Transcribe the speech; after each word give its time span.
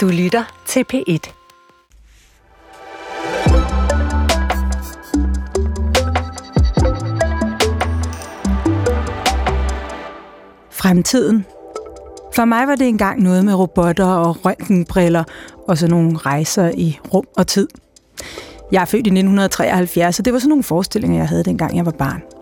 Du 0.00 0.08
lytter 0.08 0.62
til 0.66 0.84
P1. 0.92 1.32
Fremtiden. 10.70 11.46
For 12.34 12.44
mig 12.44 12.68
var 12.68 12.74
det 12.74 12.88
engang 12.88 13.22
noget 13.22 13.44
med 13.44 13.54
robotter 13.54 14.06
og 14.06 14.44
røntgenbriller 14.44 15.24
og 15.68 15.78
sådan 15.78 15.90
nogle 15.90 16.16
rejser 16.16 16.70
i 16.74 16.98
rum 17.14 17.26
og 17.36 17.46
tid. 17.46 17.68
Jeg 18.72 18.80
er 18.80 18.84
født 18.84 19.06
i 19.06 19.10
1973, 19.10 20.16
så 20.16 20.22
det 20.22 20.32
var 20.32 20.38
sådan 20.38 20.48
nogle 20.48 20.64
forestillinger, 20.64 21.18
jeg 21.18 21.28
havde 21.28 21.44
dengang 21.44 21.76
jeg 21.76 21.86
var 21.86 21.92
barn. 21.92 22.39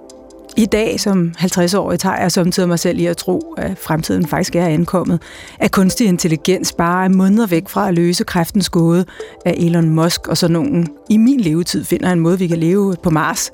I 0.59 0.67
dag 0.67 1.01
som 1.01 1.33
50-årig 1.39 1.99
tager 1.99 2.21
jeg 2.21 2.33
samtidig 2.33 2.69
mig 2.69 2.79
selv 2.79 2.99
i 2.99 3.07
at 3.07 3.17
tro, 3.17 3.55
at 3.59 3.79
fremtiden 3.79 4.27
faktisk 4.27 4.57
er 4.57 4.67
ankommet. 4.67 5.23
At 5.59 5.71
kunstig 5.71 6.07
intelligens 6.07 6.73
bare 6.73 7.05
er 7.05 7.09
måneder 7.09 7.47
væk 7.47 7.69
fra 7.69 7.89
at 7.89 7.95
løse 7.95 8.25
kræftens 8.25 8.69
gåde, 8.69 9.05
at 9.45 9.55
Elon 9.59 9.91
Musk 9.91 10.29
og 10.29 10.37
sådan 10.37 10.53
nogen 10.53 10.89
i 11.11 11.17
min 11.17 11.41
levetid 11.41 11.85
finder 11.85 12.13
en 12.13 12.21
måde, 12.21 12.39
vi 12.39 12.47
kan 12.47 12.59
leve 12.59 12.97
på 13.03 13.11
Mars, 13.11 13.51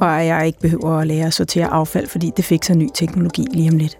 og 0.00 0.20
at 0.20 0.26
jeg 0.26 0.46
ikke 0.46 0.60
behøver 0.60 0.98
at 0.98 1.06
lære 1.06 1.26
at 1.26 1.34
sortere 1.34 1.66
affald, 1.66 2.06
fordi 2.06 2.30
det 2.36 2.44
fik 2.44 2.64
så 2.64 2.74
ny 2.74 2.88
teknologi 2.94 3.46
lige 3.50 3.70
om 3.70 3.76
lidt. 3.76 3.98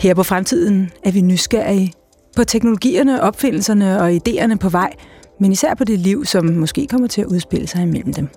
Her 0.00 0.14
på 0.14 0.22
fremtiden 0.22 0.90
er 1.04 1.10
vi 1.10 1.20
nysgerrige 1.20 1.92
på 2.36 2.44
teknologierne, 2.44 3.22
opfindelserne 3.22 4.00
og 4.00 4.12
idéerne 4.12 4.54
på 4.54 4.68
vej, 4.68 4.92
men 5.40 5.52
især 5.52 5.74
på 5.74 5.84
det 5.84 5.98
liv, 5.98 6.24
som 6.24 6.44
måske 6.44 6.86
kommer 6.90 7.08
til 7.08 7.20
at 7.20 7.26
udspille 7.26 7.66
sig 7.66 7.82
imellem 7.82 8.14
dem. 8.14 8.28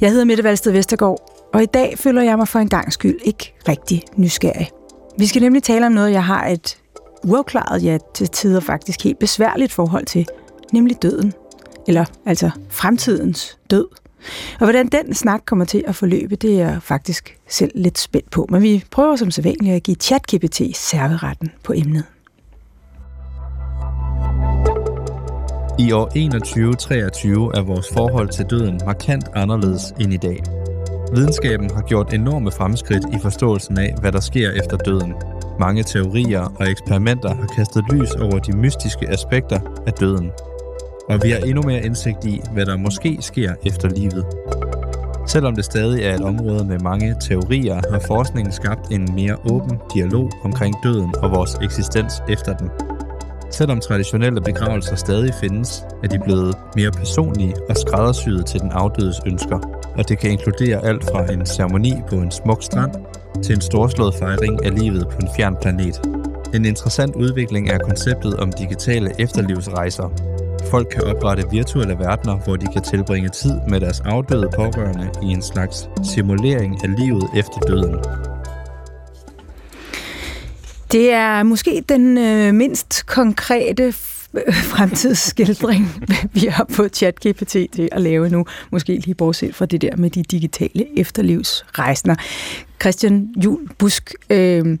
Jeg 0.00 0.10
hedder 0.10 0.24
Mette 0.24 0.44
Valsted 0.44 0.72
Vestergaard, 0.72 1.35
og 1.56 1.62
i 1.62 1.66
dag 1.66 1.98
føler 1.98 2.22
jeg 2.22 2.38
mig 2.38 2.48
for 2.48 2.58
en 2.58 2.68
gang 2.68 2.92
skyld 2.92 3.18
ikke 3.24 3.54
rigtig 3.68 4.02
nysgerrig. 4.16 4.70
Vi 5.18 5.26
skal 5.26 5.42
nemlig 5.42 5.62
tale 5.62 5.86
om 5.86 5.92
noget, 5.92 6.12
jeg 6.12 6.24
har 6.24 6.46
et 6.46 6.78
uafklaret, 7.24 7.84
ja 7.84 7.98
til 8.14 8.28
tider 8.28 8.60
faktisk 8.60 9.04
helt 9.04 9.18
besværligt 9.18 9.72
forhold 9.72 10.06
til, 10.06 10.26
nemlig 10.72 11.02
døden. 11.02 11.32
Eller 11.88 12.04
altså 12.26 12.50
fremtidens 12.70 13.58
død. 13.70 13.86
Og 14.60 14.66
hvordan 14.66 14.88
den 14.88 15.14
snak 15.14 15.42
kommer 15.46 15.64
til 15.64 15.84
at 15.86 15.94
forløbe, 15.94 16.36
det 16.36 16.60
er 16.60 16.66
jeg 16.66 16.82
faktisk 16.82 17.38
selv 17.48 17.70
lidt 17.74 17.98
spændt 17.98 18.30
på. 18.30 18.46
Men 18.50 18.62
vi 18.62 18.84
prøver 18.90 19.16
som 19.16 19.30
sædvanligt 19.30 19.76
at 19.76 19.82
give 19.82 19.96
ChatGPT 20.00 20.60
serveretten 20.74 21.50
på 21.64 21.72
emnet. 21.72 22.04
I 25.78 25.92
år 25.92 26.04
2123 26.04 27.56
er 27.56 27.62
vores 27.62 27.86
forhold 27.92 28.28
til 28.28 28.44
døden 28.50 28.80
markant 28.86 29.24
anderledes 29.34 29.82
end 30.00 30.12
i 30.12 30.16
dag. 30.16 30.65
Videnskaben 31.14 31.70
har 31.70 31.82
gjort 31.82 32.14
enorme 32.14 32.50
fremskridt 32.50 33.04
i 33.14 33.18
forståelsen 33.22 33.78
af, 33.78 33.94
hvad 34.00 34.12
der 34.12 34.20
sker 34.20 34.50
efter 34.50 34.76
døden. 34.76 35.14
Mange 35.60 35.82
teorier 35.82 36.52
og 36.60 36.70
eksperimenter 36.70 37.34
har 37.34 37.46
kastet 37.56 37.84
lys 37.92 38.12
over 38.14 38.38
de 38.38 38.56
mystiske 38.56 39.08
aspekter 39.08 39.60
af 39.86 39.92
døden. 39.92 40.30
Og 41.08 41.20
vi 41.22 41.30
har 41.30 41.38
endnu 41.38 41.62
mere 41.62 41.84
indsigt 41.84 42.24
i, 42.24 42.40
hvad 42.52 42.66
der 42.66 42.76
måske 42.76 43.18
sker 43.20 43.54
efter 43.64 43.88
livet. 43.88 44.26
Selvom 45.26 45.54
det 45.54 45.64
stadig 45.64 46.04
er 46.04 46.14
et 46.14 46.20
område 46.20 46.64
med 46.64 46.78
mange 46.78 47.16
teorier, 47.20 47.80
har 47.92 48.00
forskningen 48.06 48.52
skabt 48.52 48.92
en 48.92 49.14
mere 49.14 49.36
åben 49.50 49.78
dialog 49.94 50.30
omkring 50.44 50.74
døden 50.82 51.14
og 51.22 51.30
vores 51.30 51.54
eksistens 51.62 52.22
efter 52.28 52.56
den. 52.56 52.70
Selvom 53.50 53.80
traditionelle 53.80 54.40
begravelser 54.40 54.96
stadig 54.96 55.34
findes, 55.40 55.84
er 56.04 56.08
de 56.08 56.18
blevet 56.24 56.54
mere 56.76 56.90
personlige 56.90 57.54
og 57.68 57.76
skræddersyede 57.76 58.42
til 58.42 58.60
den 58.60 58.70
afdødes 58.70 59.20
ønsker. 59.26 59.85
Og 59.98 60.08
det 60.08 60.18
kan 60.18 60.30
inkludere 60.30 60.84
alt 60.84 61.04
fra 61.04 61.32
en 61.32 61.46
ceremoni 61.46 61.92
på 62.08 62.14
en 62.14 62.30
smuk 62.30 62.62
strand 62.62 62.92
til 63.44 63.54
en 63.54 63.60
storslået 63.60 64.14
fejring 64.14 64.64
af 64.64 64.78
livet 64.78 65.08
på 65.08 65.18
en 65.22 65.28
fjern 65.36 65.56
planet. 65.62 66.00
En 66.54 66.64
interessant 66.64 67.14
udvikling 67.14 67.68
er 67.68 67.78
konceptet 67.78 68.34
om 68.36 68.52
digitale 68.52 69.10
efterlivsrejser. 69.18 70.08
Folk 70.70 70.88
kan 70.88 71.04
oprette 71.04 71.44
virtuelle 71.50 71.94
verdener, 71.98 72.36
hvor 72.36 72.56
de 72.56 72.66
kan 72.72 72.82
tilbringe 72.82 73.28
tid 73.28 73.54
med 73.68 73.80
deres 73.80 74.00
afdøde 74.00 74.48
pårørende 74.56 75.10
i 75.22 75.26
en 75.26 75.42
slags 75.42 75.88
simulering 76.14 76.84
af 76.84 76.90
livet 76.98 77.24
efter 77.36 77.58
døden. 77.58 77.96
Det 80.92 81.12
er 81.12 81.42
måske 81.42 81.84
den 81.88 82.18
øh, 82.18 82.54
mindst 82.54 83.06
konkrete 83.06 83.92
fremtidsskildring, 84.74 85.88
vi 86.34 86.46
har 86.46 86.66
på 86.76 86.88
ChatGPT 86.88 87.48
til 87.48 87.88
at 87.92 88.02
lave 88.02 88.28
nu. 88.28 88.44
Måske 88.72 88.96
lige 88.96 89.14
bortset 89.14 89.54
fra 89.54 89.66
det 89.66 89.82
der 89.82 89.96
med 89.96 90.10
de 90.10 90.22
digitale 90.22 90.98
efterlivsrejsner. 90.98 92.14
Christian 92.80 93.28
Jul 93.44 93.68
Busk, 93.78 94.14
øh, 94.30 94.78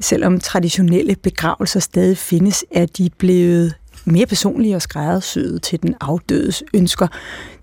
selvom 0.00 0.40
traditionelle 0.40 1.16
begravelser 1.16 1.80
stadig 1.80 2.18
findes, 2.18 2.64
er 2.70 2.86
de 2.86 3.10
blevet 3.18 3.74
mere 4.06 4.26
personlige 4.26 4.76
og 4.76 4.82
skræddersyede 4.82 5.58
til 5.58 5.82
den 5.82 5.94
afdødes 6.00 6.62
ønsker. 6.74 7.06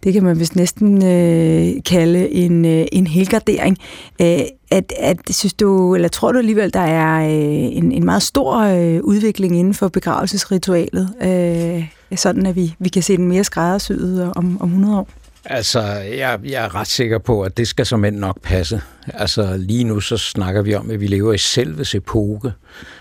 Det 0.03 0.13
kan 0.13 0.23
man 0.23 0.39
vist 0.39 0.55
næsten 0.55 1.05
øh, 1.05 1.83
kalde 1.85 2.29
en, 2.29 2.65
øh, 2.65 2.85
en 2.91 3.07
helgardering. 3.07 3.77
Øh, 4.21 4.39
at, 4.71 4.93
at, 4.99 5.17
synes 5.29 5.53
du, 5.53 5.95
eller 5.95 6.07
tror 6.07 6.31
du 6.31 6.37
alligevel, 6.37 6.73
der 6.73 6.79
er 6.79 7.25
øh, 7.25 7.77
en, 7.77 7.91
en 7.91 8.05
meget 8.05 8.23
stor 8.23 8.57
øh, 8.57 8.99
udvikling 9.03 9.59
inden 9.59 9.73
for 9.73 9.87
begravelsesritualet, 9.87 11.13
øh, 11.21 11.87
sådan 12.15 12.45
at 12.45 12.55
vi, 12.55 12.75
vi 12.79 12.89
kan 12.89 13.03
se 13.03 13.17
den 13.17 13.27
mere 13.27 13.43
skræddersyet 13.43 14.31
om, 14.35 14.61
om 14.61 14.67
100 14.67 14.97
år? 14.97 15.07
Altså, 15.45 15.81
jeg, 16.17 16.39
jeg 16.43 16.65
er 16.65 16.75
ret 16.75 16.87
sikker 16.87 17.17
på, 17.17 17.41
at 17.41 17.57
det 17.57 17.67
skal 17.67 17.85
som 17.85 18.05
end 18.05 18.15
nok 18.15 18.41
passe. 18.41 18.81
Altså, 19.07 19.57
lige 19.57 19.83
nu 19.83 19.99
så 19.99 20.17
snakker 20.17 20.61
vi 20.61 20.75
om, 20.75 20.91
at 20.91 21.01
vi 21.01 21.07
lever 21.07 21.33
i 21.33 21.37
selves 21.37 21.95
epoke, 21.95 22.51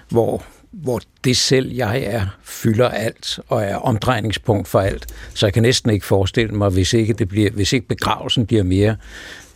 hvor 0.09 0.45
hvor 0.73 1.01
det 1.25 1.37
selv, 1.37 1.73
jeg 1.73 2.03
er, 2.03 2.27
fylder 2.43 2.89
alt 2.89 3.41
og 3.49 3.63
er 3.63 3.77
omdrejningspunkt 3.77 4.69
for 4.69 4.81
alt. 4.81 5.07
Så 5.35 5.47
jeg 5.47 5.53
kan 5.53 5.63
næsten 5.63 5.91
ikke 5.91 6.07
forestille 6.07 6.55
mig, 6.55 6.71
hvis 6.71 6.93
ikke, 6.93 7.13
det 7.13 7.29
bliver, 7.29 7.51
hvis 7.51 7.73
ikke 7.73 7.89
begravelsen 7.89 8.47
bliver 8.47 8.63
mere 8.63 8.97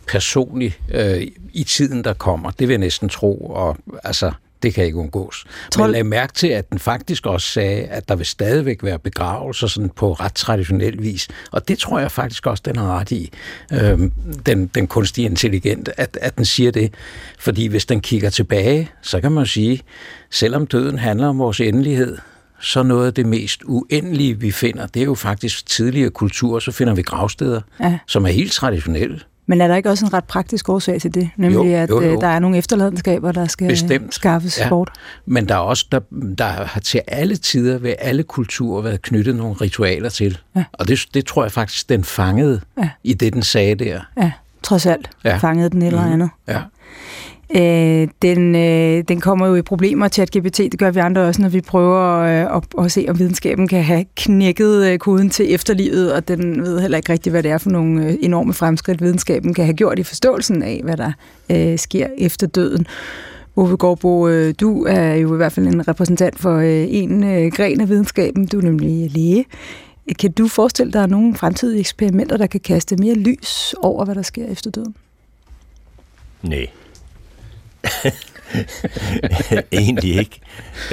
personlig 0.07 0.77
øh, 0.93 1.27
i 1.53 1.63
tiden, 1.63 2.03
der 2.03 2.13
kommer. 2.13 2.51
Det 2.51 2.67
vil 2.67 2.73
jeg 2.73 2.79
næsten 2.79 3.09
tro. 3.09 3.37
Og 3.37 3.77
altså, 4.03 4.31
det 4.63 4.73
kan 4.73 4.85
ikke 4.85 4.97
undgås. 4.97 5.45
Tror... 5.71 5.83
Men 5.83 5.91
lag 5.91 6.05
mærke 6.05 6.33
til, 6.33 6.47
at 6.47 6.69
den 6.69 6.79
faktisk 6.79 7.25
også 7.25 7.47
sagde, 7.47 7.83
at 7.83 8.09
der 8.09 8.15
vil 8.15 8.25
stadigvæk 8.25 8.83
være 8.83 8.99
begravelser 8.99 9.67
sådan 9.67 9.89
på 9.89 10.13
ret 10.13 10.33
traditionel 10.33 11.03
vis. 11.03 11.27
Og 11.51 11.67
det 11.67 11.79
tror 11.79 11.99
jeg 11.99 12.11
faktisk 12.11 12.45
også, 12.47 12.63
den 12.65 12.75
har 12.75 12.99
ret 12.99 13.11
i, 13.11 13.31
øhm, 13.73 14.11
den, 14.45 14.67
den 14.67 14.87
kunstige 14.87 15.25
intelligent, 15.25 15.89
at, 15.97 16.17
at 16.21 16.37
den 16.37 16.45
siger 16.45 16.71
det. 16.71 16.93
Fordi 17.39 17.67
hvis 17.67 17.85
den 17.85 18.01
kigger 18.01 18.29
tilbage, 18.29 18.91
så 19.01 19.21
kan 19.21 19.31
man 19.31 19.45
sige, 19.45 19.81
selvom 20.29 20.67
døden 20.67 20.99
handler 20.99 21.27
om 21.27 21.39
vores 21.39 21.59
endelighed, 21.59 22.17
så 22.59 22.83
noget 22.83 23.07
af 23.07 23.13
det 23.13 23.25
mest 23.25 23.61
uendelige, 23.65 24.39
vi 24.39 24.51
finder, 24.51 24.87
det 24.87 25.01
er 25.01 25.05
jo 25.05 25.15
faktisk 25.15 25.65
tidligere 25.65 26.09
kultur, 26.09 26.59
så 26.59 26.71
finder 26.71 26.95
vi 26.95 27.01
gravsteder, 27.01 27.61
ja. 27.79 27.99
som 28.07 28.25
er 28.25 28.29
helt 28.29 28.51
traditionelle. 28.51 29.19
Men 29.49 29.61
er 29.61 29.67
der 29.67 29.75
ikke 29.75 29.89
også 29.89 30.05
en 30.05 30.13
ret 30.13 30.23
praktisk 30.23 30.69
årsag 30.69 31.01
til 31.01 31.13
det? 31.13 31.29
Nemlig, 31.37 31.55
jo, 31.55 31.75
at 31.75 31.89
jo, 31.89 32.01
jo. 32.01 32.13
Øh, 32.13 32.21
der 32.21 32.27
er 32.27 32.39
nogle 32.39 32.57
efterladenskaber, 32.57 33.31
der 33.31 33.47
skal 33.47 33.67
Bestemt. 33.67 34.15
skaffes 34.15 34.59
ja. 34.59 34.69
bort? 34.69 34.89
Men 35.25 35.47
der 35.47 35.55
er 35.55 35.59
også, 35.59 35.85
der, 35.91 35.99
der 36.37 36.45
har 36.45 36.79
til 36.79 37.01
alle 37.07 37.35
tider 37.35 37.77
ved 37.77 37.93
alle 37.99 38.23
kulturer 38.23 38.81
været 38.81 39.01
knyttet 39.01 39.35
nogle 39.35 39.53
ritualer 39.53 40.09
til. 40.09 40.37
Ja. 40.55 40.63
Og 40.73 40.87
det, 40.87 41.05
det 41.13 41.25
tror 41.25 41.43
jeg 41.43 41.51
faktisk, 41.51 41.89
den 41.89 42.03
fangede 42.03 42.61
ja. 42.77 42.89
i 43.03 43.13
det, 43.13 43.33
den 43.33 43.43
sagde 43.43 43.75
der. 43.75 44.01
Ja, 44.17 44.31
trods 44.63 44.85
alt 44.85 45.09
ja. 45.23 45.37
fangede 45.37 45.69
den 45.69 45.81
eller 45.81 46.05
mm. 46.05 46.13
andet. 46.13 46.29
Ja. 46.47 46.61
Øh, 47.55 48.07
den, 48.21 48.55
øh, 48.55 49.03
den 49.07 49.21
kommer 49.21 49.47
jo 49.47 49.55
i 49.55 49.61
problemer 49.61 50.07
til 50.07 50.21
at 50.21 50.31
GPT, 50.31 50.57
det 50.57 50.79
gør 50.79 50.91
vi 50.91 50.99
andre 50.99 51.21
også, 51.21 51.41
når 51.41 51.49
vi 51.49 51.61
prøver 51.61 52.19
øh, 52.19 52.57
at, 52.57 52.85
at 52.85 52.91
se, 52.91 53.05
om 53.09 53.19
videnskaben 53.19 53.67
kan 53.67 53.83
have 53.83 54.05
knækket 54.15 54.85
øh, 54.85 54.99
koden 54.99 55.29
til 55.29 55.53
efterlivet, 55.53 56.13
og 56.13 56.27
den 56.27 56.61
ved 56.61 56.79
heller 56.79 56.97
ikke 56.97 57.11
rigtigt, 57.11 57.33
hvad 57.33 57.43
det 57.43 57.51
er 57.51 57.57
for 57.57 57.69
nogle 57.69 58.05
øh, 58.05 58.15
enorme 58.21 58.53
fremskridt, 58.53 59.01
videnskaben 59.01 59.53
kan 59.53 59.65
have 59.65 59.75
gjort 59.75 59.99
i 59.99 60.03
forståelsen 60.03 60.63
af, 60.63 60.81
hvad 60.83 60.97
der 60.97 61.11
øh, 61.51 61.77
sker 61.79 62.07
efter 62.17 62.47
døden. 62.47 62.87
Ove 63.55 63.77
Gårdbo, 63.77 64.27
øh, 64.27 64.53
du 64.59 64.85
er 64.85 65.13
jo 65.13 65.33
i 65.33 65.37
hvert 65.37 65.51
fald 65.51 65.67
en 65.67 65.87
repræsentant 65.87 66.39
for 66.39 66.55
øh, 66.57 66.85
en 66.89 67.23
øh, 67.23 67.51
gren 67.51 67.81
af 67.81 67.89
videnskaben, 67.89 68.47
du 68.47 68.57
er 68.57 68.61
nemlig 68.61 69.11
læge. 69.11 69.45
Kan 70.19 70.31
du 70.31 70.47
forestille 70.47 70.93
dig 70.93 71.07
nogle 71.07 71.35
fremtidige 71.35 71.79
eksperimenter, 71.79 72.37
der 72.37 72.47
kan 72.47 72.59
kaste 72.59 72.95
mere 72.95 73.15
lys 73.15 73.75
over, 73.81 74.05
hvad 74.05 74.15
der 74.15 74.21
sker 74.21 74.45
efter 74.45 74.71
døden? 74.71 74.95
Nej. 76.43 76.67
Egentlig 79.71 80.15
ikke. 80.15 80.39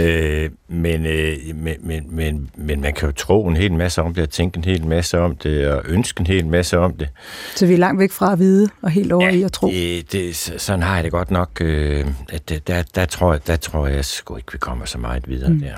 Øh, 0.01 0.51
men, 0.69 1.07
øh, 1.07 1.37
men, 1.55 1.77
men, 1.81 2.07
men, 2.11 2.51
men 2.57 2.81
man 2.81 2.95
kan 2.95 3.09
jo 3.09 3.13
tro 3.13 3.49
en 3.49 3.57
hel 3.57 3.73
masse 3.73 4.03
om 4.03 4.15
det, 4.15 4.23
og 4.23 4.31
tænke 4.31 4.59
en 4.59 4.65
hel 4.65 4.87
masse 4.87 5.19
om 5.19 5.37
det, 5.37 5.69
og 5.69 5.83
ønske 5.89 6.21
en 6.21 6.27
hel 6.27 6.47
masse 6.47 6.79
om 6.79 6.93
det. 6.93 7.09
Så 7.55 7.67
vi 7.67 7.75
er 7.75 7.79
langt 7.79 8.01
væk 8.01 8.11
fra 8.11 8.33
at 8.33 8.39
vide, 8.39 8.69
og 8.83 8.91
helt 8.91 9.13
over 9.13 9.27
ja, 9.27 9.31
i 9.31 9.43
at 9.43 9.53
tro? 9.53 9.67
Det, 9.67 10.13
det, 10.13 10.37
sådan 10.37 10.83
har 10.83 10.95
jeg 10.95 11.05
det 11.05 11.13
godt 11.13 11.31
nok. 11.31 11.61
Øh, 11.61 12.07
at 12.29 12.53
der, 12.67 12.83
der, 12.95 13.05
tror 13.05 13.33
jeg, 13.33 13.47
der 13.47 13.57
tror 13.57 13.87
jeg 13.87 14.05
sgu 14.05 14.37
ikke, 14.37 14.53
vi 14.53 14.59
kommer 14.59 14.85
så 14.85 14.99
meget 14.99 15.29
videre 15.29 15.51
mm. 15.51 15.61
der. 15.61 15.75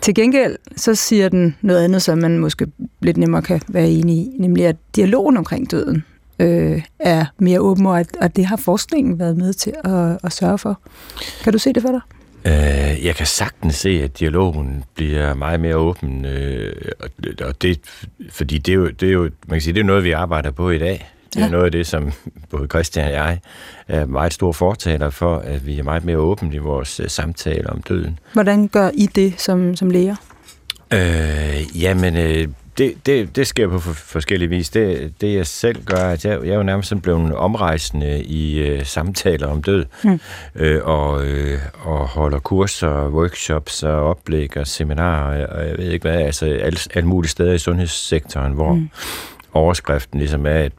Til 0.00 0.14
gengæld 0.14 0.56
så 0.76 0.94
siger 0.94 1.28
den 1.28 1.56
noget 1.60 1.84
andet, 1.84 2.02
som 2.02 2.18
man 2.18 2.38
måske 2.38 2.66
lidt 3.00 3.16
nemmere 3.16 3.42
kan 3.42 3.60
være 3.68 3.88
enig 3.88 4.16
i, 4.16 4.36
nemlig 4.38 4.66
at 4.66 4.76
dialogen 4.96 5.36
omkring 5.36 5.70
døden 5.70 6.04
øh, 6.38 6.82
er 6.98 7.24
mere 7.38 7.60
åben, 7.60 7.86
og 7.86 8.00
at, 8.00 8.08
at 8.20 8.36
det 8.36 8.46
har 8.46 8.56
forskningen 8.56 9.18
været 9.18 9.36
med 9.36 9.52
til 9.52 9.72
at, 9.84 10.18
at 10.24 10.32
sørge 10.32 10.58
for. 10.58 10.80
Kan 11.44 11.52
du 11.52 11.58
se 11.58 11.72
det 11.72 11.82
for 11.82 11.90
dig? 11.90 12.00
Øh, 12.46 13.04
jeg 13.04 13.16
kan 13.16 13.26
sagtens 13.26 13.74
se, 13.74 14.02
at 14.02 14.18
dialogen 14.18 14.84
bliver 14.94 15.34
meget 15.34 15.60
mere 15.60 15.76
åben, 15.76 16.24
øh, 16.24 16.72
og 17.40 17.62
det, 17.62 17.80
fordi 18.30 18.58
det 18.58 18.72
er, 18.72 18.76
jo, 18.76 18.88
det 18.88 19.08
er 19.08 19.12
jo, 19.12 19.22
man 19.22 19.56
kan 19.56 19.60
sige, 19.60 19.74
det 19.74 19.80
er 19.80 19.84
noget, 19.84 20.04
vi 20.04 20.12
arbejder 20.12 20.50
på 20.50 20.70
i 20.70 20.78
dag. 20.78 21.10
Det 21.34 21.40
er 21.40 21.44
ja. 21.44 21.50
noget 21.50 21.64
af 21.64 21.72
det, 21.72 21.86
som 21.86 22.12
både 22.50 22.66
Christian 22.66 23.06
og 23.06 23.12
jeg 23.12 23.38
er 23.88 24.06
meget 24.06 24.32
store 24.32 24.54
fortaler 24.54 25.10
for, 25.10 25.36
at 25.36 25.66
vi 25.66 25.78
er 25.78 25.82
meget 25.82 26.04
mere 26.04 26.16
åbne 26.18 26.54
i 26.54 26.58
vores 26.58 27.00
uh, 27.00 27.06
samtale 27.06 27.70
om 27.70 27.82
døden. 27.82 28.18
Hvordan 28.32 28.68
gør 28.68 28.90
I 28.94 29.06
det 29.06 29.40
som, 29.40 29.76
som 29.76 29.90
læger? 29.90 30.16
Øh, 30.92 31.82
jamen, 31.82 32.16
øh, 32.16 32.48
det, 32.78 33.06
det, 33.06 33.36
det 33.36 33.46
sker 33.46 33.68
på 33.68 33.78
for, 33.78 33.92
forskellige 33.92 34.48
vis. 34.48 34.70
Det, 34.70 35.12
det 35.20 35.34
jeg 35.34 35.46
selv 35.46 35.84
gør, 35.84 36.08
at 36.08 36.24
jeg, 36.24 36.40
jeg 36.44 36.50
er 36.50 36.56
jo 36.56 36.62
nærmest 36.62 36.88
sådan 36.88 37.02
blevet 37.02 37.34
omrejsende 37.34 38.24
i 38.24 38.58
øh, 38.58 38.84
samtaler 38.84 39.46
om 39.46 39.62
død, 39.62 39.84
mm. 40.04 40.20
øh, 40.54 40.80
og, 40.84 41.26
øh, 41.26 41.58
og 41.80 42.08
holder 42.08 42.38
kurser, 42.38 43.08
workshops 43.08 43.82
og 43.82 44.02
oplæg 44.02 44.56
og 44.56 44.66
seminarer, 44.66 45.46
og 45.46 45.68
jeg 45.68 45.78
ved 45.78 45.90
ikke 45.90 46.08
hvad, 46.08 46.20
altså 46.20 46.46
alle, 46.46 46.78
alle 46.94 47.08
mulige 47.08 47.30
steder 47.30 47.52
i 47.52 47.58
sundhedssektoren, 47.58 48.52
hvor 48.52 48.72
mm. 48.72 48.90
overskriften 49.52 50.18
ligesom 50.18 50.46
er, 50.46 50.50
at 50.50 50.72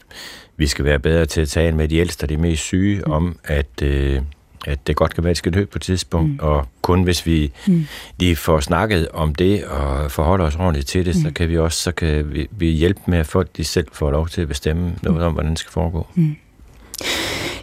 vi 0.58 0.68
skal 0.68 0.86
være 0.86 1.00
bedre 1.00 1.26
til 1.26 1.42
at 1.42 1.48
tale 1.48 1.76
med 1.76 1.88
de 1.88 1.98
ældste 1.98 2.24
og 2.24 2.30
de 2.30 2.38
mest 2.38 2.64
syge 2.64 3.04
mm. 3.06 3.12
om, 3.12 3.40
at... 3.44 3.82
Øh, 3.82 4.22
at 4.66 4.88
det 4.88 4.96
godt 4.96 5.14
kan 5.14 5.24
være, 5.24 5.30
at 5.30 5.34
det 5.34 5.38
skal 5.38 5.54
dø 5.54 5.66
på 5.66 5.78
et 5.78 5.82
tidspunkt, 5.82 6.32
mm. 6.32 6.40
og 6.42 6.68
kun 6.82 7.04
hvis 7.04 7.26
vi 7.26 7.52
mm. 7.68 7.86
lige 8.20 8.36
får 8.36 8.60
snakket 8.60 9.08
om 9.14 9.36
det 9.36 9.66
og 9.66 10.12
forholder 10.12 10.46
os 10.46 10.56
ordentligt 10.56 10.88
til 10.88 11.06
det, 11.06 11.16
mm. 11.16 11.22
så 11.22 11.32
kan 11.32 11.50
vi 11.50 11.58
også 11.58 11.82
så 11.82 11.92
kan 11.92 12.34
vi, 12.34 12.48
vi 12.52 12.68
hjælpe 12.68 13.02
med, 13.08 13.18
at 13.18 13.28
folk 13.28 13.58
de 13.58 13.64
selv 13.64 13.88
får 13.94 14.12
lov 14.12 14.28
til 14.28 14.42
at 14.42 14.48
bestemme 14.48 14.96
noget 15.02 15.24
om, 15.24 15.34
hvordan 15.34 15.52
det 15.52 15.60
skal 15.60 15.72
foregå. 15.72 16.08
Mm. 16.16 16.36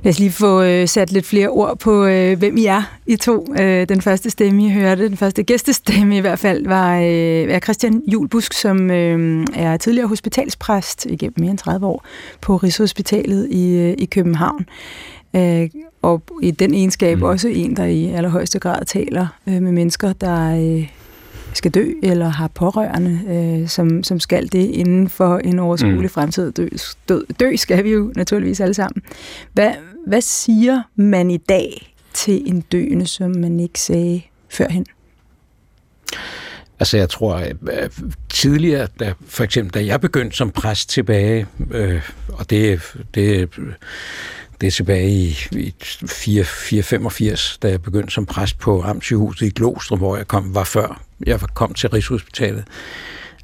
Lad 0.05 0.11
os 0.11 0.19
lige 0.19 0.31
få 0.31 0.63
øh, 0.63 0.89
sat 0.89 1.13
lidt 1.13 1.27
flere 1.27 1.49
ord 1.49 1.79
på, 1.79 2.05
øh, 2.05 2.39
hvem 2.39 2.57
I 2.57 2.67
er, 2.67 2.83
I 3.07 3.17
to. 3.17 3.55
Øh, 3.61 3.89
den 3.89 4.01
første 4.01 4.31
stemme, 4.31 4.67
I 4.67 4.71
hørte, 4.71 5.09
den 5.09 5.17
første 5.17 5.43
gæstestemme 5.43 6.17
i 6.17 6.21
hvert 6.21 6.39
fald, 6.39 6.67
var 6.67 7.01
øh, 7.01 7.61
Christian 7.61 8.03
Julbusk, 8.07 8.53
som 8.53 8.91
øh, 8.91 9.47
er 9.55 9.77
tidligere 9.77 10.09
hospitalspræst 10.09 11.07
igennem 11.07 11.35
mere 11.39 11.51
end 11.51 11.59
30 11.59 11.87
år 11.87 12.05
på 12.41 12.57
Rigshospitalet 12.57 13.49
i, 13.51 13.77
øh, 13.77 13.95
i 13.99 14.05
København. 14.05 14.67
Øh, 15.37 15.71
og 16.03 16.23
i 16.43 16.51
den 16.51 16.75
egenskab 16.75 17.19
mm. 17.19 17.23
også 17.23 17.49
en, 17.49 17.77
der 17.77 17.85
i 17.85 18.07
allerhøjeste 18.07 18.59
grad 18.59 18.85
taler 18.85 19.27
øh, 19.47 19.63
med 19.63 19.73
mennesker, 19.73 20.13
der 20.13 20.57
øh, 20.57 20.89
skal 21.55 21.71
dø 21.71 21.93
eller 22.03 22.29
har 22.29 22.49
pårørende, 22.49 23.21
øh, 23.29 23.69
som, 23.69 24.03
som 24.03 24.21
skal 24.21 24.53
det 24.53 24.71
inden 24.71 25.09
for 25.09 25.39
en 25.39 25.59
overskuelig 25.59 26.03
mm. 26.03 26.09
fremtid. 26.09 26.53
Dø, 26.53 26.69
dø, 27.09 27.21
dø 27.41 27.57
skal 27.57 27.85
vi 27.85 27.91
jo 27.91 28.13
naturligvis 28.17 28.61
alle 28.61 28.75
sammen. 28.75 29.03
Hvad, 29.53 29.73
hvad 30.07 30.21
siger 30.21 30.83
man 30.97 31.31
i 31.31 31.37
dag 31.37 31.95
til 32.15 32.43
en 32.47 32.61
døende, 32.61 33.07
som 33.07 33.31
man 33.31 33.61
ikke 33.61 33.81
sagde 33.81 34.23
førhen? 34.49 34.87
Altså 36.81 36.97
jeg 36.97 37.09
tror, 37.09 37.35
at 37.35 37.57
tidligere, 38.29 38.89
da, 39.01 39.15
for 39.27 39.45
eksempel 39.45 39.75
da 39.75 39.87
jeg 39.87 40.01
begyndte 40.01 40.37
som 40.37 40.51
præst 40.51 40.91
tilbage, 40.91 41.47
øh, 41.71 42.03
og 42.29 42.51
det, 42.51 42.81
det 43.15 43.49
det 44.63 44.69
er 44.69 44.73
tilbage 44.73 45.11
i, 45.11 45.37
i 45.53 45.75
485, 46.05 47.59
da 47.63 47.69
jeg 47.69 47.83
begyndte 47.83 48.13
som 48.13 48.27
præst 48.27 48.59
på 48.59 48.83
Amtssygehuset 48.83 49.47
i 49.47 49.51
Glostrup, 49.51 49.99
hvor 49.99 50.17
jeg 50.17 50.29
kom, 50.29 50.55
var 50.55 50.65
før 50.65 51.03
jeg 51.27 51.41
kom 51.55 51.75
til 51.75 51.89
Rigshospitalet. 51.89 52.65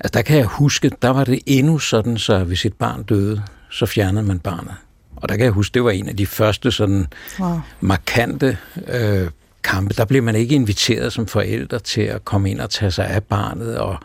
Altså 0.00 0.10
der 0.14 0.22
kan 0.22 0.36
jeg 0.36 0.46
huske, 0.46 0.90
der 1.02 1.08
var 1.08 1.24
det 1.24 1.40
endnu 1.46 1.78
sådan, 1.78 2.18
så 2.18 2.44
hvis 2.44 2.64
et 2.64 2.74
barn 2.74 3.02
døde, 3.02 3.42
så 3.70 3.86
fjernede 3.86 4.24
man 4.24 4.38
barnet. 4.38 4.74
Og 5.16 5.28
der 5.28 5.36
kan 5.36 5.44
jeg 5.44 5.52
huske, 5.52 5.74
det 5.74 5.84
var 5.84 5.90
en 5.90 6.08
af 6.08 6.16
de 6.16 6.26
første 6.26 6.72
sådan 6.72 7.06
wow. 7.40 7.60
markante 7.80 8.58
øh, 8.88 9.28
kampe, 9.62 9.94
der 9.94 10.04
blev 10.04 10.22
man 10.22 10.34
ikke 10.34 10.54
inviteret 10.54 11.12
som 11.12 11.26
forældre 11.26 11.78
til 11.78 12.00
at 12.00 12.24
komme 12.24 12.50
ind 12.50 12.60
og 12.60 12.70
tage 12.70 12.90
sig 12.90 13.06
af 13.06 13.24
barnet, 13.24 13.78
og 13.78 13.96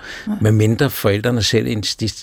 med 0.41 0.51
mindre 0.51 0.89
forældrene 0.89 1.43
selv 1.43 1.67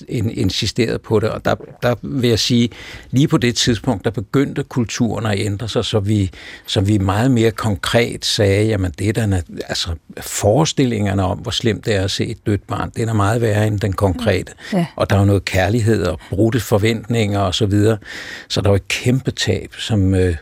insisterede 0.09 0.99
på 0.99 1.21
det. 1.21 1.31
Og 1.31 1.45
der, 1.45 1.55
der 1.83 1.95
vil 2.03 2.29
jeg 2.29 2.39
sige, 2.39 2.71
lige 3.11 3.29
på 3.29 3.39
det 3.39 3.57
tidspunkt, 3.57 4.05
der 4.05 4.11
begyndte 4.11 4.63
kulturen 4.63 5.27
at 5.27 5.39
ændre 5.39 5.69
sig, 5.69 5.85
så 5.85 6.01
vi, 6.01 6.31
så 6.67 6.81
vi 6.81 6.99
meget 6.99 7.31
mere 7.31 7.51
konkret 7.51 8.25
sagde, 8.25 8.67
jamen 8.67 8.93
det 8.99 9.15
der, 9.15 9.41
altså 9.69 9.89
forestillingerne 10.21 11.25
om, 11.25 11.39
hvor 11.39 11.51
slemt 11.51 11.87
det 11.87 11.95
er 11.95 12.05
at 12.05 12.11
se 12.11 12.27
et 12.27 12.47
dødt 12.47 12.67
barn, 12.67 12.91
det 12.97 13.09
er 13.09 13.13
meget 13.13 13.41
værre 13.41 13.67
end 13.67 13.81
den 13.81 13.93
konkrete. 13.93 14.53
Ja. 14.73 14.87
Og 14.97 15.11
der 15.11 15.17
er 15.17 15.21
jo 15.21 15.27
noget 15.27 15.45
kærlighed 15.45 16.03
og 16.07 16.21
brudte 16.31 16.61
forventninger 16.61 17.41
og 17.41 17.55
så 17.55 17.67
videre. 17.67 17.99
Så 18.49 18.61
der 18.61 18.69
var 18.69 18.77
et 18.77 18.89
kæmpe 18.89 19.31
tab, 19.31 19.75
som... 19.79 20.15
Øh, 20.15 20.37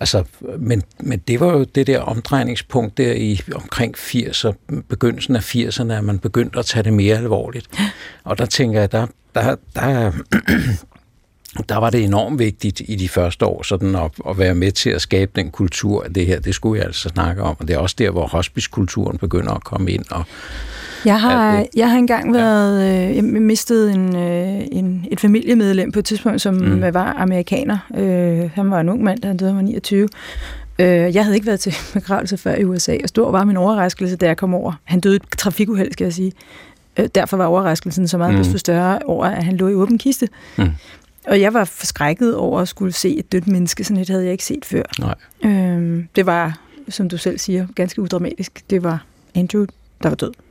Altså, 0.00 0.24
men, 0.58 0.82
men 1.00 1.18
det 1.18 1.40
var 1.40 1.52
jo 1.52 1.64
det 1.64 1.86
der 1.86 2.00
omdrejningspunkt 2.00 2.98
der 2.98 3.12
i 3.12 3.40
omkring 3.54 3.96
80'er, 3.96 4.52
begyndelsen 4.88 5.36
af 5.36 5.54
80'erne, 5.54 5.92
at 5.92 6.04
man 6.04 6.18
begyndte 6.18 6.58
at 6.58 6.66
tage 6.66 6.82
det 6.82 6.92
mere 6.92 7.16
alvorligt. 7.16 7.66
Og 8.24 8.38
der 8.38 8.46
tænker 8.46 8.80
jeg, 8.80 8.92
der, 8.92 9.06
der, 9.34 9.56
der, 9.74 10.12
der 11.68 11.76
var 11.76 11.90
det 11.90 12.04
enormt 12.04 12.38
vigtigt 12.38 12.82
i 12.84 12.96
de 12.96 13.08
første 13.08 13.46
år 13.46 13.62
sådan 13.62 13.94
at, 13.94 14.10
at 14.28 14.38
være 14.38 14.54
med 14.54 14.72
til 14.72 14.90
at 14.90 15.02
skabe 15.02 15.32
den 15.36 15.50
kultur 15.50 16.04
af 16.04 16.14
det 16.14 16.26
her. 16.26 16.40
Det 16.40 16.54
skulle 16.54 16.78
jeg 16.78 16.86
altså 16.86 17.08
snakke 17.08 17.42
om, 17.42 17.56
og 17.60 17.68
det 17.68 17.74
er 17.74 17.78
også 17.78 17.96
der, 17.98 18.10
hvor 18.10 18.26
hospicekulturen 18.26 19.18
begynder 19.18 19.52
at 19.52 19.64
komme 19.64 19.90
ind 19.90 20.04
og 20.10 20.24
jeg 21.04 21.20
har, 21.20 21.66
jeg 21.76 21.90
har 21.90 21.98
engang 21.98 22.34
været, 22.34 23.08
øh, 23.10 23.16
jeg 23.16 23.24
mistede 23.24 23.92
en, 23.92 24.16
øh, 24.16 24.66
en, 24.72 25.06
et 25.10 25.20
familiemedlem 25.20 25.92
på 25.92 25.98
et 25.98 26.04
tidspunkt, 26.04 26.40
som 26.40 26.54
mm. 26.54 26.94
var 26.94 27.12
amerikaner. 27.18 27.78
Øh, 27.96 28.50
han 28.54 28.70
var 28.70 28.80
en 28.80 28.88
ung 28.88 29.02
mand, 29.02 29.24
han 29.24 29.36
døde, 29.36 29.50
han 29.50 29.56
var 29.56 29.62
29. 29.62 30.08
Øh, 30.78 30.86
jeg 30.86 31.24
havde 31.24 31.36
ikke 31.36 31.46
været 31.46 31.60
til 31.60 31.74
begravelse 31.94 32.36
før 32.36 32.54
i 32.54 32.64
USA, 32.64 32.96
og 33.02 33.08
stor 33.08 33.30
var 33.30 33.44
min 33.44 33.56
overraskelse, 33.56 34.16
da 34.16 34.26
jeg 34.26 34.36
kom 34.36 34.54
over. 34.54 34.72
Han 34.84 35.00
døde 35.00 35.14
i 35.14 35.16
et 35.16 35.38
trafikuheld, 35.38 35.92
skal 35.92 36.04
jeg 36.04 36.12
sige. 36.12 36.32
Øh, 36.98 37.08
derfor 37.14 37.36
var 37.36 37.46
overraskelsen 37.46 38.08
så 38.08 38.18
meget 38.18 38.34
mm. 38.34 38.38
desto 38.38 38.58
større 38.58 38.98
over, 39.04 39.26
at 39.26 39.44
han 39.44 39.56
lå 39.56 39.68
i 39.68 39.74
åben 39.74 39.98
kiste. 39.98 40.28
Mm. 40.58 40.68
Og 41.26 41.40
jeg 41.40 41.54
var 41.54 41.64
forskrækket 41.64 42.36
over 42.36 42.60
at 42.60 42.68
skulle 42.68 42.92
se 42.92 43.18
et 43.18 43.32
dødt 43.32 43.46
menneske, 43.46 43.84
sådan 43.84 44.02
et 44.02 44.08
havde 44.08 44.22
jeg 44.22 44.32
ikke 44.32 44.44
set 44.44 44.64
før. 44.64 44.82
Nej. 44.98 45.14
Øh, 45.44 46.04
det 46.16 46.26
var, 46.26 46.58
som 46.88 47.08
du 47.08 47.16
selv 47.16 47.38
siger, 47.38 47.66
ganske 47.74 48.02
udramatisk. 48.02 48.62
Det 48.70 48.84
var 48.84 49.04
Andrew, 49.34 49.66
der 50.02 50.08
var 50.08 50.16
død. 50.16 50.32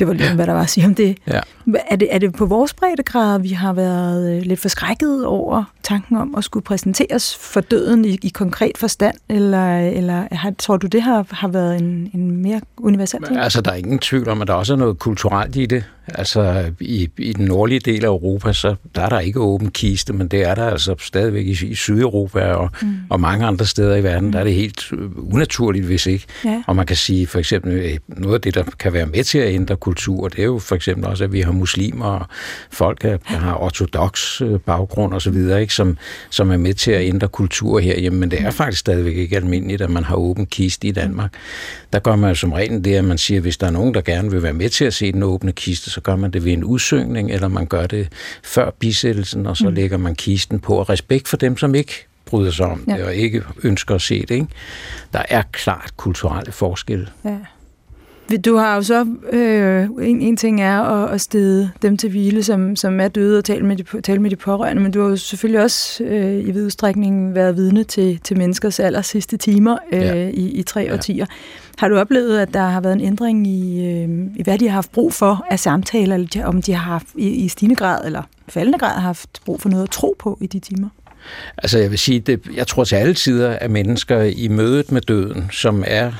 Det 0.00 0.08
var 0.08 0.14
lige, 0.14 0.26
ja. 0.26 0.34
hvad 0.34 0.46
der 0.46 0.52
var 0.52 0.62
at 0.62 0.70
sige 0.70 0.86
om 0.86 0.94
det. 0.94 1.18
Ja. 1.26 1.40
Er 1.90 1.96
det. 1.96 2.08
Er 2.10 2.18
det 2.18 2.32
på 2.32 2.46
vores 2.46 2.74
breddegrad, 2.74 3.40
vi 3.40 3.48
har 3.48 3.72
været 3.72 4.36
øh, 4.36 4.42
lidt 4.42 4.60
forskrækket 4.60 5.26
over 5.26 5.64
tanken 5.82 6.16
om 6.16 6.34
at 6.34 6.44
skulle 6.44 6.64
præsenteres 6.64 7.36
for 7.36 7.60
døden 7.60 8.04
i, 8.04 8.18
i 8.22 8.28
konkret 8.28 8.78
forstand, 8.78 9.16
eller, 9.28 9.78
eller 9.78 10.24
har, 10.32 10.52
tror 10.58 10.76
du, 10.76 10.86
det 10.86 11.02
har, 11.02 11.26
har 11.30 11.48
været 11.48 11.80
en, 11.80 12.10
en 12.14 12.42
mere 12.42 12.60
universel 12.76 13.22
ting? 13.22 13.38
Altså, 13.38 13.60
der 13.60 13.70
er 13.70 13.74
ingen 13.74 13.98
tvivl 13.98 14.28
om, 14.28 14.42
at 14.42 14.48
der 14.48 14.54
også 14.54 14.72
er 14.72 14.76
noget 14.76 14.98
kulturelt 14.98 15.56
i 15.56 15.66
det. 15.66 15.84
Altså, 16.14 16.72
i, 16.80 17.08
i 17.18 17.32
den 17.32 17.44
nordlige 17.44 17.80
del 17.80 18.04
af 18.04 18.08
Europa, 18.08 18.52
så 18.52 18.74
der 18.94 19.02
er 19.02 19.08
der 19.08 19.18
ikke 19.18 19.40
åben 19.40 19.70
kiste, 19.70 20.12
men 20.12 20.28
det 20.28 20.48
er 20.48 20.54
der 20.54 20.66
altså 20.66 20.94
stadigvæk 20.98 21.46
i, 21.46 21.66
i 21.66 21.74
Sydeuropa 21.74 22.52
og, 22.52 22.70
mm. 22.82 22.96
og 23.10 23.20
mange 23.20 23.46
andre 23.46 23.66
steder 23.66 23.96
i 23.96 24.02
verden, 24.02 24.26
mm. 24.26 24.32
der 24.32 24.38
er 24.38 24.44
det 24.44 24.54
helt 24.54 24.92
øh, 24.92 25.34
unaturligt, 25.34 25.84
hvis 25.84 26.06
ikke. 26.06 26.26
Ja. 26.44 26.62
Og 26.66 26.76
man 26.76 26.86
kan 26.86 26.96
sige, 26.96 27.26
for 27.26 27.38
eksempel, 27.38 27.72
øh, 27.72 27.98
noget 28.08 28.34
af 28.34 28.40
det, 28.40 28.54
der 28.54 28.64
kan 28.78 28.92
være 28.92 29.06
med 29.06 29.24
til 29.24 29.38
at 29.38 29.54
ændre 29.54 29.76
kultur, 29.76 29.89
det 29.92 30.38
er 30.38 30.44
jo 30.44 30.58
for 30.58 30.74
eksempel 30.74 31.06
også, 31.06 31.24
at 31.24 31.32
vi 31.32 31.40
har 31.40 31.52
muslimer 31.52 32.06
og 32.06 32.26
folk, 32.70 33.02
der 33.02 33.18
har 33.26 33.62
ortodox 33.62 34.42
øh, 34.42 34.60
baggrund 34.60 35.14
osv., 35.14 35.36
ikke, 35.60 35.74
som, 35.74 35.98
som 36.30 36.50
er 36.50 36.56
med 36.56 36.74
til 36.74 36.90
at 36.90 37.02
ændre 37.02 37.28
kultur 37.28 37.78
herhjemme, 37.78 38.18
men 38.18 38.30
det 38.30 38.40
er 38.40 38.50
faktisk 38.50 38.80
stadigvæk 38.80 39.16
ikke 39.16 39.36
almindeligt, 39.36 39.82
at 39.82 39.90
man 39.90 40.04
har 40.04 40.16
åben 40.16 40.46
kiste 40.46 40.88
i 40.88 40.92
Danmark. 40.92 41.32
Der 41.92 41.98
gør 41.98 42.16
man 42.16 42.28
jo 42.28 42.34
som 42.34 42.52
regel 42.52 42.84
det, 42.84 42.94
at 42.94 43.04
man 43.04 43.18
siger, 43.18 43.38
at 43.38 43.42
hvis 43.42 43.56
der 43.56 43.66
er 43.66 43.70
nogen, 43.70 43.94
der 43.94 44.00
gerne 44.00 44.30
vil 44.30 44.42
være 44.42 44.52
med 44.52 44.68
til 44.68 44.84
at 44.84 44.94
se 44.94 45.12
den 45.12 45.22
åbne 45.22 45.52
kiste, 45.52 45.90
så 45.90 46.00
gør 46.00 46.16
man 46.16 46.30
det 46.30 46.44
ved 46.44 46.52
en 46.52 46.64
udsøgning, 46.64 47.30
eller 47.30 47.48
man 47.48 47.66
gør 47.66 47.86
det 47.86 48.08
før 48.42 48.70
bisættelsen, 48.70 49.46
og 49.46 49.56
så 49.56 49.68
mm. 49.68 49.74
lægger 49.74 49.96
man 49.96 50.14
kisten 50.14 50.60
på. 50.60 50.74
Og 50.74 50.90
respekt 50.90 51.28
for 51.28 51.36
dem, 51.36 51.56
som 51.56 51.74
ikke 51.74 52.06
bryder 52.24 52.50
sig 52.50 52.66
om 52.66 52.84
ja. 52.88 52.96
det, 52.96 53.04
og 53.04 53.14
ikke 53.14 53.42
ønsker 53.62 53.94
at 53.94 54.02
se 54.02 54.20
det. 54.20 54.30
Ikke? 54.30 54.46
Der 55.12 55.22
er 55.28 55.42
klart 55.52 55.92
kulturelle 55.96 56.52
forskelle. 56.52 57.08
Ja. 57.24 57.36
Du 58.38 58.56
har 58.56 58.74
jo 58.74 58.82
så, 58.82 59.06
øh, 59.32 59.88
en, 60.08 60.20
en 60.20 60.36
ting 60.36 60.62
er 60.62 60.80
at, 60.80 61.14
at 61.14 61.20
stede 61.20 61.70
dem 61.82 61.96
til 61.96 62.10
hvile, 62.10 62.42
som, 62.42 62.76
som 62.76 63.00
er 63.00 63.08
døde 63.08 63.38
og 63.38 63.44
tale 63.44 63.66
med, 63.66 63.76
de, 63.76 64.00
tale 64.00 64.22
med 64.22 64.30
de 64.30 64.36
pårørende, 64.36 64.82
men 64.82 64.92
du 64.92 65.02
har 65.02 65.08
jo 65.08 65.16
selvfølgelig 65.16 65.62
også 65.62 66.04
øh, 66.04 66.48
i 66.48 66.50
vid 66.50 66.66
udstrækning 66.66 67.34
været 67.34 67.56
vidne 67.56 67.84
til, 67.84 68.20
til 68.24 68.38
menneskers 68.38 68.80
aller 68.80 69.02
sidste 69.02 69.36
timer 69.36 69.76
øh, 69.92 70.00
ja. 70.00 70.28
i, 70.28 70.48
i 70.48 70.62
tre 70.62 70.80
ja. 70.80 70.92
årtier. 70.94 71.26
Har 71.78 71.88
du 71.88 71.98
oplevet, 71.98 72.38
at 72.38 72.54
der 72.54 72.62
har 72.62 72.80
været 72.80 72.92
en 72.92 73.00
ændring 73.00 73.46
i, 73.46 73.86
øh, 73.86 74.08
i 74.36 74.42
hvad 74.42 74.58
de 74.58 74.68
har 74.68 74.74
haft 74.74 74.92
brug 74.92 75.12
for 75.12 75.46
af 75.50 75.58
samtaler, 75.58 76.14
eller 76.14 76.44
om 76.44 76.62
de 76.62 76.72
har 76.72 76.92
haft 76.92 77.06
i, 77.16 77.28
i 77.28 77.48
stigende 77.48 77.76
grad 77.76 78.06
eller 78.06 78.22
faldende 78.48 78.78
grad 78.78 78.94
har 78.94 79.00
haft 79.00 79.40
brug 79.44 79.60
for 79.60 79.68
noget 79.68 79.82
at 79.82 79.90
tro 79.90 80.16
på 80.18 80.38
i 80.40 80.46
de 80.46 80.58
timer? 80.58 80.88
Altså 81.58 81.78
jeg 81.78 81.90
vil 81.90 81.98
sige, 81.98 82.20
det, 82.20 82.40
jeg 82.56 82.66
tror 82.66 82.84
til 82.84 82.96
alle 82.96 83.14
tider, 83.14 83.50
at 83.50 83.70
mennesker 83.70 84.22
i 84.22 84.48
mødet 84.48 84.92
med 84.92 85.00
døden, 85.00 85.48
som 85.52 85.84
er 85.86 86.12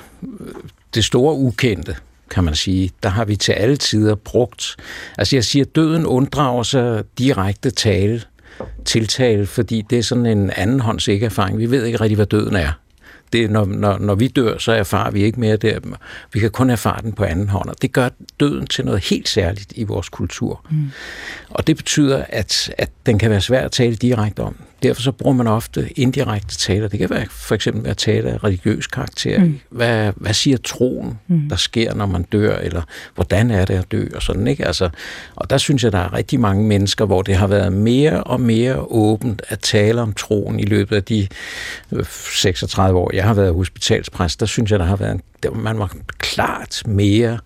det 0.95 1.05
store 1.05 1.35
ukendte, 1.35 1.97
kan 2.31 2.45
man 2.45 2.55
sige, 2.55 2.91
der 3.03 3.09
har 3.09 3.25
vi 3.25 3.37
til 3.37 3.53
alle 3.53 3.77
tider 3.77 4.15
brugt. 4.15 4.77
Altså 5.19 5.37
jeg 5.37 5.45
siger, 5.45 5.65
døden 5.65 6.07
unddrager 6.07 6.63
sig 6.63 7.05
direkte 7.19 7.71
tale, 7.71 8.23
tiltale, 8.85 9.47
fordi 9.47 9.83
det 9.91 9.99
er 9.99 10.03
sådan 10.03 10.27
en 10.27 10.51
anden 10.51 10.81
hånds 10.81 11.09
ikke 11.09 11.27
erfaring. 11.27 11.59
Vi 11.59 11.71
ved 11.71 11.85
ikke 11.85 12.01
rigtig, 12.01 12.17
hvad 12.17 12.27
døden 12.27 12.57
er. 12.57 12.73
det, 13.33 13.51
når, 13.51 13.65
når, 13.65 13.99
når 13.99 14.15
vi 14.15 14.29
dør, 14.29 14.59
så 14.59 14.73
erfarer 14.73 15.11
vi 15.11 15.23
ikke 15.23 15.41
mere 15.41 15.57
der. 15.57 15.81
Vi 16.33 16.41
kan 16.41 16.51
kun 16.51 16.71
erfare 16.71 17.03
den 17.03 17.13
på 17.13 17.25
anden 17.25 17.49
hånd, 17.49 17.69
og 17.69 17.83
det 17.83 17.93
gør 17.93 18.09
døden 18.41 18.67
til 18.67 18.85
noget 18.85 19.05
helt 19.05 19.29
særligt 19.29 19.73
i 19.77 19.85
vores 19.85 20.09
kultur. 20.09 20.67
Mm. 20.71 20.91
Og 21.51 21.67
det 21.67 21.77
betyder, 21.77 22.25
at, 22.29 22.75
at 22.79 22.91
den 23.07 23.19
kan 23.19 23.31
være 23.31 23.41
svær 23.41 23.65
at 23.65 23.73
tale 23.73 23.97
direkte 23.97 24.41
om. 24.41 24.57
Derfor 24.83 25.03
så 25.03 25.13
bruger 25.13 25.37
man 25.37 25.47
ofte 25.47 25.89
indirekte 25.99 26.57
taler. 26.57 26.89
Det 26.89 26.99
kan 26.99 27.11
være 27.11 27.27
for 27.31 27.55
eksempel 27.55 27.85
være 27.85 27.95
tale 27.95 28.31
af 28.31 28.45
religiøs 28.45 28.87
karakter. 28.87 29.45
Mm. 29.45 29.59
Hvad, 29.71 30.13
hvad 30.17 30.33
siger 30.35 30.57
troen, 30.57 31.19
mm. 31.29 31.49
der 31.49 31.57
sker, 31.57 31.95
når 31.95 32.07
man 32.07 32.23
dør, 32.23 32.59
eller 32.59 32.83
hvordan 33.15 33.51
er 33.51 33.65
det 33.65 33.75
at 33.75 33.93
dø, 33.93 34.07
og 34.15 34.23
sådan, 34.23 34.47
ikke? 34.47 34.67
Altså, 34.67 34.89
og 35.37 35.51
der 35.51 35.59
synes 35.59 35.85
jeg, 35.85 35.93
der 35.93 35.99
er 35.99 36.13
rigtig 36.13 36.41
mange 36.41 36.65
mennesker, 36.65 37.05
hvor 37.05 37.23
det 37.23 37.35
har 37.35 37.47
været 37.47 37.73
mere 37.73 38.25
og 38.25 38.41
mere 38.41 38.77
åbent 38.79 39.43
at 39.49 39.59
tale 39.59 40.01
om 40.01 40.13
troen 40.13 40.61
i 40.61 40.65
løbet 40.65 40.97
af 40.97 41.05
de 41.05 41.29
36 42.05 42.99
år, 42.99 43.11
jeg 43.15 43.25
har 43.25 43.35
været 43.35 43.55
hospitalspræst. 43.55 44.41
Der 44.41 44.47
synes 44.47 44.71
jeg, 44.71 44.79
der 44.79 44.85
har 44.85 44.97
været 44.97 45.13
en, 45.13 45.23
der, 45.43 45.51
man 45.51 45.79
var 45.79 45.97
klart 46.19 46.83
mere 46.87 47.39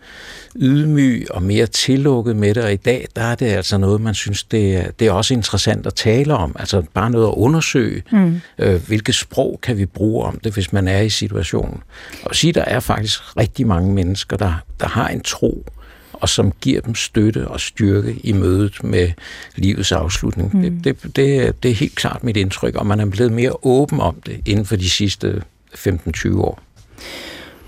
ydmyg 0.56 1.26
og 1.30 1.42
mere 1.42 1.66
tillukket 1.66 2.36
med 2.36 2.54
det, 2.54 2.64
og 2.64 2.72
i 2.72 2.76
dag, 2.76 3.06
der 3.16 3.22
er 3.22 3.34
det 3.34 3.46
altså 3.46 3.78
noget, 3.78 4.00
man 4.00 4.14
synes, 4.14 4.44
det 4.44 4.76
er, 4.76 4.90
det 4.98 5.06
er 5.06 5.12
også 5.12 5.34
interessant 5.34 5.86
at 5.86 5.94
tale 5.94 6.34
om. 6.34 6.56
Altså 6.58 6.82
bare 6.94 7.10
noget 7.10 7.26
at 7.26 7.34
undersøge, 7.36 8.02
mm. 8.12 8.40
øh, 8.58 8.86
hvilket 8.86 9.14
sprog 9.14 9.58
kan 9.62 9.78
vi 9.78 9.86
bruge 9.86 10.24
om 10.24 10.38
det, 10.44 10.54
hvis 10.54 10.72
man 10.72 10.88
er 10.88 11.00
i 11.00 11.10
situationen. 11.10 11.80
Og 12.24 12.36
sige, 12.36 12.52
der 12.52 12.64
er 12.64 12.80
faktisk 12.80 13.36
rigtig 13.36 13.66
mange 13.66 13.92
mennesker, 13.92 14.36
der, 14.36 14.54
der 14.80 14.88
har 14.88 15.08
en 15.08 15.20
tro, 15.20 15.66
og 16.12 16.28
som 16.28 16.52
giver 16.60 16.80
dem 16.80 16.94
støtte 16.94 17.48
og 17.48 17.60
styrke 17.60 18.16
i 18.24 18.32
mødet 18.32 18.84
med 18.84 19.10
livets 19.56 19.92
afslutning. 19.92 20.56
Mm. 20.56 20.62
Det, 20.62 21.02
det, 21.02 21.16
det, 21.16 21.62
det 21.62 21.70
er 21.70 21.74
helt 21.74 21.94
klart 21.94 22.24
mit 22.24 22.36
indtryk, 22.36 22.74
og 22.74 22.86
man 22.86 23.00
er 23.00 23.06
blevet 23.06 23.32
mere 23.32 23.52
åben 23.62 24.00
om 24.00 24.20
det 24.26 24.40
inden 24.46 24.64
for 24.64 24.76
de 24.76 24.90
sidste 24.90 25.42
15-20 25.74 26.36
år. 26.36 26.62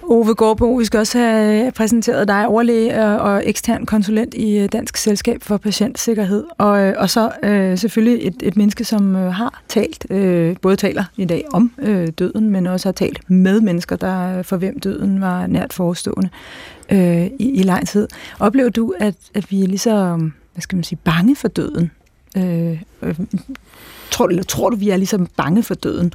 Ove 0.09 0.35
Gårdbo, 0.35 0.75
vi 0.75 0.85
skal 0.85 1.01
også 1.01 1.19
have 1.19 1.67
øh, 1.67 1.73
præsenteret 1.73 2.29
dig, 2.29 2.47
overlæge 2.47 3.05
øh, 3.05 3.21
og 3.21 3.49
ekstern 3.49 3.87
konsulent 3.87 4.35
i 4.35 4.59
øh, 4.59 4.69
Dansk 4.73 4.97
Selskab 4.97 5.43
for 5.43 5.57
Patientsikkerhed. 5.57 6.45
Og, 6.59 6.71
og 6.73 7.11
så 7.11 7.31
øh, 7.43 7.79
selvfølgelig 7.79 8.27
et, 8.27 8.35
et 8.43 8.57
menneske, 8.57 8.85
som 8.85 9.15
har 9.15 9.63
talt, 9.69 10.07
øh, 10.11 10.57
både 10.63 10.77
taler 10.77 11.05
i 11.17 11.25
dag 11.25 11.45
om 11.53 11.73
øh, 11.79 12.09
døden, 12.09 12.51
men 12.51 12.67
også 12.67 12.89
har 12.89 12.93
talt 12.93 13.31
med 13.31 13.61
mennesker, 13.61 13.97
der 13.97 14.43
for 14.43 14.57
hvem 14.57 14.81
døden 14.81 15.21
var 15.21 15.47
nært 15.47 15.73
forestående 15.73 16.29
øh, 16.93 17.27
i, 17.27 17.51
i 17.51 17.63
lang 17.63 17.89
tid. 17.89 18.09
Oplever 18.41 18.69
du, 18.69 18.95
at, 19.01 19.15
at 19.35 19.51
vi 19.51 19.63
er 19.63 19.67
lige 19.67 19.79
så, 19.79 20.17
hvad 20.53 20.63
skal 20.63 20.77
man 20.77 20.85
sige, 20.85 20.99
bange 21.05 21.37
for 21.37 21.49
døden? 21.49 21.91
Øh, 22.37 22.83
øh, 23.03 23.19
tror, 24.11 24.29
eller 24.29 24.43
tror 24.43 24.71
du, 24.71 24.77
vi 24.77 24.91
er 24.91 24.97
ligesom 24.97 25.27
bange 25.37 25.63
for 25.63 25.75
døden? 25.75 26.13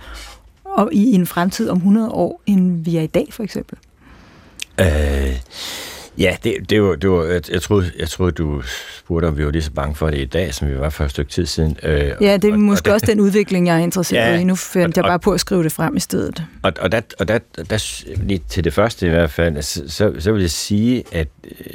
Og 0.77 0.93
i 0.93 1.11
en 1.11 1.27
fremtid 1.27 1.69
om 1.69 1.77
100 1.77 2.09
år, 2.09 2.41
end 2.45 2.85
vi 2.85 2.97
er 2.97 3.01
i 3.01 3.07
dag, 3.07 3.27
for 3.31 3.43
eksempel? 3.43 3.77
Øh, 4.79 5.35
ja, 6.17 6.35
det, 6.43 6.69
det 6.69 6.83
var, 6.83 6.95
det 6.95 7.09
var, 7.09 7.23
jeg, 7.23 7.51
jeg, 7.51 7.61
troede, 7.61 7.91
jeg 7.99 8.09
troede, 8.09 8.31
du 8.31 8.61
spurgte, 8.97 9.25
om 9.25 9.37
vi 9.37 9.45
var 9.45 9.51
lige 9.51 9.61
så 9.61 9.71
bange 9.71 9.95
for 9.95 10.09
det 10.09 10.17
i 10.17 10.25
dag, 10.25 10.53
som 10.53 10.69
vi 10.69 10.79
var 10.79 10.89
for 10.89 11.03
et 11.03 11.11
stykke 11.11 11.31
tid 11.31 11.45
siden. 11.45 11.77
Øh, 11.83 12.11
ja, 12.21 12.37
det 12.37 12.45
er 12.45 12.53
og, 12.53 12.59
måske 12.59 12.89
og 12.89 12.93
også 12.93 13.05
den 13.05 13.19
udvikling, 13.19 13.67
jeg 13.67 13.75
er 13.75 13.79
interesseret 13.79 14.33
ja, 14.33 14.39
i. 14.39 14.43
Nu 14.43 14.55
fandt 14.55 14.97
jeg 14.97 15.03
bare 15.03 15.19
på 15.19 15.31
at 15.31 15.39
skrive 15.39 15.63
det 15.63 15.71
frem 15.71 15.95
i 15.95 15.99
stedet. 15.99 16.43
Og, 16.63 16.73
og, 16.79 16.91
der, 16.91 17.01
og 17.19 17.27
der, 17.27 17.39
der, 17.69 18.03
lige 18.23 18.41
til 18.49 18.63
det 18.63 18.73
første 18.73 19.07
i 19.07 19.09
hvert 19.09 19.31
fald, 19.31 19.61
så, 19.61 19.83
så, 19.87 20.13
så 20.19 20.31
vil 20.31 20.41
jeg 20.41 20.51
sige, 20.51 21.03
at 21.11 21.27
øh, 21.43 21.73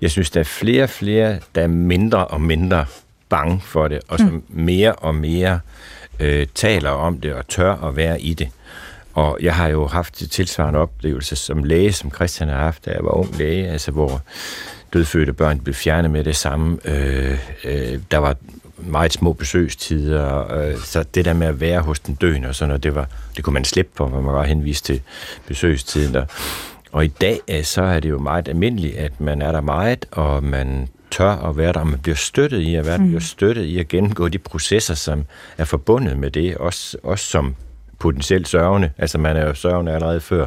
jeg 0.00 0.10
synes, 0.10 0.30
der 0.30 0.40
er 0.40 0.44
flere 0.44 0.82
og 0.82 0.90
flere, 0.90 1.38
der 1.54 1.62
er 1.62 1.66
mindre 1.66 2.26
og 2.26 2.40
mindre 2.40 2.84
bange 3.28 3.60
for 3.64 3.88
det, 3.88 4.00
og 4.08 4.18
som 4.18 4.28
mm. 4.28 4.42
mere 4.48 4.92
og 4.92 5.14
mere 5.14 5.52
øh, 5.52 5.60
øh, 6.20 6.46
taler 6.54 6.90
om 6.90 7.20
det 7.20 7.34
og 7.34 7.48
tør 7.48 7.72
at 7.88 7.96
være 7.96 8.20
i 8.20 8.34
det. 8.34 8.48
Og 9.14 9.38
jeg 9.42 9.54
har 9.54 9.68
jo 9.68 9.86
haft 9.86 10.14
tilsvarende 10.30 10.78
oplevelse 10.78 11.36
som 11.36 11.64
læge, 11.64 11.92
som 11.92 12.10
Christian 12.10 12.48
har 12.48 12.56
haft, 12.56 12.84
da 12.84 12.90
jeg 12.90 13.04
var 13.04 13.10
ung 13.10 13.38
læge, 13.38 13.68
altså 13.68 13.90
hvor 13.90 14.22
dødfødte 14.92 15.32
børn 15.32 15.60
blev 15.60 15.74
fjernet 15.74 16.10
med 16.10 16.24
det 16.24 16.36
samme. 16.36 16.78
Øh, 16.84 17.38
øh, 17.64 17.98
der 18.10 18.18
var 18.18 18.36
meget 18.76 19.12
små 19.12 19.32
besøgstider, 19.32 20.52
øh, 20.52 20.78
så 20.78 21.02
det 21.02 21.24
der 21.24 21.32
med 21.32 21.46
at 21.46 21.60
være 21.60 21.80
hos 21.80 22.00
den 22.00 22.14
døende 22.14 22.48
og 22.48 22.54
sådan 22.54 22.68
noget, 22.68 22.82
det, 22.82 22.94
var, 22.94 23.08
det 23.36 23.44
kunne 23.44 23.54
man 23.54 23.64
slippe 23.64 23.92
på, 23.94 24.06
hvor 24.06 24.20
man 24.20 24.34
var 24.34 24.44
henvist 24.44 24.84
til 24.84 25.02
besøgstiden. 25.46 26.14
Der. 26.14 26.24
Og 26.92 27.04
i 27.04 27.08
dag, 27.08 27.40
øh, 27.48 27.64
så 27.64 27.82
er 27.82 28.00
det 28.00 28.10
jo 28.10 28.18
meget 28.18 28.48
almindeligt, 28.48 28.96
at 28.96 29.20
man 29.20 29.42
er 29.42 29.52
der 29.52 29.60
meget, 29.60 30.06
og 30.10 30.44
man 30.44 30.88
tør 31.10 31.30
at 31.30 31.56
være 31.56 31.72
der, 31.72 31.80
og 31.80 31.86
man 31.86 31.98
bliver 31.98 32.16
støttet 32.16 32.60
i 32.60 32.74
at 32.74 32.86
være 32.86 32.96
der, 32.96 33.02
mm. 33.02 33.08
bliver 33.08 33.20
støttet 33.20 33.64
i 33.64 33.78
at 33.78 33.88
gennemgå 33.88 34.28
de 34.28 34.38
processer, 34.38 34.94
som 34.94 35.24
er 35.58 35.64
forbundet 35.64 36.18
med 36.18 36.30
det, 36.30 36.56
også, 36.56 36.96
også 37.02 37.24
som 37.24 37.54
potentielt 38.00 38.48
sørgende. 38.48 38.90
Altså 38.98 39.18
man 39.18 39.36
er 39.36 39.46
jo 39.46 39.54
sørgende 39.54 39.92
allerede 39.92 40.20
før 40.20 40.46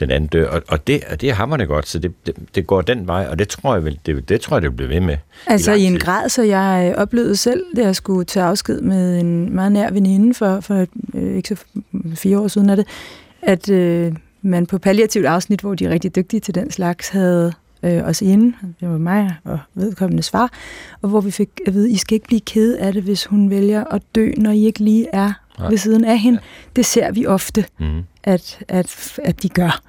den 0.00 0.10
anden 0.10 0.28
dør, 0.28 0.48
og, 0.48 0.62
og 0.68 0.86
det, 0.86 1.04
og 1.10 1.20
det 1.20 1.30
er 1.30 1.34
hammerne 1.34 1.66
godt, 1.66 1.88
så 1.88 1.98
det, 1.98 2.12
det, 2.26 2.34
det 2.54 2.66
går 2.66 2.80
den 2.80 3.06
vej, 3.06 3.26
og 3.30 3.38
det 3.38 3.48
tror 3.48 3.74
jeg 3.74 3.84
vel, 3.84 3.98
det, 4.06 4.28
det 4.28 4.40
tror 4.40 4.56
jeg, 4.56 4.62
det 4.62 4.76
bliver 4.76 4.88
ved 4.88 5.00
med. 5.00 5.16
Altså 5.46 5.72
i, 5.72 5.80
i 5.80 5.84
en 5.84 5.98
grad, 5.98 6.28
så 6.28 6.42
jeg 6.42 6.94
oplevede 6.96 7.36
selv, 7.36 7.64
da 7.76 7.82
jeg 7.82 7.96
skulle 7.96 8.24
tage 8.24 8.46
afsked 8.46 8.80
med 8.80 9.20
en 9.20 9.54
meget 9.54 9.72
nær 9.72 9.90
veninde 9.90 10.34
for, 10.34 10.60
for 10.60 10.86
øh, 11.14 11.36
ikke 11.36 11.48
så 11.48 11.56
fire 12.14 12.38
år 12.38 12.48
siden 12.48 12.70
af 12.70 12.76
det, 12.76 12.86
at 13.42 13.70
øh, 13.70 14.12
man 14.42 14.66
på 14.66 14.78
palliativt 14.78 15.26
afsnit, 15.26 15.60
hvor 15.60 15.74
de 15.74 15.84
er 15.84 15.90
rigtig 15.90 16.16
dygtige 16.16 16.40
til 16.40 16.54
den 16.54 16.70
slags, 16.70 17.08
havde 17.08 17.52
øh, 17.82 18.04
os 18.04 18.22
inde, 18.22 18.56
det 18.80 18.88
var 18.88 18.98
mig 18.98 19.34
og 19.44 19.58
vedkommendes 19.74 20.30
far, 20.30 20.52
og 21.02 21.08
hvor 21.08 21.20
vi 21.20 21.30
fik 21.30 21.48
at 21.66 21.74
vide, 21.74 21.90
I 21.90 21.96
skal 21.96 22.14
ikke 22.14 22.26
blive 22.26 22.40
ked 22.40 22.76
af 22.76 22.92
det, 22.92 23.02
hvis 23.02 23.24
hun 23.24 23.50
vælger 23.50 23.84
at 23.84 24.02
dø, 24.14 24.32
når 24.36 24.50
I 24.50 24.64
ikke 24.64 24.80
lige 24.80 25.06
er 25.12 25.32
Nej. 25.58 25.68
ved 25.68 25.78
siden 25.78 26.04
af 26.04 26.18
hende. 26.18 26.38
Ja. 26.42 26.70
Det 26.76 26.86
ser 26.86 27.12
vi 27.12 27.26
ofte, 27.26 27.64
mm. 27.80 28.02
at, 28.24 28.58
at, 28.68 29.18
at 29.24 29.42
de 29.42 29.48
gør. 29.48 29.82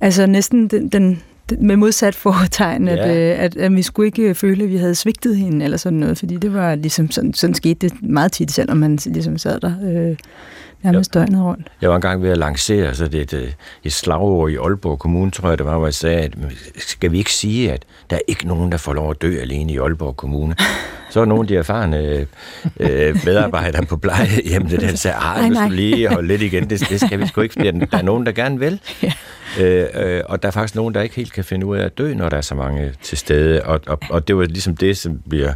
Altså 0.00 0.26
næsten 0.26 0.68
den, 0.68 0.88
den, 0.88 1.22
med 1.58 1.76
modsat 1.76 2.14
foretegn, 2.14 2.88
at, 2.88 2.98
ja. 2.98 3.14
at, 3.14 3.38
at, 3.38 3.56
at 3.56 3.76
vi 3.76 3.82
skulle 3.82 4.06
ikke 4.06 4.34
føle, 4.34 4.64
at 4.64 4.70
vi 4.70 4.76
havde 4.76 4.94
svigtet 4.94 5.36
hende, 5.36 5.64
eller 5.64 5.76
sådan 5.76 5.98
noget, 5.98 6.18
fordi 6.18 6.36
det 6.36 6.54
var 6.54 6.74
ligesom, 6.74 7.10
sådan, 7.10 7.34
sådan 7.34 7.54
skete 7.54 7.88
det 7.88 8.02
meget 8.02 8.32
tit, 8.32 8.52
selvom 8.52 8.76
man 8.76 8.98
ligesom 9.06 9.38
sad 9.38 9.60
der 9.60 9.72
øh, 9.82 10.16
nærmest 10.84 11.14
døgnet 11.14 11.42
rundt. 11.42 11.68
Jeg 11.80 11.90
var 11.90 11.96
engang 11.96 12.22
ved 12.22 12.30
at 12.30 12.38
lancere 12.38 12.94
så 12.94 13.08
det 13.08 13.20
et, 13.20 13.34
øh, 13.34 13.52
et 13.84 13.92
slagord 13.92 14.50
i 14.50 14.56
Aalborg 14.56 14.98
Kommune, 14.98 15.30
tror 15.30 15.48
jeg 15.48 15.58
det 15.58 15.66
var, 15.66 15.78
hvor 15.78 15.86
jeg 15.86 15.94
sagde, 15.94 16.18
at 16.18 16.34
skal 16.76 17.12
vi 17.12 17.18
ikke 17.18 17.32
sige, 17.32 17.72
at 17.72 17.84
der 18.10 18.16
er 18.16 18.20
ikke 18.28 18.46
nogen, 18.46 18.72
der 18.72 18.78
får 18.78 18.92
lov 18.92 19.10
at 19.10 19.22
dø 19.22 19.40
alene 19.40 19.72
i 19.72 19.78
Aalborg 19.78 20.16
Kommune. 20.16 20.56
Så 21.10 21.20
er 21.20 21.24
nogle 21.24 21.42
af 21.42 21.48
de 21.48 21.56
erfarne 21.56 22.26
øh, 22.80 23.24
medarbejdere 23.24 23.84
på 23.84 23.96
plejehjem, 23.96 24.66
der 24.66 24.96
sagde, 24.96 25.16
at 25.16 25.48
nu 25.48 25.54
skal 25.54 25.70
lige 25.70 26.08
holde 26.08 26.28
lidt 26.28 26.42
igen, 26.42 26.70
det, 26.70 26.88
det 26.90 27.00
skal 27.00 27.18
vi 27.20 27.26
sgu 27.26 27.40
ikke, 27.40 27.72
der 27.90 27.98
er 27.98 28.02
nogen, 28.02 28.26
der 28.26 28.32
gerne 28.32 28.58
vil. 28.58 28.80
Ja. 29.02 29.12
Øh, 29.60 29.86
øh, 29.94 30.22
og 30.26 30.42
der 30.42 30.48
er 30.48 30.52
faktisk 30.52 30.74
nogen, 30.74 30.94
der 30.94 31.02
ikke 31.02 31.16
helt 31.16 31.32
kan 31.32 31.44
finde 31.44 31.66
ud 31.66 31.76
af 31.76 31.84
at 31.84 31.98
dø, 31.98 32.14
når 32.14 32.28
der 32.28 32.36
er 32.36 32.40
så 32.40 32.54
mange 32.54 32.92
til 33.02 33.18
stede. 33.18 33.62
Og, 33.62 33.80
og, 33.86 33.98
og 34.10 34.28
det 34.28 34.36
var 34.36 34.44
ligesom 34.44 34.76
det, 34.76 34.96
som 34.96 35.20
bliver 35.28 35.52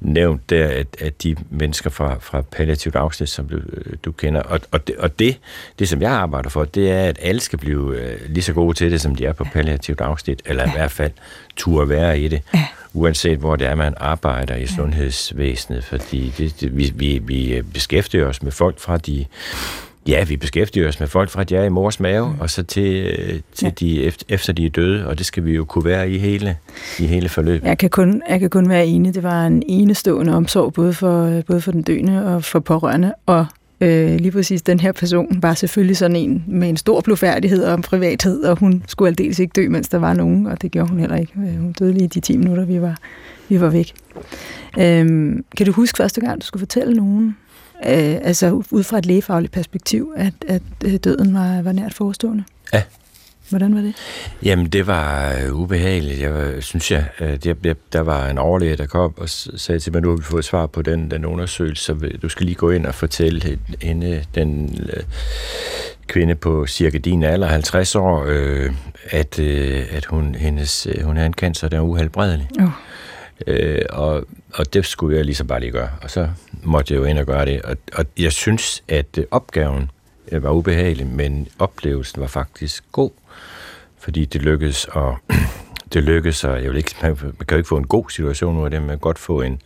nævnt 0.00 0.50
der, 0.50 0.68
at, 0.68 0.86
at 0.98 1.22
de 1.22 1.36
mennesker 1.50 1.90
fra, 1.90 2.16
fra 2.20 2.40
palliativt 2.40 2.96
afsnit, 2.96 3.28
som 3.28 3.48
du, 3.48 3.60
du 4.04 4.12
kender. 4.12 4.42
Og, 4.42 4.60
og, 4.70 4.86
det, 4.86 4.96
og 4.96 5.18
det, 5.18 5.38
det, 5.78 5.88
som 5.88 6.02
jeg 6.02 6.12
arbejder 6.12 6.50
for, 6.50 6.64
det 6.64 6.90
er, 6.90 7.04
at 7.04 7.18
alle 7.22 7.40
skal 7.40 7.58
blive 7.58 7.98
øh, 7.98 8.18
lige 8.28 8.42
så 8.42 8.52
gode 8.52 8.76
til 8.76 8.90
det, 8.90 9.00
som 9.00 9.14
de 9.14 9.26
er 9.26 9.32
på 9.32 9.44
palliativt 9.44 10.00
afsnit, 10.00 10.42
eller 10.44 10.66
i 10.66 10.70
hvert 10.70 10.90
fald 10.90 11.12
turde 11.56 11.88
være 11.88 12.20
i 12.20 12.28
det. 12.28 12.42
uanset 12.92 13.38
hvor 13.38 13.56
det 13.56 13.66
er, 13.66 13.74
man 13.74 13.94
arbejder 13.96 14.56
i 14.56 14.66
sundhedsvæsenet, 14.66 15.84
fordi 15.84 16.34
det, 16.38 16.60
det, 16.60 16.76
vi, 16.76 16.92
vi, 16.94 17.18
vi 17.18 17.62
beskæftiger 17.74 18.26
os 18.26 18.42
med 18.42 18.52
folk 18.52 18.78
fra 18.78 18.96
de 18.96 19.24
Ja, 20.08 20.24
vi 20.24 20.36
beskæftiger 20.36 20.88
os 20.88 21.00
med 21.00 21.08
folk 21.08 21.30
fra, 21.30 21.40
at 21.40 21.52
jeg 21.52 21.60
er 21.60 21.64
i 21.64 21.68
mors 21.68 22.00
mave, 22.00 22.28
mm. 22.28 22.40
og 22.40 22.50
så 22.50 22.62
til, 22.62 22.94
øh, 22.94 23.40
til 23.54 23.64
ja. 23.64 23.70
de, 23.70 24.12
efter, 24.28 24.52
de 24.52 24.66
er 24.66 24.70
døde, 24.70 25.06
og 25.06 25.18
det 25.18 25.26
skal 25.26 25.44
vi 25.44 25.52
jo 25.52 25.64
kunne 25.64 25.84
være 25.84 26.10
i 26.10 26.18
hele, 26.18 26.56
i 26.98 27.06
hele 27.06 27.28
forløbet. 27.28 27.66
Jeg 27.68 27.78
kan, 27.78 27.90
kun, 27.90 28.22
jeg 28.28 28.40
kan 28.40 28.50
kun 28.50 28.68
være 28.68 28.86
enig. 28.86 29.14
Det 29.14 29.22
var 29.22 29.46
en 29.46 29.62
enestående 29.66 30.34
omsorg, 30.34 30.72
både 30.72 30.92
for, 30.92 31.42
både 31.46 31.60
for 31.60 31.72
den 31.72 31.82
døende 31.82 32.34
og 32.34 32.44
for 32.44 32.60
pårørende, 32.60 33.14
og 33.26 33.46
øh, 33.80 34.14
lige 34.14 34.30
præcis 34.30 34.62
den 34.62 34.80
her 34.80 34.92
person 34.92 35.42
var 35.42 35.54
selvfølgelig 35.54 35.96
sådan 35.96 36.16
en 36.16 36.44
med 36.46 36.68
en 36.68 36.76
stor 36.76 37.00
blufærdighed 37.00 37.64
og 37.64 37.74
en 37.74 37.82
privathed, 37.82 38.42
og 38.42 38.58
hun 38.58 38.82
skulle 38.86 39.08
aldeles 39.08 39.38
ikke 39.38 39.52
dø, 39.52 39.68
mens 39.68 39.88
der 39.88 39.98
var 39.98 40.14
nogen, 40.14 40.46
og 40.46 40.62
det 40.62 40.70
gjorde 40.70 40.88
hun 40.88 40.98
heller 40.98 41.16
ikke. 41.16 41.32
Øh, 41.36 41.60
hun 41.60 41.72
døde 41.72 41.92
lige 41.92 42.08
de 42.08 42.20
10 42.20 42.36
minutter, 42.36 42.64
vi 42.64 42.80
var, 42.80 42.96
vi 43.48 43.60
var 43.60 43.68
væk. 43.68 43.92
Øhm, 44.78 45.44
kan 45.56 45.66
du 45.66 45.72
huske 45.72 45.96
første 45.96 46.20
gang, 46.20 46.40
du 46.40 46.46
skulle 46.46 46.60
fortælle 46.60 46.94
nogen 46.94 47.36
øh, 47.86 48.16
altså 48.22 48.62
ud 48.70 48.82
fra 48.82 48.98
et 48.98 49.06
lægefagligt 49.06 49.52
perspektiv, 49.52 50.12
at, 50.16 50.34
at 50.48 50.62
øh, 50.84 50.94
døden 50.94 51.34
var, 51.34 51.62
var 51.62 51.72
nært 51.72 51.94
forestående? 51.94 52.44
Ja. 52.72 52.82
Hvordan 53.48 53.74
var 53.74 53.80
det? 53.80 53.94
Jamen, 54.42 54.66
det 54.66 54.86
var 54.86 55.34
øh, 55.44 55.54
ubehageligt. 55.54 56.20
Jeg 56.20 56.62
synes 56.62 56.90
jeg, 56.90 57.04
jeg, 57.20 57.56
jeg, 57.64 57.76
der 57.92 58.00
var 58.00 58.28
en 58.28 58.38
overlæge, 58.38 58.76
der 58.76 58.86
kom 58.86 59.14
og 59.16 59.28
sagde 59.28 59.78
til 59.78 59.92
mig, 59.92 60.02
nu 60.02 60.08
har 60.08 60.16
vi 60.16 60.22
fået 60.22 60.44
svar 60.44 60.66
på 60.66 60.82
den, 60.82 61.10
den 61.10 61.24
undersøgelse, 61.24 61.84
så 61.84 61.94
du 62.22 62.28
skal 62.28 62.46
lige 62.46 62.56
gå 62.56 62.70
ind 62.70 62.86
og 62.86 62.94
fortælle 62.94 63.58
hende, 63.82 64.24
den 64.34 64.78
øh, 64.92 65.02
kvinde 66.06 66.34
på 66.34 66.66
cirka 66.66 66.98
din 66.98 67.22
alder, 67.22 67.46
50 67.46 67.94
år, 67.94 68.24
øh, 68.28 68.72
at, 69.10 69.38
øh, 69.38 69.86
at 69.90 70.04
hun, 70.04 70.34
hendes, 70.34 70.86
øh, 70.86 71.04
hun 71.04 71.16
har 71.16 71.26
en 71.26 71.34
cancer, 71.34 71.68
der 71.68 71.76
er 71.76 71.80
uhelbredelig. 71.80 72.48
Oh. 72.60 72.68
Øh, 73.46 73.82
og, 73.90 74.24
og 74.54 74.74
det 74.74 74.86
skulle 74.86 75.16
jeg 75.16 75.24
ligesom 75.24 75.46
bare 75.46 75.60
lige 75.60 75.72
gøre. 75.72 75.90
Og 76.02 76.10
så 76.10 76.28
måtte 76.62 76.94
jeg 76.94 77.00
jo 77.00 77.04
ind 77.04 77.18
og 77.18 77.26
gøre 77.26 77.46
det. 77.46 77.62
Og, 77.62 77.76
og 77.94 78.04
jeg 78.18 78.32
synes, 78.32 78.82
at 78.88 79.18
opgaven 79.30 79.90
øh, 80.32 80.42
var 80.42 80.50
ubehagelig, 80.50 81.06
men 81.06 81.48
oplevelsen 81.58 82.20
var 82.20 82.26
faktisk 82.26 82.84
god, 82.92 83.10
fordi 83.98 84.24
det 84.24 84.42
lykkedes 84.42 84.86
at 84.96 85.36
det 85.92 86.02
lykkedes, 86.02 86.44
og 86.44 86.62
jeg 86.62 86.70
vil 86.70 86.76
ikke, 86.76 86.94
man, 87.02 87.18
man 87.22 87.46
kan 87.48 87.54
jo 87.54 87.56
ikke 87.56 87.68
få 87.68 87.76
en 87.76 87.86
god 87.86 88.10
situation 88.10 88.58
ud 88.58 88.64
af 88.64 88.70
det, 88.70 88.80
men 88.80 88.86
man 88.86 88.96
kan 88.96 89.00
godt 89.00 89.18
få 89.18 89.42
en, 89.42 89.60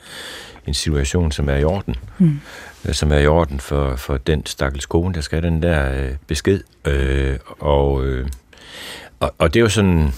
en 0.67 0.75
situation, 0.75 1.33
som 1.33 1.49
er 1.49 1.57
i 1.57 1.64
orden. 1.64 1.97
Mm. 2.19 2.41
Som 2.93 3.12
er 3.12 3.19
i 3.19 3.26
orden 3.26 3.61
for, 3.61 3.97
for 3.97 4.17
den 4.17 4.47
stakkels 4.47 4.87
kone, 4.87 5.14
der 5.14 5.21
skal 5.21 5.41
have 5.41 5.50
den 5.50 5.62
der 5.62 6.05
øh, 6.05 6.11
besked. 6.26 6.61
Øh, 6.85 7.38
og, 7.59 8.07
øh, 8.07 8.29
og, 9.21 9.35
og 9.38 9.55
det 9.55 9.61
er 9.61 9.62
jo 9.62 9.69
sådan, 9.69 10.12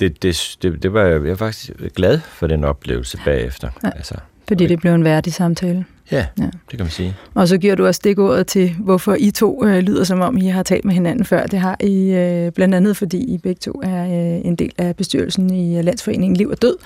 det, 0.00 0.22
det, 0.22 0.56
det, 0.62 0.82
det 0.82 0.92
var 0.92 1.02
jeg, 1.02 1.24
var 1.24 1.34
faktisk 1.34 1.70
glad 1.96 2.20
for 2.20 2.46
den 2.46 2.64
oplevelse 2.64 3.18
bagefter. 3.24 3.68
Ja, 3.84 3.90
altså, 3.96 4.14
fordi 4.48 4.66
det 4.66 4.80
blev 4.80 4.94
en 4.94 5.04
værdig 5.04 5.32
samtale. 5.32 5.84
Ja, 6.12 6.26
ja, 6.38 6.44
det 6.44 6.70
kan 6.70 6.80
man 6.80 6.90
sige. 6.90 7.16
Og 7.34 7.48
så 7.48 7.58
giver 7.58 7.74
du 7.74 7.86
også 7.86 7.98
stikordet 7.98 8.46
til, 8.46 8.74
hvorfor 8.78 9.16
I 9.18 9.30
to 9.30 9.64
øh, 9.64 9.78
lyder 9.78 10.04
som 10.04 10.20
om, 10.20 10.36
I 10.36 10.46
har 10.46 10.62
talt 10.62 10.84
med 10.84 10.94
hinanden 10.94 11.24
før. 11.24 11.46
Det 11.46 11.58
har 11.58 11.76
I 11.80 12.10
øh, 12.10 12.52
blandt 12.52 12.74
andet, 12.74 12.96
fordi 12.96 13.18
I 13.18 13.38
begge 13.38 13.58
to 13.58 13.80
er 13.82 14.04
øh, 14.04 14.40
en 14.44 14.56
del 14.56 14.72
af 14.78 14.96
bestyrelsen 14.96 15.50
i 15.50 15.82
Landsforeningen 15.82 16.36
Liv 16.36 16.48
og 16.48 16.62
Død, 16.62 16.76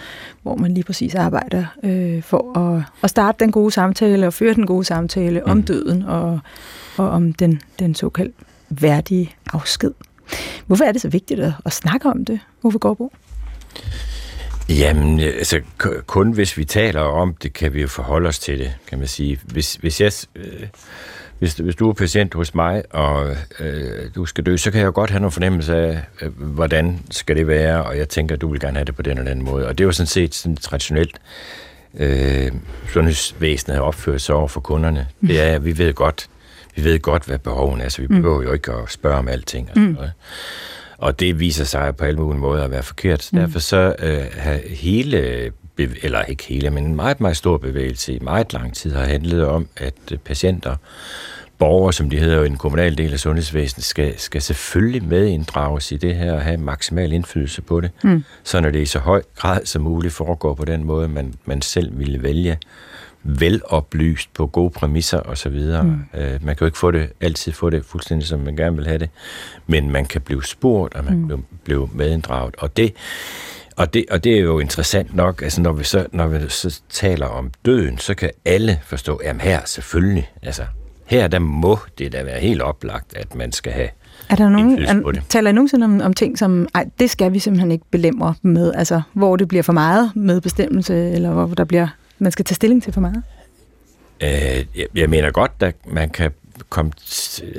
hvor 0.42 0.56
man 0.56 0.74
lige 0.74 0.84
præcis 0.84 1.14
arbejder 1.14 1.64
øh, 1.82 2.22
for 2.22 2.58
at, 2.58 2.82
at 3.02 3.10
starte 3.10 3.44
den 3.44 3.52
gode 3.52 3.70
samtale 3.70 4.26
og 4.26 4.32
føre 4.32 4.54
den 4.54 4.66
gode 4.66 4.84
samtale 4.84 5.42
mm. 5.44 5.50
om 5.50 5.62
døden 5.62 6.02
og, 6.02 6.40
og 6.96 7.08
om 7.10 7.32
den, 7.32 7.60
den 7.78 7.94
såkaldt 7.94 8.34
værdige 8.70 9.34
afsked. 9.52 9.92
Hvorfor 10.66 10.84
er 10.84 10.92
det 10.92 11.00
så 11.00 11.08
vigtigt 11.08 11.40
at, 11.40 11.52
at 11.64 11.72
snakke 11.72 12.08
om 12.08 12.24
det, 12.24 12.40
Uffe 12.62 12.78
Gårdbo? 12.78 13.12
Jamen, 14.68 15.20
altså 15.20 15.60
kun 16.06 16.32
hvis 16.32 16.58
vi 16.58 16.64
taler 16.64 17.00
om 17.00 17.34
det, 17.42 17.52
kan 17.52 17.74
vi 17.74 17.80
jo 17.80 17.88
forholde 17.88 18.28
os 18.28 18.38
til 18.38 18.58
det, 18.58 18.72
kan 18.88 18.98
man 18.98 19.08
sige. 19.08 19.40
Hvis, 19.44 19.74
hvis, 19.74 20.00
jeg, 20.00 20.12
øh, 20.36 20.66
hvis, 21.38 21.54
hvis 21.54 21.76
du 21.76 21.88
er 21.88 21.92
patient 21.92 22.34
hos 22.34 22.54
mig, 22.54 22.82
og 22.90 23.36
øh, 23.60 24.10
du 24.14 24.26
skal 24.26 24.46
dø, 24.46 24.56
så 24.56 24.70
kan 24.70 24.80
jeg 24.80 24.86
jo 24.86 24.92
godt 24.94 25.10
have 25.10 25.20
nogle 25.20 25.32
fornemmelse 25.32 25.76
af, 25.76 26.02
øh, 26.22 26.42
hvordan 26.42 26.98
skal 27.10 27.36
det 27.36 27.46
være, 27.46 27.84
og 27.84 27.98
jeg 27.98 28.08
tænker, 28.08 28.34
at 28.34 28.40
du 28.40 28.50
vil 28.50 28.60
gerne 28.60 28.76
have 28.76 28.84
det 28.84 28.96
på 28.96 29.02
den 29.02 29.18
eller 29.18 29.30
anden 29.30 29.44
måde. 29.44 29.66
Og 29.66 29.78
det 29.78 29.84
er 29.84 29.86
jo 29.86 29.92
sådan 29.92 30.06
set 30.06 30.34
sådan 30.34 30.56
traditionelt, 30.56 31.18
øh, 31.98 32.52
sundhedsvæsenet 32.92 33.76
har 33.76 33.84
opført 33.84 34.20
sig 34.20 34.34
over 34.34 34.48
for 34.48 34.60
kunderne. 34.60 35.06
Det 35.20 35.40
er, 35.40 35.54
at 35.54 35.64
vi 35.64 35.78
ved 35.78 35.94
godt, 35.94 36.28
vi 36.76 36.84
ved 36.84 36.98
godt, 36.98 37.24
hvad 37.24 37.38
behoven 37.38 37.80
er, 37.80 37.88
så 37.88 38.02
vi 38.02 38.06
mm. 38.06 38.14
behøver 38.14 38.42
jo 38.42 38.52
ikke 38.52 38.72
at 38.72 38.90
spørge 38.90 39.16
om 39.16 39.28
alting. 39.28 39.68
Og 39.68 39.74
sådan 39.74 39.88
mm. 39.88 39.94
noget. 39.94 40.12
Og 40.98 41.20
det 41.20 41.40
viser 41.40 41.64
sig 41.64 41.96
på 41.96 42.04
alle 42.04 42.20
mulige 42.20 42.40
måder 42.40 42.64
at 42.64 42.70
være 42.70 42.82
forkert. 42.82 43.28
Mm. 43.32 43.38
Derfor 43.38 43.58
så 43.58 43.94
øh, 43.98 44.24
har 44.36 44.58
hele, 44.68 45.50
eller 45.78 46.22
ikke 46.22 46.44
hele, 46.44 46.70
men 46.70 46.84
en 46.84 46.96
meget, 46.96 47.20
meget 47.20 47.36
stor 47.36 47.58
bevægelse 47.58 48.14
i 48.14 48.18
meget 48.18 48.52
lang 48.52 48.74
tid 48.74 48.94
har 48.94 49.04
handlet 49.04 49.46
om, 49.46 49.68
at 49.76 49.94
øh, 50.12 50.18
patienter, 50.18 50.76
borgere, 51.58 51.92
som 51.92 52.10
de 52.10 52.18
hedder 52.18 52.42
i 52.42 52.48
den 52.48 52.56
kommunale 52.56 52.96
del 52.96 53.12
af 53.12 53.20
sundhedsvæsenet, 53.20 53.84
skal, 53.84 54.18
skal 54.18 54.42
selvfølgelig 54.42 55.04
medinddrages 55.04 55.92
i 55.92 55.96
det 55.96 56.14
her 56.14 56.32
og 56.32 56.42
have 56.42 56.56
maksimal 56.56 57.12
indflydelse 57.12 57.62
på 57.62 57.80
det, 57.80 57.90
mm. 58.04 58.24
så 58.44 58.60
når 58.60 58.70
det 58.70 58.80
i 58.80 58.86
så 58.86 58.98
høj 58.98 59.22
grad 59.36 59.64
som 59.64 59.82
muligt 59.82 60.14
foregår 60.14 60.54
på 60.54 60.64
den 60.64 60.84
måde, 60.84 61.08
man, 61.08 61.34
man 61.44 61.62
selv 61.62 61.98
ville 61.98 62.22
vælge 62.22 62.58
veloplyst 63.24 64.34
på 64.34 64.46
gode 64.46 64.70
præmisser 64.70 65.18
og 65.18 65.38
så 65.38 65.48
videre. 65.48 65.82
Mm. 65.82 65.98
Øh, 66.14 66.30
man 66.30 66.56
kan 66.56 66.56
jo 66.60 66.66
ikke 66.66 66.78
få 66.78 66.90
det, 66.90 67.12
altid 67.20 67.52
få 67.52 67.70
det 67.70 67.84
fuldstændig, 67.84 68.28
som 68.28 68.40
man 68.40 68.56
gerne 68.56 68.76
vil 68.76 68.86
have 68.86 68.98
det, 68.98 69.10
men 69.66 69.90
man 69.90 70.04
kan 70.04 70.20
blive 70.20 70.44
spurgt, 70.44 70.94
og 70.94 71.04
man 71.04 71.18
mm. 71.18 71.28
kan 71.28 71.44
blive 71.64 71.90
medinddraget. 71.92 72.54
Og 72.58 72.76
det, 72.76 72.94
og 73.76 73.94
det, 73.94 74.04
og 74.10 74.24
det 74.24 74.34
er 74.34 74.40
jo 74.40 74.58
interessant 74.58 75.14
nok, 75.14 75.42
altså 75.42 75.60
når 75.60 75.72
vi, 75.72 75.84
så, 75.84 76.06
når 76.12 76.26
vi 76.26 76.48
så 76.48 76.80
taler 76.88 77.26
om 77.26 77.50
døden, 77.64 77.98
så 77.98 78.14
kan 78.14 78.30
alle 78.44 78.80
forstå, 78.82 79.20
jamen 79.24 79.40
her 79.40 79.60
selvfølgelig, 79.64 80.30
altså 80.42 80.62
her 81.04 81.28
der 81.28 81.38
må 81.38 81.78
det 81.98 82.12
da 82.12 82.22
være 82.22 82.40
helt 82.40 82.62
oplagt, 82.62 83.16
at 83.16 83.34
man 83.34 83.52
skal 83.52 83.72
have 83.72 83.88
er 84.30 84.36
der 84.36 84.48
nogen, 84.48 84.82
er, 84.82 85.20
taler 85.28 85.50
I 85.50 85.52
nogensinde 85.52 85.84
om, 85.84 86.00
om 86.00 86.14
ting, 86.14 86.38
som, 86.38 86.68
ej, 86.74 86.88
det 86.98 87.10
skal 87.10 87.32
vi 87.32 87.38
simpelthen 87.38 87.70
ikke 87.70 87.84
belemre 87.90 88.34
med, 88.42 88.72
altså 88.74 89.02
hvor 89.12 89.36
det 89.36 89.48
bliver 89.48 89.62
for 89.62 89.72
meget 89.72 90.12
med 90.16 90.40
bestemmelse, 90.40 91.10
eller 91.10 91.32
hvor 91.32 91.54
der 91.54 91.64
bliver 91.64 91.88
man 92.18 92.32
skal 92.32 92.44
tage 92.44 92.54
stilling 92.54 92.82
til 92.82 92.92
for 92.92 93.00
meget? 93.00 93.22
Øh, 94.20 94.66
jeg, 94.76 94.86
jeg 94.94 95.10
mener 95.10 95.30
godt, 95.30 95.52
at 95.60 95.74
man 95.86 96.10
kan 96.10 96.30
komme, 96.68 96.92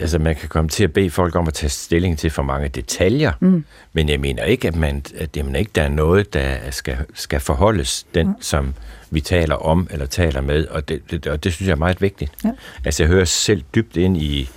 altså 0.01 0.19
man 0.19 0.36
kan 0.36 0.49
komme 0.49 0.69
til 0.69 0.84
at 0.84 0.93
bede 0.93 1.10
folk 1.10 1.36
om 1.36 1.47
at 1.47 1.53
tage 1.53 1.69
stilling 1.69 2.17
til 2.17 2.29
for 2.29 2.43
mange 2.43 2.67
detaljer, 2.67 3.32
mm. 3.39 3.65
men 3.93 4.10
jeg 4.10 4.19
mener 4.19 4.43
ikke, 4.43 4.67
at, 4.67 4.75
man, 4.75 5.03
at 5.17 5.38
jamen 5.38 5.56
ikke, 5.56 5.71
der 5.75 5.82
er 5.82 5.89
noget, 5.89 6.34
der 6.34 6.58
skal, 6.71 6.97
skal 7.13 7.39
forholdes 7.39 8.06
den, 8.15 8.27
mm. 8.27 8.34
som 8.41 8.73
vi 9.10 9.21
taler 9.21 9.56
om 9.56 9.88
eller 9.91 10.06
taler 10.06 10.41
med, 10.41 10.67
og 10.67 10.89
det, 10.89 11.12
det, 11.12 11.27
og 11.27 11.43
det 11.43 11.53
synes 11.53 11.67
jeg 11.67 11.73
er 11.73 11.77
meget 11.77 12.01
vigtigt. 12.01 12.32
Ja. 12.43 12.51
Altså 12.86 13.03
jeg 13.03 13.08
hører 13.08 13.25
selv 13.25 13.63
dybt 13.75 13.97
ind 13.97 14.17
i 14.17 14.49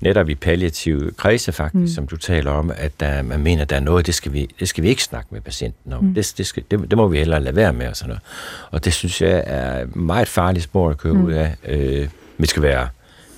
netop 0.00 0.28
i 0.28 0.34
palliative 0.34 1.12
kredse 1.16 1.52
faktisk, 1.52 1.80
mm. 1.80 1.86
som 1.86 2.06
du 2.06 2.16
taler 2.16 2.50
om, 2.50 2.72
at 2.76 3.00
der, 3.00 3.22
man 3.22 3.40
mener, 3.40 3.62
at 3.62 3.70
der 3.70 3.76
er 3.76 3.80
noget, 3.80 4.06
det 4.06 4.14
skal 4.14 4.32
vi, 4.32 4.48
det 4.60 4.68
skal 4.68 4.84
vi 4.84 4.88
ikke 4.88 5.02
snakke 5.02 5.28
med 5.30 5.40
patienten 5.40 5.92
om. 5.92 6.04
Mm. 6.04 6.14
Det, 6.14 6.34
det, 6.38 6.46
skal, 6.46 6.62
det, 6.70 6.90
det 6.90 6.96
må 6.96 7.08
vi 7.08 7.18
hellere 7.18 7.42
lade 7.42 7.56
være 7.56 7.72
med 7.72 7.88
og 7.88 7.96
sådan 7.96 8.08
noget. 8.08 8.22
Og 8.70 8.84
det 8.84 8.92
synes 8.92 9.22
jeg 9.22 9.44
er 9.46 9.86
meget 9.94 10.28
farligt 10.28 10.64
spor 10.64 10.90
at 10.90 10.98
køre 10.98 11.14
mm. 11.14 11.24
ud 11.24 11.32
af. 11.32 11.54
Øh, 11.68 12.08
vi 12.38 12.46
skal 12.46 12.62
være 12.62 12.88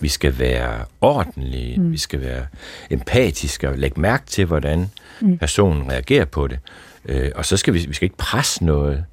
vi 0.01 0.09
skal 0.09 0.39
være 0.39 0.85
ordentlige, 1.01 1.81
mm. 1.81 1.93
vi 1.93 1.99
skal 1.99 2.21
være 2.21 2.47
empatiske 2.91 3.69
og 3.69 3.79
lægge 3.79 4.01
mærke 4.01 4.27
til, 4.27 4.45
hvordan 4.45 4.91
mm. 5.21 5.39
personen 5.39 5.91
reagerer 5.91 6.25
på 6.25 6.47
det. 6.47 6.59
Øh, 7.05 7.31
og 7.35 7.45
så 7.45 7.57
skal 7.57 7.75
vi, 7.75 7.85
vi 7.89 7.95
skal 7.95 8.07
ikke 8.07 8.17
presse 8.17 8.65
noget. 8.65 9.05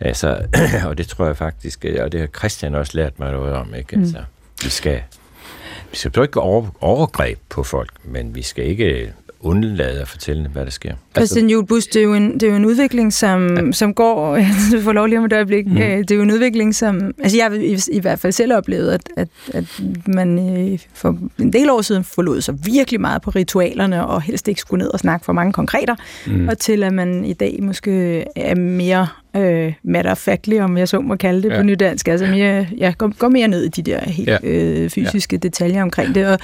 Altså, 0.00 0.46
og 0.88 0.98
det 0.98 1.06
tror 1.06 1.26
jeg 1.26 1.36
faktisk, 1.36 1.84
og 2.00 2.12
det 2.12 2.20
har 2.20 2.26
Christian 2.26 2.74
også 2.74 2.92
lært 2.94 3.18
mig 3.18 3.32
noget 3.32 3.52
om, 3.52 3.74
ikke? 3.74 3.96
Mm. 3.96 4.02
Altså, 4.02 4.22
vi 4.64 4.70
skal 4.70 5.02
vi 5.92 5.96
skal 5.96 6.22
ikke 6.22 6.40
over, 6.40 6.66
overgreb 6.80 7.38
på 7.48 7.62
folk, 7.62 7.90
men 8.04 8.34
vi 8.34 8.42
skal 8.42 8.64
ikke 8.64 9.12
undlade 9.42 10.00
at 10.00 10.08
fortælle, 10.08 10.48
hvad 10.48 10.64
der 10.64 10.70
sker. 10.70 10.94
Christian 11.16 11.44
altså, 11.44 11.52
Julbus, 11.52 11.86
det 11.86 12.00
er 12.00 12.04
jo 12.04 12.14
en, 12.14 12.34
det 12.34 12.42
er 12.42 12.50
jo 12.50 12.56
en 12.56 12.64
udvikling, 12.64 13.12
som, 13.12 13.56
ja. 13.56 13.72
som 13.72 13.94
går, 13.94 14.36
du 14.72 14.80
får 14.80 14.92
lov 14.92 15.06
lige 15.06 15.18
om 15.18 15.24
et 15.24 15.32
øjeblik, 15.32 15.66
mm. 15.66 15.74
det 15.74 16.10
er 16.10 16.16
jo 16.16 16.22
en 16.22 16.30
udvikling, 16.30 16.74
som, 16.74 17.14
altså 17.18 17.36
jeg 17.36 17.46
har 17.46 17.52
i, 17.56 17.78
i 17.92 18.00
hvert 18.00 18.18
fald 18.18 18.32
selv 18.32 18.54
oplevet, 18.54 18.90
at, 18.90 19.00
at, 19.16 19.28
at 19.52 19.80
man 20.06 20.58
øh, 20.72 20.78
for 20.94 21.18
en 21.38 21.52
del 21.52 21.70
år 21.70 21.82
siden 21.82 22.04
forlod 22.04 22.40
sig 22.40 22.54
virkelig 22.64 23.00
meget 23.00 23.22
på 23.22 23.30
ritualerne, 23.30 24.06
og 24.06 24.22
helst 24.22 24.48
ikke 24.48 24.60
skulle 24.60 24.82
ned 24.84 24.90
og 24.92 24.98
snakke 24.98 25.24
for 25.24 25.32
mange 25.32 25.52
konkreter, 25.52 25.96
mm. 26.26 26.48
og 26.48 26.58
til 26.58 26.82
at 26.82 26.92
man 26.92 27.24
i 27.24 27.32
dag 27.32 27.58
måske 27.62 28.24
er 28.36 28.54
mere 28.54 29.06
øh, 29.36 29.72
matter 29.82 30.14
factly, 30.14 30.58
om 30.58 30.76
jeg 30.76 30.88
så 30.88 31.00
må 31.00 31.16
kalde 31.16 31.42
det 31.42 31.50
ja. 31.50 31.56
på 31.56 31.62
nydansk. 31.62 32.08
Altså 32.08 32.26
mere, 32.26 32.66
ja, 32.78 32.94
gå, 32.98 33.08
gå 33.18 33.28
mere 33.28 33.48
ned 33.48 33.64
i 33.64 33.68
de 33.68 33.82
der 33.82 34.00
helt 34.10 34.28
ja. 34.28 34.38
øh, 34.42 34.90
fysiske 34.90 35.36
ja. 35.36 35.38
detaljer 35.38 35.82
omkring 35.82 36.14
det. 36.14 36.26
Og 36.26 36.38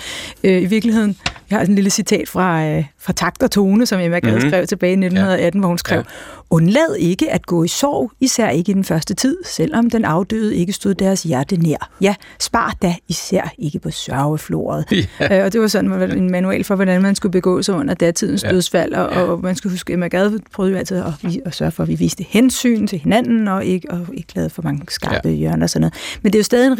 øh, 0.44 0.62
i 0.62 0.66
virkeligheden, 0.66 1.16
jeg 1.50 1.58
har 1.58 1.64
sådan 1.64 1.72
en 1.72 1.74
lille 1.74 1.90
citat 1.90 2.28
fra, 2.28 2.66
øh, 2.66 2.84
fra 3.00 3.12
Takt 3.12 3.42
og 3.42 3.50
Tone, 3.50 3.86
som 3.86 4.00
Emma 4.00 4.18
Gade 4.18 4.34
mm-hmm. 4.34 4.50
skrev 4.50 4.66
tilbage 4.66 4.90
i 4.90 4.92
1918, 4.92 5.58
ja. 5.58 5.60
hvor 5.60 5.68
hun 5.68 5.78
skrev, 5.78 5.98
ja. 5.98 6.02
Undlad 6.50 6.96
ikke 6.98 7.32
at 7.32 7.46
gå 7.46 7.64
i 7.64 7.68
sorg, 7.68 8.12
især 8.20 8.48
ikke 8.48 8.70
i 8.70 8.74
den 8.74 8.84
første 8.84 9.14
tid, 9.14 9.36
selvom 9.44 9.90
den 9.90 10.04
afdøde 10.04 10.56
ikke 10.56 10.72
stod 10.72 10.94
deres 10.94 11.22
hjerte 11.22 11.56
nær. 11.56 11.90
Ja, 12.00 12.14
spar 12.40 12.76
da 12.82 12.94
især 13.08 13.52
ikke 13.58 13.78
på 13.78 13.90
sørgefloret. 13.90 14.84
Ja. 15.20 15.38
Øh, 15.38 15.44
og 15.44 15.52
det 15.52 15.60
var 15.60 15.66
sådan 15.66 16.12
en 16.12 16.30
manual 16.30 16.64
for, 16.64 16.74
hvordan 16.74 17.02
man 17.02 17.14
skulle 17.14 17.32
begå 17.32 17.62
sig 17.62 17.74
under 17.74 17.94
datidens 17.94 18.44
ja. 18.44 18.50
dødsfald, 18.50 18.92
og, 18.92 19.12
ja. 19.12 19.20
og 19.20 19.40
man 19.42 19.56
skulle 19.56 19.72
huske, 19.72 19.92
at 19.92 20.10
Gade 20.10 20.40
prøvede 20.52 20.72
jo 20.72 20.78
altid 20.78 20.96
at, 20.96 21.36
at 21.44 21.54
sørge 21.54 21.70
for, 21.70 21.82
at 21.82 21.88
vi 21.88 21.94
viste 21.94 22.24
hensyn 22.28 22.86
til 22.86 22.98
hinanden, 22.98 23.48
og 23.48 23.64
ikke, 23.64 23.90
og 23.90 24.06
ikke 24.14 24.34
lavede 24.34 24.50
for 24.50 24.62
mange 24.62 24.82
skarpe 24.88 25.28
ja. 25.28 25.34
hjørner 25.34 25.62
og 25.62 25.70
sådan 25.70 25.80
noget. 25.80 25.94
Men 26.22 26.32
det 26.32 26.38
er 26.38 26.40
jo 26.40 26.44
stadig, 26.44 26.78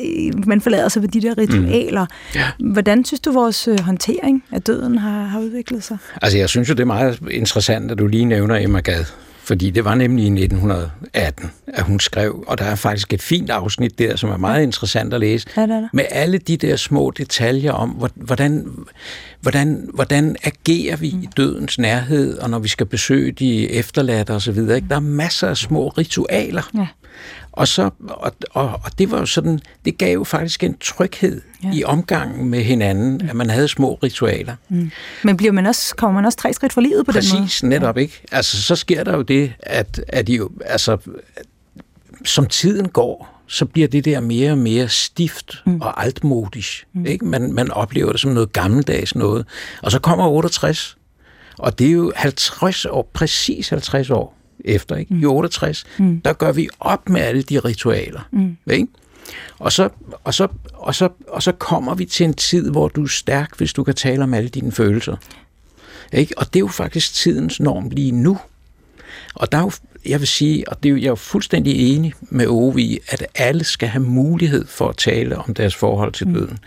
en, 0.00 0.44
man 0.46 0.60
forlader 0.60 0.88
sig 0.88 1.02
ved 1.02 1.08
de 1.08 1.20
der 1.20 1.38
ritualer. 1.38 2.04
Mm. 2.04 2.40
Ja. 2.40 2.72
Hvordan 2.72 3.04
synes 3.04 3.20
du, 3.20 3.32
vores 3.32 3.68
øh, 3.68 3.80
håndtering 3.80 4.44
af 4.52 4.62
døden 4.62 4.98
har, 4.98 5.24
har 5.24 5.40
udviklet 5.40 5.69
sig? 5.78 5.98
Altså, 6.22 6.38
jeg 6.38 6.48
synes 6.48 6.68
jo, 6.68 6.74
det 6.74 6.80
er 6.80 6.86
meget 6.86 7.18
interessant, 7.30 7.90
at 7.90 7.98
du 7.98 8.06
lige 8.06 8.24
nævner 8.24 8.56
Emma 8.56 8.80
Gade 8.80 9.06
fordi 9.50 9.70
det 9.70 9.84
var 9.84 9.94
nemlig 9.94 10.24
i 10.24 10.42
1918, 10.42 11.52
at 11.66 11.82
hun 11.82 12.00
skrev, 12.00 12.44
og 12.46 12.58
der 12.58 12.64
er 12.64 12.74
faktisk 12.74 13.12
et 13.12 13.22
fint 13.22 13.50
afsnit 13.50 13.98
der, 13.98 14.16
som 14.16 14.30
er 14.30 14.36
meget 14.36 14.62
interessant 14.62 15.14
at 15.14 15.20
læse, 15.20 15.48
ja, 15.56 15.62
det 15.62 15.70
er 15.70 15.88
med 15.92 16.04
alle 16.10 16.38
de 16.38 16.56
der 16.56 16.76
små 16.76 17.10
detaljer 17.10 17.72
om, 17.72 18.10
hvordan, 18.14 18.66
hvordan, 19.40 19.90
hvordan 19.94 20.36
agerer 20.44 20.96
vi 20.96 21.06
i 21.06 21.28
dødens 21.36 21.78
nærhed, 21.78 22.38
og 22.38 22.50
når 22.50 22.58
vi 22.58 22.68
skal 22.68 22.86
besøge 22.86 23.32
de 23.32 23.70
efterladte 23.70 24.30
osv. 24.30 24.56
Der 24.56 24.80
er 24.90 25.00
masser 25.00 25.48
af 25.48 25.56
små 25.56 25.88
ritualer. 25.88 26.70
Ja. 26.74 26.86
Og, 27.60 27.68
så, 27.68 27.90
og, 28.08 28.32
og, 28.50 28.80
og 28.84 28.98
det 28.98 29.10
var 29.10 29.18
jo 29.18 29.26
sådan, 29.26 29.60
det 29.84 29.98
gav 29.98 30.14
jo 30.14 30.24
faktisk 30.24 30.64
en 30.64 30.76
tryghed 30.78 31.40
ja. 31.64 31.70
i 31.72 31.84
omgangen 31.84 32.48
med 32.48 32.62
hinanden, 32.62 33.18
mm. 33.22 33.28
at 33.28 33.36
man 33.36 33.50
havde 33.50 33.68
små 33.68 33.98
ritualer. 34.02 34.56
Mm. 34.68 34.90
Men 35.24 35.36
bliver 35.36 35.52
man 35.52 35.66
også, 35.66 35.96
kommer 35.96 36.14
man 36.20 36.24
også 36.26 36.38
tre 36.38 36.52
skridt 36.52 36.72
for 36.72 36.80
livet 36.80 37.06
på 37.06 37.12
Præcis, 37.12 37.30
den 37.30 37.38
måde? 37.38 37.46
Præcis, 37.46 37.62
netop 37.62 37.96
ja. 37.96 38.00
ikke. 38.00 38.22
Altså, 38.32 38.62
så 38.62 38.76
sker 38.76 39.04
der 39.04 39.16
jo 39.16 39.22
det, 39.22 39.52
at, 39.60 40.04
at 40.08 40.26
de 40.26 40.34
jo, 40.34 40.50
altså, 40.64 40.96
som 42.24 42.46
tiden 42.46 42.88
går, 42.88 43.42
så 43.46 43.64
bliver 43.64 43.88
det 43.88 44.04
der 44.04 44.20
mere 44.20 44.50
og 44.52 44.58
mere 44.58 44.88
stift 44.88 45.62
mm. 45.66 45.80
og 45.80 46.04
altmodisk. 46.04 46.86
Mm. 46.92 47.06
Ikke? 47.06 47.24
Man, 47.24 47.52
man 47.52 47.70
oplever 47.70 48.12
det 48.12 48.20
som 48.20 48.30
noget 48.30 48.52
gammeldags 48.52 49.14
noget. 49.14 49.46
Og 49.82 49.90
så 49.90 49.98
kommer 49.98 50.28
68, 50.28 50.96
og 51.58 51.78
det 51.78 51.86
er 51.86 51.92
jo 51.92 52.12
50 52.16 52.84
år, 52.84 53.10
præcis 53.14 53.68
50 53.68 54.10
år 54.10 54.39
efter, 54.64 54.96
ikke? 54.96 55.14
Mm. 55.14 55.20
i 55.20 55.24
68, 55.24 55.84
mm. 55.98 56.20
der 56.20 56.32
gør 56.32 56.52
vi 56.52 56.68
op 56.80 57.08
med 57.08 57.20
alle 57.20 57.42
de 57.42 57.58
ritualer. 57.58 58.28
Mm. 58.30 58.56
Ikke? 58.70 58.86
Og 59.58 59.72
så, 59.72 59.88
og, 60.24 60.34
så, 60.34 60.48
og, 60.74 60.94
så, 60.94 61.08
og 61.28 61.42
så 61.42 61.52
kommer 61.52 61.94
vi 61.94 62.04
til 62.04 62.24
en 62.24 62.34
tid, 62.34 62.70
hvor 62.70 62.88
du 62.88 63.02
er 63.02 63.08
stærk, 63.08 63.56
hvis 63.56 63.72
du 63.72 63.84
kan 63.84 63.94
tale 63.94 64.22
om 64.22 64.34
alle 64.34 64.48
dine 64.48 64.72
følelser. 64.72 65.16
Ikke? 66.12 66.38
Og 66.38 66.46
det 66.46 66.56
er 66.56 66.60
jo 66.60 66.68
faktisk 66.68 67.14
tidens 67.14 67.60
norm 67.60 67.88
lige 67.90 68.12
nu. 68.12 68.38
Og 69.34 69.52
der 69.52 69.58
er 69.58 69.62
jo, 69.62 69.70
jeg 70.06 70.20
vil 70.20 70.28
sige, 70.28 70.68
og 70.68 70.82
det 70.82 70.88
er 70.88 70.90
jo, 70.90 70.96
jeg 70.96 71.04
er 71.04 71.08
jo 71.08 71.14
fuldstændig 71.14 71.94
enig 71.94 72.12
med 72.20 72.46
Ove 72.46 72.80
i, 72.80 72.98
at 73.08 73.26
alle 73.34 73.64
skal 73.64 73.88
have 73.88 74.02
mulighed 74.02 74.66
for 74.66 74.88
at 74.88 74.96
tale 74.96 75.38
om 75.38 75.54
deres 75.54 75.74
forhold 75.74 76.12
til 76.12 76.26
døden. 76.26 76.50
Mm. 76.50 76.58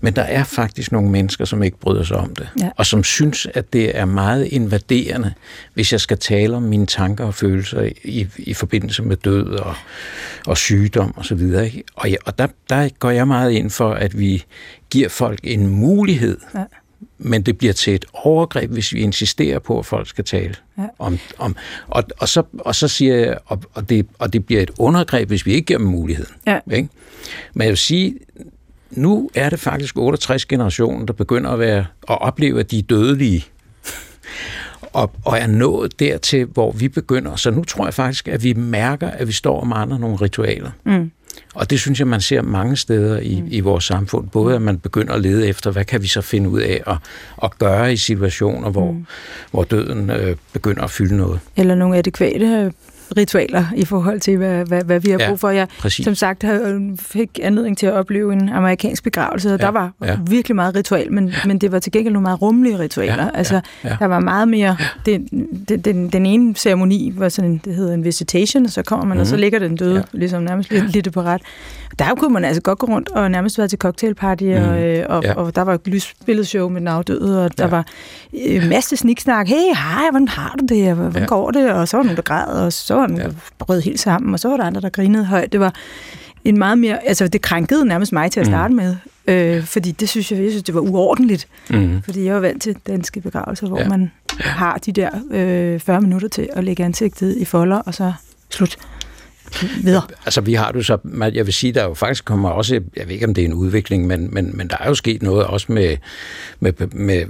Men 0.00 0.16
der 0.16 0.22
er 0.22 0.44
faktisk 0.44 0.92
nogle 0.92 1.10
mennesker, 1.10 1.44
som 1.44 1.62
ikke 1.62 1.78
bryder 1.78 2.02
sig 2.02 2.16
om 2.16 2.34
det, 2.34 2.48
ja. 2.60 2.70
og 2.76 2.86
som 2.86 3.04
synes, 3.04 3.46
at 3.54 3.72
det 3.72 3.98
er 3.98 4.04
meget 4.04 4.44
invaderende, 4.44 5.32
hvis 5.74 5.92
jeg 5.92 6.00
skal 6.00 6.18
tale 6.18 6.56
om 6.56 6.62
mine 6.62 6.86
tanker 6.86 7.24
og 7.24 7.34
følelser 7.34 7.90
i, 8.04 8.26
i 8.36 8.54
forbindelse 8.54 9.02
med 9.02 9.16
død 9.16 9.46
og, 9.46 9.74
og 10.46 10.56
sygdom 10.56 11.14
osv. 11.16 11.52
Og, 11.54 11.68
og, 11.94 12.10
ja, 12.10 12.16
og 12.24 12.38
der, 12.38 12.46
der 12.68 12.88
går 12.98 13.10
jeg 13.10 13.28
meget 13.28 13.50
ind 13.50 13.70
for, 13.70 13.92
at 13.92 14.18
vi 14.18 14.44
giver 14.90 15.08
folk 15.08 15.40
en 15.42 15.66
mulighed 15.66 16.38
ja 16.54 16.64
men 17.24 17.42
det 17.42 17.58
bliver 17.58 17.72
til 17.72 17.94
et 17.94 18.04
overgreb, 18.12 18.70
hvis 18.70 18.92
vi 18.92 19.00
insisterer 19.00 19.58
på, 19.58 19.78
at 19.78 19.86
folk 19.86 20.08
skal 20.08 20.24
tale 20.24 20.54
ja. 20.78 20.86
om, 20.98 21.18
om 21.38 21.56
og, 21.88 22.04
og, 22.18 22.28
så, 22.28 22.42
og 22.58 22.74
så 22.74 22.88
siger 22.88 23.16
jeg, 23.16 23.38
og, 23.46 23.62
og, 23.74 23.88
det, 23.88 24.06
og 24.18 24.32
det 24.32 24.46
bliver 24.46 24.62
et 24.62 24.70
undergreb, 24.78 25.28
hvis 25.28 25.46
vi 25.46 25.52
ikke 25.52 25.66
giver 25.66 25.78
dem 25.78 25.86
muligheden. 25.86 26.34
Ja. 26.46 26.58
Ikke? 26.72 26.88
Men 27.54 27.62
jeg 27.62 27.68
vil 27.70 27.78
sige, 27.78 28.14
nu 28.90 29.30
er 29.34 29.50
det 29.50 29.60
faktisk 29.60 29.96
68 29.96 30.46
generationen, 30.46 31.06
der 31.06 31.12
begynder 31.12 31.50
at 31.50 31.58
være 31.58 31.86
at 32.08 32.20
opleve, 32.20 32.60
at 32.60 32.70
de 32.70 32.78
er 32.78 32.82
dødelige. 32.82 33.44
og, 34.92 35.12
og 35.24 35.38
er 35.38 35.46
nået 35.46 36.00
dertil, 36.00 36.44
hvor 36.44 36.72
vi 36.72 36.88
begynder. 36.88 37.36
Så 37.36 37.50
nu 37.50 37.64
tror 37.64 37.84
jeg 37.84 37.94
faktisk, 37.94 38.28
at 38.28 38.44
vi 38.44 38.52
mærker, 38.52 39.10
at 39.10 39.28
vi 39.28 39.32
står 39.32 39.60
og 39.60 39.66
mangler 39.66 39.98
nogle 39.98 40.16
ritualer. 40.16 40.70
Mm. 40.84 41.10
Og 41.54 41.70
det 41.70 41.80
synes 41.80 41.98
jeg, 41.98 42.06
man 42.06 42.20
ser 42.20 42.42
mange 42.42 42.76
steder 42.76 43.20
i, 43.20 43.40
mm. 43.40 43.48
i 43.50 43.60
vores 43.60 43.84
samfund. 43.84 44.28
Både 44.28 44.54
at 44.54 44.62
man 44.62 44.78
begynder 44.78 45.12
at 45.14 45.20
lede 45.20 45.48
efter, 45.48 45.70
hvad 45.70 45.84
kan 45.84 46.02
vi 46.02 46.06
så 46.06 46.20
finde 46.20 46.48
ud 46.48 46.60
af 46.60 46.82
at, 46.86 46.96
at 47.42 47.58
gøre 47.58 47.92
i 47.92 47.96
situationer, 47.96 48.70
hvor, 48.70 48.92
mm. 48.92 49.06
hvor 49.50 49.64
døden 49.64 50.10
øh, 50.10 50.36
begynder 50.52 50.82
at 50.82 50.90
fylde 50.90 51.16
noget. 51.16 51.40
Eller 51.56 51.74
nogle 51.74 51.96
adekvate 51.96 52.72
ritualer 53.16 53.64
i 53.76 53.84
forhold 53.84 54.20
til, 54.20 54.36
hvad, 54.36 54.64
hvad, 54.64 54.84
hvad 54.84 55.00
vi 55.00 55.10
har 55.10 55.20
brug 55.28 55.40
for. 55.40 55.50
Jeg, 55.50 55.68
præcis. 55.78 56.04
som 56.04 56.14
sagt, 56.14 56.44
fik 57.00 57.40
anledning 57.42 57.78
til 57.78 57.86
at 57.86 57.92
opleve 57.92 58.32
en 58.32 58.48
amerikansk 58.48 59.04
begravelse, 59.04 59.54
og 59.54 59.60
ja, 59.60 59.66
der 59.66 59.72
var 59.72 59.92
ja. 60.04 60.16
virkelig 60.26 60.56
meget 60.56 60.76
ritual, 60.76 61.12
men, 61.12 61.32
men 61.46 61.58
det 61.58 61.72
var 61.72 61.78
til 61.78 61.92
gengæld 61.92 62.12
nogle 62.12 62.22
meget 62.22 62.42
rummelige 62.42 62.78
ritualer. 62.78 63.24
Ja, 63.24 63.30
altså, 63.34 63.54
ja, 63.54 63.88
ja. 63.88 63.96
Der 63.98 64.06
var 64.06 64.20
meget 64.20 64.48
mere... 64.48 64.76
Det, 65.06 65.28
det, 65.68 65.84
den, 65.84 66.08
den 66.08 66.26
ene 66.26 66.54
ceremoni 66.54 67.12
var 67.16 67.28
sådan, 67.28 67.60
det 67.64 67.74
hedder 67.74 67.94
en 67.94 68.04
visitation, 68.04 68.64
og 68.64 68.70
så 68.70 68.82
kommer 68.82 69.06
man, 69.06 69.08
mm-hmm. 69.08 69.20
og 69.20 69.26
så 69.26 69.34
mhm. 69.34 69.40
ligger 69.40 69.58
den 69.58 69.76
døde, 69.76 69.96
ja. 69.96 70.02
ligesom 70.12 70.42
nærmest 70.42 70.70
lidt, 70.70 70.92
lidt 70.92 71.12
på 71.12 71.22
ret. 71.22 71.42
Der 71.98 72.14
kunne 72.14 72.32
man 72.32 72.44
altså 72.44 72.62
godt 72.62 72.78
gå 72.78 72.86
rundt 72.86 73.08
og 73.08 73.30
nærmest 73.30 73.58
være 73.58 73.68
til 73.68 73.78
cocktailparty, 73.78 74.44
mm. 74.44 74.50
og, 74.50 74.82
øh, 74.82 75.06
og, 75.08 75.22
ja. 75.24 75.34
og 75.34 75.56
der 75.56 75.62
var 75.62 75.74
et 75.74 75.86
lysbilledshow 75.86 76.68
med 76.68 76.80
den 76.80 76.88
afdøde, 76.88 77.44
og 77.44 77.58
der 77.58 77.64
ja. 77.64 77.70
var 77.70 77.86
øh, 78.46 78.68
masse 78.68 78.96
sniksnak. 78.96 79.48
Hey, 79.48 79.74
hej, 79.74 80.10
hvordan 80.10 80.28
har 80.28 80.56
du 80.60 80.74
det? 80.74 80.94
Hvordan 80.94 81.22
ja. 81.22 81.26
går 81.26 81.50
det? 81.50 81.72
Og 81.72 81.88
så 81.88 81.96
var 81.96 82.04
nogen, 82.04 82.16
der 82.16 82.22
græd, 82.22 82.46
og 82.46 82.72
så 82.72 83.01
var 83.02 83.18
ja. 83.18 83.28
brød 83.58 83.80
helt 83.80 84.00
sammen, 84.00 84.32
og 84.32 84.40
så 84.40 84.48
var 84.48 84.56
der 84.56 84.64
andre, 84.64 84.80
der 84.80 84.88
grinede 84.88 85.24
højt. 85.24 85.52
Det 85.52 85.60
var 85.60 85.74
en 86.44 86.58
meget 86.58 86.78
mere... 86.78 87.06
Altså, 87.06 87.28
det 87.28 87.42
krænkede 87.42 87.86
nærmest 87.86 88.12
mig 88.12 88.30
til 88.30 88.40
at 88.40 88.46
mm. 88.46 88.52
starte 88.52 88.74
mm. 88.74 88.76
med, 88.76 88.96
øh, 89.26 89.64
fordi 89.64 89.90
det 89.90 90.08
synes 90.08 90.32
jeg, 90.32 90.42
jeg 90.42 90.50
synes, 90.50 90.64
det 90.64 90.74
var 90.74 90.80
uordentligt. 90.80 91.48
Mm. 91.70 92.02
Fordi 92.02 92.24
jeg 92.24 92.34
var 92.34 92.40
vant 92.40 92.62
til 92.62 92.76
danske 92.86 93.20
begravelser, 93.20 93.66
hvor 93.66 93.80
ja. 93.80 93.88
man 93.88 94.10
har 94.40 94.78
de 94.78 94.92
der 94.92 95.10
øh, 95.30 95.80
40 95.80 96.00
minutter 96.00 96.28
til 96.28 96.48
at 96.52 96.64
lægge 96.64 96.84
ansigtet 96.84 97.36
i 97.36 97.44
folder, 97.44 97.76
og 97.76 97.94
så 97.94 98.12
slut 98.50 98.78
videre? 99.82 100.02
Altså, 100.24 100.40
vi 100.40 100.54
har 100.54 100.72
det 100.72 100.86
så, 100.86 100.98
jeg 101.34 101.46
vil 101.46 101.54
sige, 101.54 101.72
der 101.72 101.84
jo 101.84 101.94
faktisk 101.94 102.24
kommer 102.24 102.48
også, 102.48 102.80
jeg 102.96 103.06
ved 103.06 103.14
ikke, 103.14 103.26
om 103.26 103.34
det 103.34 103.42
er 103.42 103.46
en 103.46 103.54
udvikling, 103.54 104.06
men, 104.06 104.34
men, 104.34 104.56
men 104.56 104.68
der 104.68 104.76
er 104.80 104.88
jo 104.88 104.94
sket 104.94 105.22
noget 105.22 105.46
også 105.46 105.72
med, 105.72 105.96
med, 106.60 106.72
med 106.92 107.24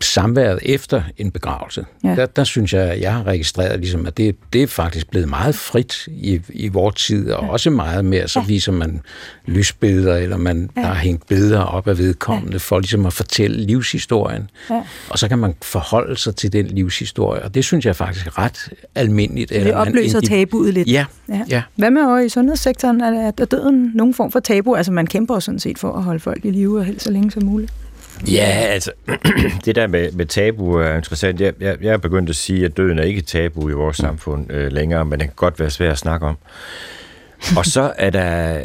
samværet 0.00 0.58
efter 0.62 1.02
en 1.18 1.30
begravelse, 1.30 1.84
ja. 2.04 2.14
der, 2.14 2.26
der 2.26 2.44
synes 2.44 2.72
jeg, 2.72 2.98
jeg 3.00 3.12
har 3.12 3.26
registreret, 3.26 3.80
ligesom, 3.80 4.06
at 4.06 4.16
det, 4.16 4.36
det 4.52 4.62
er 4.62 4.66
faktisk 4.66 5.10
blevet 5.10 5.28
meget 5.28 5.54
frit 5.54 6.06
i, 6.06 6.40
i 6.48 6.68
vores 6.68 6.94
tid, 6.94 7.30
og 7.30 7.44
ja. 7.44 7.50
også 7.50 7.70
meget 7.70 8.04
mere, 8.04 8.28
så 8.28 8.40
ja. 8.40 8.46
viser 8.46 8.72
man 8.72 9.00
lysbilleder, 9.46 10.16
eller 10.16 10.36
man 10.36 10.70
ja. 10.76 10.82
har 10.82 10.94
hængt 10.94 11.26
billeder 11.26 11.60
op 11.60 11.88
af 11.88 11.98
vedkommende, 11.98 12.52
ja. 12.52 12.58
for 12.58 12.78
ligesom 12.78 13.06
at 13.06 13.12
fortælle 13.12 13.66
livshistorien. 13.66 14.50
Ja. 14.70 14.82
Og 15.08 15.18
så 15.18 15.28
kan 15.28 15.38
man 15.38 15.54
forholde 15.62 16.16
sig 16.16 16.36
til 16.36 16.52
den 16.52 16.66
livshistorie, 16.66 17.42
og 17.42 17.54
det 17.54 17.64
synes 17.64 17.86
jeg 17.86 17.96
faktisk 17.96 18.26
er 18.26 18.38
ret 18.38 18.68
almindeligt. 18.94 19.50
Det 19.50 19.74
opløser 19.74 20.20
tabuet 20.20 20.74
lidt. 20.74 20.88
Ja. 20.88 21.04
ja. 21.28 21.42
ja. 21.48 21.62
Hvad 21.76 21.90
med 21.90 22.02
over 22.02 22.18
i 22.18 22.28
sundhedssektoren? 22.28 23.00
Er, 23.00 23.32
er 23.38 23.44
døden 23.44 23.90
nogen 23.94 24.14
form 24.14 24.32
for 24.32 24.40
tabu? 24.40 24.74
Altså 24.74 24.92
man 24.92 25.06
kæmper 25.06 25.38
sådan 25.38 25.58
set 25.58 25.78
for 25.78 25.92
at 25.92 26.02
holde 26.02 26.20
folk 26.20 26.44
i 26.44 26.50
live 26.50 26.78
og 26.78 26.84
helst 26.84 27.04
så 27.04 27.10
længe 27.10 27.30
som 27.30 27.44
muligt. 27.44 27.72
Ja, 28.28 28.46
altså, 28.46 28.92
det 29.64 29.74
der 29.74 29.86
med, 29.86 30.12
med 30.12 30.26
tabu 30.26 30.74
er 30.74 30.96
interessant. 30.96 31.40
Jeg, 31.40 31.54
jeg, 31.60 31.76
jeg 31.82 31.92
er 31.92 31.96
begyndt 31.98 32.30
at 32.30 32.36
sige, 32.36 32.64
at 32.64 32.76
døden 32.76 32.98
er 32.98 33.02
ikke 33.02 33.20
tabu 33.20 33.68
i 33.68 33.72
vores 33.72 33.96
samfund 33.96 34.52
øh, 34.52 34.72
længere, 34.72 35.04
men 35.04 35.20
det 35.20 35.28
kan 35.28 35.36
godt 35.36 35.60
være 35.60 35.70
svært 35.70 35.92
at 35.92 35.98
snakke 35.98 36.26
om. 36.26 36.36
Og 37.56 37.66
så 37.66 37.92
er 37.96 38.10
der... 38.10 38.60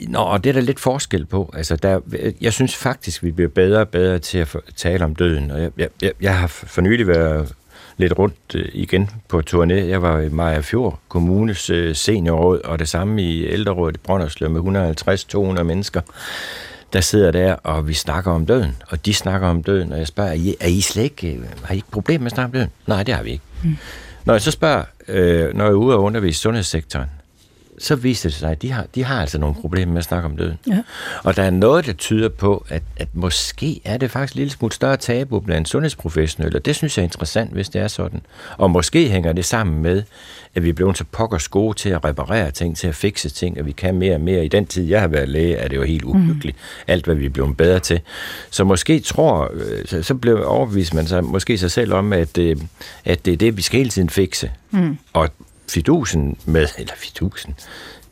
Nå, 0.00 0.18
og 0.18 0.44
det 0.44 0.50
er 0.50 0.54
der 0.54 0.60
lidt 0.60 0.80
forskel 0.80 1.26
på. 1.26 1.52
Altså, 1.56 1.76
der, 1.76 2.00
jeg 2.40 2.52
synes 2.52 2.76
faktisk, 2.76 3.22
vi 3.22 3.30
bliver 3.30 3.48
bedre 3.48 3.80
og 3.80 3.88
bedre 3.88 4.18
til 4.18 4.38
at 4.38 4.56
tale 4.76 5.04
om 5.04 5.14
døden. 5.14 5.50
Og 5.50 5.60
jeg, 5.60 5.70
jeg, 6.02 6.12
jeg 6.20 6.38
har 6.38 6.46
for 6.46 6.80
nylig 6.80 7.06
været 7.06 7.54
lidt 7.96 8.18
rundt 8.18 8.54
øh, 8.54 8.68
igen 8.72 9.10
på 9.28 9.42
turné. 9.50 9.74
Jeg 9.74 10.02
var 10.02 10.20
i 10.20 10.28
Maja 10.28 10.60
Fjord 10.60 10.98
Kommunes 11.08 11.70
øh, 11.70 11.94
seniorråd, 11.96 12.60
og 12.64 12.78
det 12.78 12.88
samme 12.88 13.22
i 13.22 13.46
ældrerådet 13.46 13.96
i 13.96 13.98
Brønderslev 13.98 14.50
med 14.50 15.58
150-200 15.58 15.62
mennesker 15.62 16.00
der 16.92 17.00
sidder 17.00 17.30
der, 17.30 17.54
og 17.54 17.88
vi 17.88 17.94
snakker 17.94 18.32
om 18.32 18.46
døden, 18.46 18.76
og 18.88 19.06
de 19.06 19.14
snakker 19.14 19.48
om 19.48 19.62
døden, 19.62 19.92
og 19.92 19.98
jeg 19.98 20.06
spørger, 20.06 20.30
er 20.30 20.34
I, 20.34 20.56
er 20.60 20.68
I 20.68 20.80
slet 20.80 21.02
ikke, 21.02 21.40
har 21.64 21.74
I 21.74 21.76
ikke 21.76 21.90
problem 21.90 22.20
med 22.20 22.26
at 22.26 22.32
snakke 22.32 22.46
om 22.46 22.52
døden? 22.52 22.70
Nej, 22.86 23.02
det 23.02 23.14
har 23.14 23.22
vi 23.22 23.30
ikke. 23.30 23.44
Mm. 23.64 23.76
Når 24.24 24.34
jeg 24.34 24.42
så 24.42 24.50
spørger, 24.50 24.84
øh, 25.08 25.54
når 25.54 25.64
jeg 25.64 25.70
er 25.70 25.76
ude 25.76 25.96
og 25.96 26.02
undervise 26.02 26.40
sundhedssektoren, 26.40 27.08
så 27.80 27.96
viser 27.96 28.28
det 28.28 28.38
sig, 28.38 28.50
at 28.50 28.62
de 28.62 28.72
har, 28.72 28.86
de 28.94 29.04
har 29.04 29.20
altså 29.20 29.38
nogle 29.38 29.54
problemer 29.54 29.92
med 29.92 29.98
at 29.98 30.04
snakke 30.04 30.26
om 30.26 30.36
døden. 30.36 30.58
Ja. 30.66 30.82
Og 31.24 31.36
der 31.36 31.42
er 31.42 31.50
noget, 31.50 31.86
der 31.86 31.92
tyder 31.92 32.28
på, 32.28 32.66
at, 32.68 32.82
at 32.96 33.08
måske 33.12 33.80
er 33.84 33.96
det 33.96 34.10
faktisk 34.10 34.34
en 34.34 34.38
lille 34.38 34.50
smule 34.50 34.72
større 34.72 34.96
tabu 34.96 35.40
blandt 35.40 35.68
sundhedsprofessionelle, 35.68 36.58
og 36.58 36.64
det 36.64 36.76
synes 36.76 36.98
jeg 36.98 37.02
er 37.02 37.06
interessant, 37.06 37.52
hvis 37.52 37.68
det 37.68 37.80
er 37.80 37.88
sådan. 37.88 38.20
Og 38.56 38.70
måske 38.70 39.08
hænger 39.08 39.32
det 39.32 39.44
sammen 39.44 39.82
med, 39.82 40.02
at 40.54 40.62
vi 40.62 40.68
er 40.68 40.72
blevet 40.72 40.98
så 40.98 41.04
pokkers 41.12 41.48
gode 41.48 41.78
til 41.78 41.88
at 41.88 42.04
reparere 42.04 42.50
ting, 42.50 42.76
til 42.76 42.88
at 42.88 42.94
fikse 42.94 43.30
ting, 43.30 43.58
og 43.60 43.66
vi 43.66 43.72
kan 43.72 43.94
mere 43.94 44.14
og 44.14 44.20
mere. 44.20 44.44
I 44.44 44.48
den 44.48 44.66
tid, 44.66 44.84
jeg 44.84 45.00
har 45.00 45.08
været 45.08 45.28
læge, 45.28 45.56
er 45.56 45.68
det 45.68 45.76
jo 45.76 45.82
helt 45.82 46.04
uhyggeligt, 46.04 46.56
mm. 46.56 46.84
alt 46.86 47.04
hvad 47.04 47.14
vi 47.14 47.26
er 47.26 47.30
blevet 47.30 47.56
bedre 47.56 47.78
til. 47.78 48.00
Så 48.50 48.64
måske 48.64 49.00
tror, 49.00 49.50
øh, 49.54 49.86
så, 49.86 50.02
så 50.02 50.14
blev 50.14 50.42
overbevist 50.46 50.94
man 50.94 51.06
sig 51.06 51.24
måske 51.24 51.58
sig 51.58 51.70
selv 51.70 51.92
om, 51.92 52.12
at, 52.12 52.38
øh, 52.38 52.56
at 53.04 53.24
det 53.24 53.32
er 53.32 53.36
det, 53.36 53.56
vi 53.56 53.62
skal 53.62 53.78
hele 53.78 53.90
tiden 53.90 54.10
fikse. 54.10 54.50
Mm. 54.70 54.98
Og 55.12 55.28
fidusen 55.70 56.36
med, 56.44 56.68
eller 56.78 56.94
fidusen, 56.96 57.54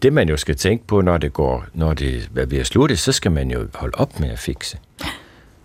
det 0.03 0.13
man 0.13 0.29
jo 0.29 0.37
skal 0.37 0.57
tænke 0.57 0.87
på, 0.87 1.01
når 1.01 1.19
det 1.19 1.33
går, 1.33 1.65
når 1.75 1.95
det 1.95 2.31
er 2.37 2.47
ved 2.47 2.59
at 2.59 2.67
slutte, 2.67 2.97
så 2.97 3.13
skal 3.13 3.33
man 3.33 3.51
jo 3.51 3.67
holde 3.75 3.95
op 3.95 4.21
med 4.21 4.31
at 4.31 4.39
fikse. 4.39 4.79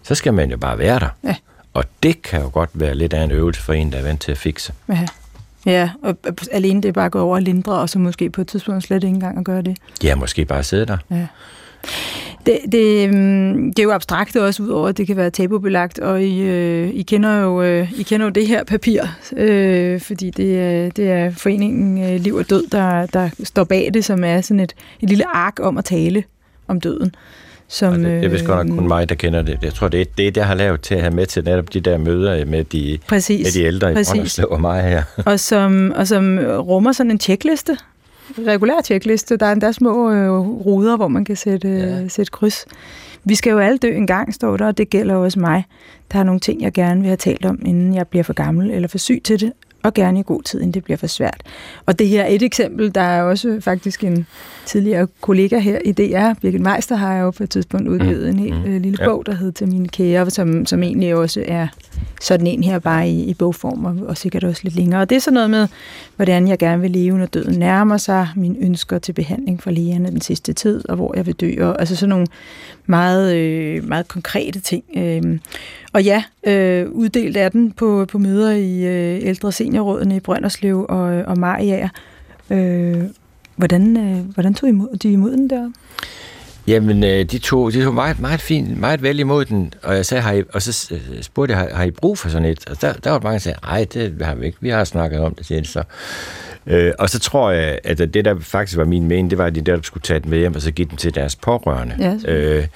Så 0.03 0.15
skal 0.15 0.33
man 0.33 0.51
jo 0.51 0.57
bare 0.57 0.77
være 0.77 0.99
der. 0.99 1.09
Ja. 1.23 1.35
Og 1.73 1.83
det 2.03 2.21
kan 2.21 2.41
jo 2.41 2.49
godt 2.53 2.69
være 2.73 2.95
lidt 2.95 3.13
af 3.13 3.23
en 3.23 3.31
øvelse 3.31 3.61
for 3.61 3.73
en, 3.73 3.91
der 3.91 3.97
er 3.97 4.01
vant 4.03 4.21
til 4.21 4.31
at 4.31 4.37
fikse. 4.37 4.73
Ja. 4.89 5.07
Ja, 5.65 5.89
og 6.03 6.17
alene 6.51 6.81
det 6.81 6.89
er 6.89 6.93
bare 6.93 7.05
at 7.05 7.11
gå 7.11 7.21
over 7.21 7.35
og 7.35 7.41
lindre, 7.41 7.73
og 7.73 7.89
så 7.89 7.99
måske 7.99 8.29
på 8.29 8.41
et 8.41 8.47
tidspunkt 8.47 8.83
slet 8.83 9.03
ikke 9.03 9.07
engang 9.07 9.37
at 9.37 9.45
gøre 9.45 9.61
det. 9.61 9.77
Ja, 10.03 10.15
måske 10.15 10.45
bare 10.45 10.63
sidde 10.63 10.85
der. 10.85 10.97
Ja. 11.11 11.27
Det, 12.45 12.59
det, 12.71 13.07
øhm, 13.07 13.73
det 13.73 13.79
er 13.79 13.83
jo 13.83 13.91
abstrakt 13.91 14.35
også, 14.35 14.63
udover 14.63 14.87
at 14.87 14.97
det 14.97 15.07
kan 15.07 15.15
være 15.17 15.29
tabubelagt, 15.29 15.99
og 15.99 16.23
I, 16.23 16.41
øh, 16.41 16.89
I, 16.89 17.01
kender, 17.01 17.41
jo, 17.41 17.61
øh, 17.61 17.99
I 17.99 18.03
kender 18.03 18.25
jo 18.25 18.29
det 18.29 18.47
her 18.47 18.63
papir, 18.63 19.03
øh, 19.37 20.01
fordi 20.01 20.29
det 20.29 20.59
er, 20.59 20.89
det 20.89 21.11
er 21.11 21.31
foreningen 21.31 22.03
øh, 22.03 22.19
Liv 22.19 22.35
og 22.35 22.49
Død, 22.49 22.67
der, 22.71 23.05
der 23.05 23.29
står 23.43 23.63
bag 23.63 23.89
det, 23.93 24.05
som 24.05 24.23
er 24.23 24.41
sådan 24.41 24.59
et, 24.59 24.73
et 25.01 25.09
lille 25.09 25.35
ark 25.35 25.59
om 25.59 25.77
at 25.77 25.85
tale 25.85 26.23
om 26.67 26.81
døden. 26.81 27.15
Som, 27.67 27.93
det, 27.93 28.05
det 28.05 28.23
er 28.23 28.29
vist 28.29 28.45
godt 28.45 28.67
nok 28.67 28.77
kun 28.77 28.87
mig, 28.87 29.09
der 29.09 29.15
kender 29.15 29.41
det. 29.41 29.59
Jeg 29.61 29.73
tror, 29.73 29.87
det 29.87 30.01
er 30.01 30.05
det, 30.17 30.37
jeg 30.37 30.47
har 30.47 30.55
lavet 30.55 30.81
til 30.81 30.95
at 30.95 31.01
have 31.01 31.13
med 31.13 31.25
til 31.25 31.43
netop 31.43 31.73
de 31.73 31.79
der 31.79 31.97
møder 31.97 32.45
med 32.45 32.63
de, 32.63 32.97
præcis, 33.07 33.45
med 33.45 33.61
de 33.61 33.67
ældre 33.67 33.93
præcis. 33.93 34.09
i 34.09 34.15
Brønderslev 34.15 34.47
og 34.51 34.61
mig 34.61 34.83
her. 34.83 35.03
og, 35.25 35.39
som, 35.39 35.93
og 35.95 36.07
som 36.07 36.39
rummer 36.39 36.91
sådan 36.91 37.11
en 37.11 37.19
checkliste, 37.19 37.77
regulær 38.47 38.81
checkliste. 38.81 39.37
Der 39.37 39.45
er 39.45 39.51
endda 39.51 39.71
små 39.71 40.11
øh, 40.11 40.39
ruder, 40.39 40.97
hvor 40.97 41.07
man 41.07 41.25
kan 41.25 41.35
sætte, 41.35 41.67
ja. 41.67 42.07
sætte 42.07 42.31
kryds. 42.31 42.65
Vi 43.23 43.35
skal 43.35 43.51
jo 43.51 43.59
alle 43.59 43.77
dø 43.77 43.95
en 43.95 44.07
gang, 44.07 44.33
står 44.33 44.57
der, 44.57 44.67
og 44.67 44.77
det 44.77 44.89
gælder 44.89 45.15
også 45.15 45.39
mig. 45.39 45.63
Der 46.11 46.19
er 46.19 46.23
nogle 46.23 46.39
ting, 46.39 46.61
jeg 46.61 46.73
gerne 46.73 46.99
vil 46.99 47.07
have 47.07 47.17
talt 47.17 47.45
om, 47.45 47.59
inden 47.65 47.93
jeg 47.93 48.07
bliver 48.07 48.23
for 48.23 48.33
gammel 48.33 48.71
eller 48.71 48.87
for 48.87 48.97
syg 48.97 49.21
til 49.23 49.39
det. 49.39 49.53
Og 49.83 49.93
gerne 49.93 50.19
i 50.19 50.23
god 50.25 50.43
tid, 50.43 50.59
inden 50.59 50.73
det 50.73 50.83
bliver 50.83 50.97
for 50.97 51.07
svært. 51.07 51.41
Og 51.85 51.99
det 51.99 52.07
her 52.07 52.23
er 52.23 52.27
et 52.27 52.41
eksempel, 52.41 52.95
der 52.95 53.01
er 53.01 53.21
også 53.21 53.57
faktisk 53.61 54.03
en 54.03 54.27
tidligere 54.65 55.07
kollega 55.21 55.59
her 55.59 55.79
i 55.85 55.91
DR, 55.91 56.33
Birgit 56.41 56.61
Meister, 56.61 56.95
har 56.95 57.17
jo 57.17 57.31
på 57.31 57.43
et 57.43 57.49
tidspunkt 57.49 57.87
udgivet 57.87 58.23
mm. 58.23 58.29
en 58.29 58.39
helt 58.39 58.65
mm. 58.65 58.81
lille 58.81 58.97
ja. 59.01 59.07
bog, 59.07 59.25
der 59.25 59.33
hedder 59.35 59.51
Til 59.51 59.67
mine 59.67 59.87
kære, 59.87 60.29
som, 60.29 60.65
som 60.65 60.83
egentlig 60.83 61.15
også 61.15 61.43
er 61.47 61.67
sådan 62.21 62.47
en 62.47 62.63
her 62.63 62.79
bare 62.79 63.09
i, 63.09 63.23
i 63.23 63.33
bogform, 63.33 63.85
og, 63.85 63.95
og 64.07 64.17
sikkert 64.17 64.43
også 64.43 64.61
lidt 64.63 64.75
længere. 64.75 65.01
Og 65.01 65.09
det 65.09 65.15
er 65.15 65.19
sådan 65.19 65.33
noget 65.33 65.49
med, 65.49 65.67
hvordan 66.15 66.47
jeg 66.47 66.57
gerne 66.59 66.81
vil 66.81 66.91
leve, 66.91 67.17
når 67.17 67.25
døden 67.25 67.59
nærmer 67.59 67.97
sig, 67.97 68.27
mine 68.35 68.55
ønsker 68.61 68.99
til 68.99 69.13
behandling 69.13 69.63
for 69.63 69.71
lægerne 69.71 70.09
den 70.09 70.21
sidste 70.21 70.53
tid, 70.53 70.89
og 70.89 70.95
hvor 70.95 71.15
jeg 71.15 71.25
vil 71.25 71.33
dø, 71.33 71.53
og 71.59 71.79
altså 71.79 71.95
sådan 71.95 72.09
nogle 72.09 72.27
meget, 72.85 73.35
øh, 73.35 73.87
meget 73.87 74.07
konkrete 74.07 74.59
ting. 74.59 74.83
Øh, 74.97 75.39
og 75.93 76.03
ja, 76.03 76.23
øh, 76.43 76.89
uddelt 76.89 77.37
er 77.37 77.49
den 77.49 77.71
på, 77.71 78.05
på 78.11 78.17
møder 78.17 78.51
i 78.51 78.83
øh, 78.83 79.27
ældre 79.27 79.51
seniorrådene 79.51 80.15
i 80.15 80.19
Brønderslev 80.19 80.85
og, 80.89 81.03
og 81.03 81.37
Mariager. 81.37 81.89
Øh, 82.49 83.03
hvordan, 83.55 83.97
øh, 83.97 84.33
hvordan 84.33 84.53
tog 84.53 84.69
I 84.69 84.71
imod, 84.71 84.97
de 84.97 85.11
imod 85.11 85.31
den 85.31 85.49
der? 85.49 85.71
Jamen, 86.67 87.03
øh, 87.03 87.25
de 87.25 87.37
tog, 87.37 87.73
de 87.73 87.83
tog 87.83 87.93
meget, 87.93 88.19
meget 88.19 88.41
fint, 88.41 88.79
meget 88.79 89.01
vel 89.01 89.19
imod 89.19 89.45
den, 89.45 89.73
og 89.83 89.95
jeg 89.95 90.05
sagde, 90.05 90.21
har 90.21 90.33
I, 90.33 90.43
og 90.53 90.61
så 90.61 90.93
øh, 90.95 91.23
spurgte 91.23 91.53
jeg, 91.53 91.61
har, 91.61 91.75
har 91.75 91.83
I 91.83 91.91
brug 91.91 92.17
for 92.17 92.29
sådan 92.29 92.47
et? 92.47 92.69
Og 92.69 92.81
der, 92.81 92.93
der 92.93 93.11
var 93.11 93.19
mange, 93.19 93.33
der 93.33 93.39
sagde, 93.39 93.59
nej, 93.63 93.85
det 93.93 94.17
har 94.21 94.35
vi 94.35 94.45
ikke, 94.45 94.57
vi 94.61 94.69
har 94.69 94.83
snakket 94.83 95.19
om 95.19 95.35
det 95.35 95.45
til 95.45 95.65
så. 95.65 95.83
Øh, 96.67 96.91
og 96.99 97.09
så 97.09 97.19
tror 97.19 97.51
jeg, 97.51 97.79
at 97.83 97.97
det, 97.97 98.25
der 98.25 98.39
faktisk 98.39 98.77
var 98.77 98.85
min 98.85 99.07
mening, 99.07 99.29
det 99.29 99.37
var, 99.37 99.45
at 99.45 99.55
de 99.55 99.61
der 99.61 99.79
skulle 99.81 100.01
tage 100.01 100.19
det 100.19 100.29
med 100.29 100.37
hjem, 100.37 100.55
og 100.55 100.61
så 100.61 100.71
give 100.71 100.87
den 100.89 100.97
til 100.97 101.15
deres 101.15 101.35
pårørende. 101.35 102.19
Ja, 102.25 102.31
øh, 102.31 102.67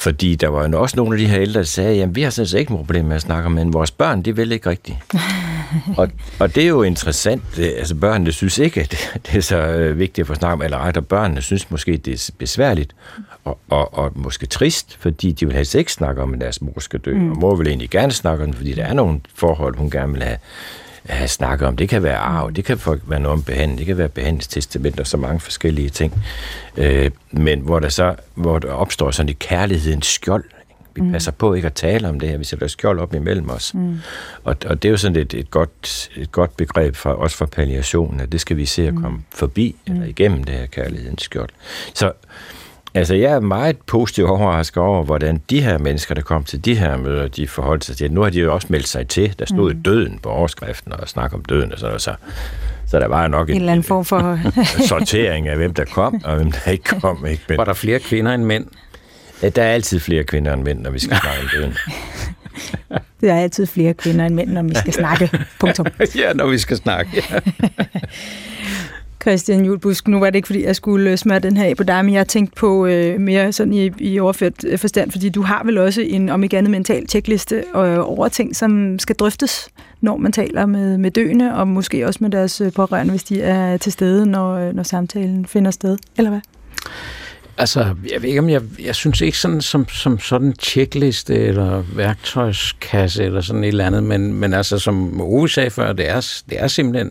fordi 0.00 0.34
der 0.34 0.48
var 0.48 0.68
jo 0.68 0.80
også 0.80 0.96
nogle 0.96 1.14
af 1.14 1.18
de 1.18 1.26
her 1.26 1.40
ældre, 1.40 1.60
der 1.60 1.66
sagde, 1.66 2.02
at 2.02 2.16
vi 2.16 2.22
har 2.22 2.30
sådan 2.30 2.46
set 2.46 2.58
ikke 2.58 2.72
noget 2.72 2.86
problem 2.86 3.04
med 3.04 3.16
at 3.16 3.22
snakke 3.22 3.46
om, 3.46 3.52
men 3.52 3.72
vores 3.72 3.90
børn, 3.90 4.22
de 4.22 4.36
vil 4.36 4.52
ikke 4.52 4.70
rigtigt. 4.70 4.96
og, 5.98 6.08
og 6.38 6.54
det 6.54 6.64
er 6.64 6.68
jo 6.68 6.82
interessant. 6.82 7.42
Altså 7.58 7.94
børnene 7.94 8.32
synes 8.32 8.58
ikke, 8.58 8.80
at 8.80 8.90
det 9.26 9.36
er 9.36 9.40
så 9.40 9.56
øh, 9.56 9.98
vigtigt 9.98 10.22
at 10.22 10.26
få 10.26 10.34
snakket 10.34 10.52
om, 10.52 10.62
eller 10.62 10.78
ret, 10.78 10.96
og 10.96 11.06
børnene 11.06 11.42
synes 11.42 11.70
måske, 11.70 11.96
det 11.96 12.14
er 12.14 12.32
besværligt 12.38 12.94
og, 13.44 13.58
og, 13.70 13.98
og 13.98 14.12
måske 14.14 14.46
trist, 14.46 14.96
fordi 15.00 15.32
de 15.32 15.46
vil 15.46 15.56
helst 15.56 15.74
ikke 15.74 15.92
snakke 15.92 16.22
om, 16.22 16.34
at 16.34 16.40
deres 16.40 16.62
mor 16.62 16.80
skal 16.80 17.00
dø. 17.00 17.14
Mm. 17.14 17.30
Og 17.30 17.36
mor 17.38 17.54
vil 17.54 17.68
egentlig 17.68 17.90
gerne 17.90 18.12
snakke 18.12 18.44
om 18.44 18.50
det, 18.50 18.56
fordi 18.56 18.72
der 18.72 18.84
er 18.84 18.94
nogle 18.94 19.20
forhold, 19.34 19.76
hun 19.76 19.90
gerne 19.90 20.12
vil 20.12 20.22
have 20.22 20.38
have 21.06 21.28
snakket 21.28 21.68
om. 21.68 21.76
Det 21.76 21.88
kan 21.88 22.02
være 22.02 22.16
arv, 22.16 22.52
det 22.52 22.64
kan 22.64 22.78
være 23.06 23.20
noget 23.20 23.38
om 23.38 23.42
behandling, 23.42 23.78
det 23.78 23.86
kan 23.86 23.98
være 23.98 24.08
behandlingstestamenter 24.08 25.00
og 25.00 25.06
så 25.06 25.16
mange 25.16 25.40
forskellige 25.40 25.88
ting. 25.88 26.22
Øh, 26.76 27.10
men 27.30 27.60
hvor 27.60 27.78
der 27.78 27.88
så 27.88 28.14
hvor 28.34 28.58
der 28.58 28.72
opstår 28.72 29.10
sådan 29.10 29.28
et 29.28 29.38
kærlighedens 29.38 30.06
skjold. 30.06 30.44
Vi 30.94 31.00
mm. 31.00 31.12
passer 31.12 31.32
på 31.32 31.54
ikke 31.54 31.66
at 31.66 31.74
tale 31.74 32.08
om 32.08 32.20
det 32.20 32.28
her, 32.28 32.38
vi 32.38 32.44
sætter 32.44 32.66
skjold 32.66 33.00
op 33.00 33.14
imellem 33.14 33.50
os. 33.50 33.74
Mm. 33.74 33.98
Og, 34.44 34.56
og 34.66 34.82
det 34.82 34.88
er 34.88 34.90
jo 34.90 34.96
sådan 34.96 35.16
et, 35.16 35.34
et, 35.34 35.50
godt, 35.50 36.10
et 36.16 36.32
godt 36.32 36.56
begreb 36.56 36.96
for, 36.96 37.10
også 37.10 37.36
for 37.36 37.46
palliation, 37.46 38.20
at 38.20 38.32
det 38.32 38.40
skal 38.40 38.56
vi 38.56 38.66
se 38.66 38.86
at 38.86 38.94
mm. 38.94 39.02
komme 39.02 39.22
forbi, 39.30 39.76
mm. 39.86 39.94
eller 39.94 40.06
igennem 40.06 40.44
det 40.44 40.54
her 40.54 40.66
kærlighedens 40.66 41.22
skjold. 41.22 41.50
Så 41.94 42.12
Altså, 42.94 43.14
jeg 43.14 43.32
er 43.32 43.40
meget 43.40 43.76
positiv 43.86 44.26
overrasket 44.26 44.82
over, 44.82 45.02
hvordan 45.02 45.40
de 45.50 45.62
her 45.62 45.78
mennesker, 45.78 46.14
der 46.14 46.22
kom 46.22 46.44
til 46.44 46.64
de 46.64 46.74
her 46.74 46.96
møder, 46.96 47.28
de 47.28 47.48
forholdt 47.48 47.84
sig 47.84 47.96
til. 47.96 48.12
Nu 48.12 48.22
har 48.22 48.30
de 48.30 48.40
jo 48.40 48.54
også 48.54 48.66
meldt 48.70 48.88
sig 48.88 49.08
til. 49.08 49.34
Der 49.38 49.44
stod 49.44 49.74
mm. 49.74 49.82
døden 49.82 50.18
på 50.22 50.28
overskriften 50.28 50.92
og 50.92 51.08
snak 51.08 51.34
om 51.34 51.44
døden 51.44 51.72
og 51.72 51.78
sådan 51.78 51.88
noget. 51.88 52.02
Så, 52.02 52.14
så 52.86 52.98
der 52.98 53.08
var 53.08 53.28
nok 53.28 53.48
en, 53.48 53.54
en 53.54 53.60
eller 53.60 53.72
anden 53.72 53.84
form 53.84 54.04
for 54.04 54.38
sortering 54.88 55.48
af, 55.48 55.56
hvem 55.56 55.74
der 55.74 55.84
kom 55.84 56.24
og 56.24 56.36
hvem 56.36 56.52
der 56.52 56.70
ikke 56.70 57.00
kom. 57.00 57.26
Ikke? 57.26 57.42
Men, 57.48 57.58
var 57.58 57.64
der 57.64 57.72
flere 57.72 57.98
kvinder 57.98 58.34
end 58.34 58.44
mænd? 58.44 58.66
Ja, 59.42 59.48
der 59.48 59.62
er 59.62 59.72
altid 59.72 60.00
flere 60.00 60.24
kvinder 60.24 60.52
end 60.52 60.62
mænd, 60.62 60.80
når 60.80 60.90
vi 60.90 60.98
skal 60.98 61.16
snakke 61.20 61.40
om 61.42 61.48
døden. 61.52 61.74
Der 63.20 63.34
er 63.34 63.40
altid 63.40 63.66
flere 63.66 63.94
kvinder 63.94 64.26
end 64.26 64.34
mænd, 64.34 64.50
når 64.50 64.62
vi 64.62 64.74
skal 64.74 64.92
snakke. 64.92 65.30
Punktum. 65.60 65.86
ja, 66.20 66.32
når 66.32 66.46
vi 66.46 66.58
skal 66.58 66.76
snakke. 66.76 67.24
Ja. 67.30 67.40
Christian 69.22 69.64
Julbusk. 69.64 70.08
Nu 70.08 70.18
var 70.18 70.26
det 70.30 70.36
ikke, 70.36 70.46
fordi 70.46 70.64
jeg 70.64 70.76
skulle 70.76 71.10
øh, 71.10 71.16
smøre 71.16 71.38
den 71.38 71.56
her 71.56 71.64
af 71.64 71.76
på 71.76 71.82
dig, 71.82 72.04
men 72.04 72.14
jeg 72.14 72.20
har 72.20 72.24
tænkt 72.24 72.54
på 72.54 72.86
øh, 72.86 73.20
mere 73.20 73.52
sådan 73.52 73.72
i, 73.72 73.90
i 73.98 74.18
overført 74.18 74.64
øh, 74.64 74.78
forstand, 74.78 75.10
fordi 75.10 75.28
du 75.28 75.42
har 75.42 75.64
vel 75.64 75.78
også 75.78 76.00
en, 76.00 76.28
om 76.28 76.42
ikke 76.42 76.58
andet, 76.58 76.70
mental 76.70 77.06
tjekliste 77.06 77.56
øh, 77.56 77.98
over 77.98 78.28
ting, 78.28 78.56
som 78.56 78.98
skal 78.98 79.16
drøftes, 79.16 79.68
når 80.00 80.16
man 80.16 80.32
taler 80.32 80.66
med, 80.66 80.98
med 80.98 81.10
døende, 81.10 81.54
og 81.54 81.68
måske 81.68 82.06
også 82.06 82.18
med 82.22 82.30
deres 82.30 82.60
øh, 82.60 82.72
pårørende, 82.72 83.10
hvis 83.10 83.24
de 83.24 83.42
er 83.42 83.76
til 83.76 83.92
stede, 83.92 84.26
når, 84.26 84.72
når 84.72 84.82
samtalen 84.82 85.46
finder 85.46 85.70
sted, 85.70 85.98
eller 86.16 86.30
hvad? 86.30 86.40
Altså, 87.58 87.94
jeg 88.12 88.22
ved 88.22 88.28
ikke, 88.28 88.40
om 88.40 88.48
jeg, 88.48 88.62
jeg 88.84 88.94
synes 88.94 89.20
ikke 89.20 89.38
sådan 89.38 89.60
som, 89.60 89.88
som 89.88 90.18
sådan 90.18 90.54
checkliste 90.60 91.34
eller 91.34 91.84
værktøjskasse 91.96 93.24
eller 93.24 93.40
sådan 93.40 93.64
et 93.64 93.68
eller 93.68 93.86
andet, 93.86 94.02
men, 94.02 94.34
men 94.34 94.54
altså, 94.54 94.78
som 94.78 95.20
Ove 95.20 95.48
sagde 95.48 95.70
før, 95.70 95.92
det 95.92 96.08
er, 96.08 96.42
det 96.50 96.62
er 96.62 96.68
simpelthen, 96.68 97.10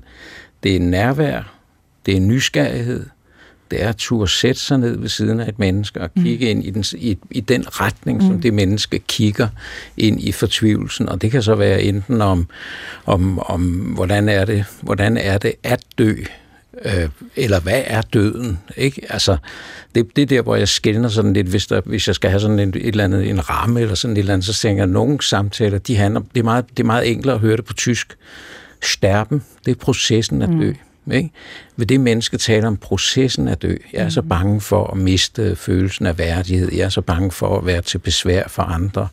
det 0.64 0.76
er 0.76 0.80
nærvær, 0.80 1.59
det 2.06 2.16
er 2.16 2.20
nysgerrighed. 2.20 3.06
Det 3.72 3.84
er 3.84 3.90
at 3.90 3.96
turde 3.98 4.32
sætte 4.32 4.62
sig 4.62 4.78
ned 4.78 4.98
ved 4.98 5.10
siden 5.10 5.40
af 5.40 5.50
et 5.50 5.60
menneske 5.60 6.02
og 6.02 6.14
kigge 6.14 6.46
mm. 6.46 6.52
ind 6.52 6.66
i 6.66 6.70
den, 6.70 6.84
i, 6.98 7.18
i 7.32 7.40
den 7.40 7.66
retning, 7.68 8.22
mm. 8.22 8.28
som 8.28 8.42
det 8.42 8.54
menneske 8.54 9.00
kigger 9.00 9.48
ind 9.98 10.22
i 10.22 10.32
fortvivlelsen. 10.32 11.10
Og 11.10 11.22
det 11.22 11.32
kan 11.32 11.44
så 11.44 11.56
være 11.56 11.82
enten 11.82 12.22
om, 12.22 12.48
om, 13.06 13.40
om 13.40 13.62
hvordan, 13.72 14.30
er 14.30 14.46
det, 14.46 14.66
hvordan 14.82 15.18
er 15.18 15.38
det 15.38 15.54
at 15.64 15.84
dø, 15.98 16.16
øh, 16.86 17.10
eller 17.36 17.60
hvad 17.60 17.84
er 17.86 18.02
døden? 18.02 18.60
Ikke? 18.78 19.02
Altså, 19.10 19.38
det, 19.96 20.16
det 20.16 20.22
er 20.22 20.26
der, 20.26 20.42
hvor 20.42 20.56
jeg 20.56 20.68
skældner 20.68 21.10
sådan 21.10 21.34
lidt, 21.34 21.48
hvis, 21.48 21.68
der, 21.68 21.82
hvis 21.86 22.08
jeg 22.08 22.16
skal 22.16 22.30
have 22.30 22.40
sådan 22.40 22.60
et, 22.60 22.76
et 22.76 22.88
eller 22.88 23.04
andet, 23.04 23.30
en 23.30 23.50
ramme 23.50 23.82
eller 23.82 23.96
sådan 23.96 24.18
et 24.18 24.20
eller 24.20 24.34
andet, 24.34 24.46
så 24.46 24.54
tænker 24.54 24.84
jeg, 24.84 24.90
at 24.90 24.94
nogle 24.94 25.24
samtaler, 25.24 25.78
de 25.78 25.96
handler, 25.96 26.22
det 26.34 26.40
er 26.40 26.44
meget, 26.44 26.66
det 26.70 26.80
er 26.80 26.88
meget 26.88 27.12
enklere 27.12 27.36
at 27.36 27.42
høre 27.42 27.58
det 27.58 27.66
på 27.66 27.74
tysk. 27.74 28.18
Sterben, 28.84 29.44
det 29.66 29.72
er 29.72 29.76
processen 29.76 30.42
at 30.42 30.50
dø. 30.50 30.70
Mm. 30.70 30.76
Ikke? 31.12 31.30
Ved 31.76 31.86
det 31.86 32.00
menneske 32.00 32.38
taler 32.38 32.68
om 32.68 32.78
processen 32.78 33.48
at 33.48 33.62
dø. 33.62 33.76
Jeg 33.94 34.06
er 34.06 34.10
så 34.10 34.22
mm. 34.22 34.30
bange 34.30 34.62
for 34.62 34.88
at 34.88 34.98
miste 34.98 35.56
følelsen 35.56 36.06
af 36.06 36.18
værdighed. 36.18 36.72
Jeg 36.74 36.86
er 36.86 36.90
så 36.90 37.02
bange 37.02 37.32
for 37.32 37.58
at 37.58 37.66
være 37.66 37.82
til 37.82 37.98
besvær 37.98 38.44
for 38.48 38.64
andre. 38.64 39.08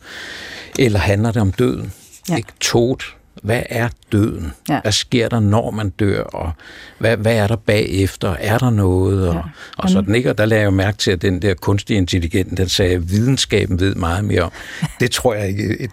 Eller 0.79 0.99
handler 0.99 1.33
det 1.33 1.43
om 1.43 1.53
døden? 1.53 1.93
Ja. 2.29 2.37
Ikke? 2.37 2.49
Tot, 2.61 3.17
hvad 3.47 3.63
er 3.69 3.89
døden? 4.13 4.53
Ja. 4.69 4.81
Hvad 4.81 4.93
sker 4.93 5.29
der, 5.29 5.41
når 5.41 5.71
man 5.71 5.91
dør? 5.91 6.23
Og 6.23 6.53
hvad, 6.99 7.17
hvad 7.17 7.37
er 7.37 7.47
der 7.47 7.57
bagefter? 7.57 8.37
Er 8.41 8.59
der 8.59 8.71
noget? 8.71 9.29
Og, 9.29 9.35
ja. 9.35 9.41
og 9.77 9.91
sådan 9.91 10.15
ikke. 10.15 10.31
Og 10.31 10.39
der 10.39 10.47
lagde 10.47 10.61
jeg 10.61 10.67
jo 10.67 10.71
mærke 10.71 10.99
til, 10.99 11.11
at 11.11 11.23
den 11.23 11.43
der 11.43 11.55
kunstige 11.55 11.97
intelligens, 11.97 12.57
den 12.57 12.69
sagde, 12.69 12.95
at 12.95 13.11
videnskaben 13.11 13.81
ved 13.81 13.95
meget 13.95 14.25
mere 14.25 14.43
om. 14.43 14.53
Det 15.01 15.11
tror 15.11 15.35
jeg, 15.35 15.49
ikke, 15.49 15.81
et, 15.81 15.91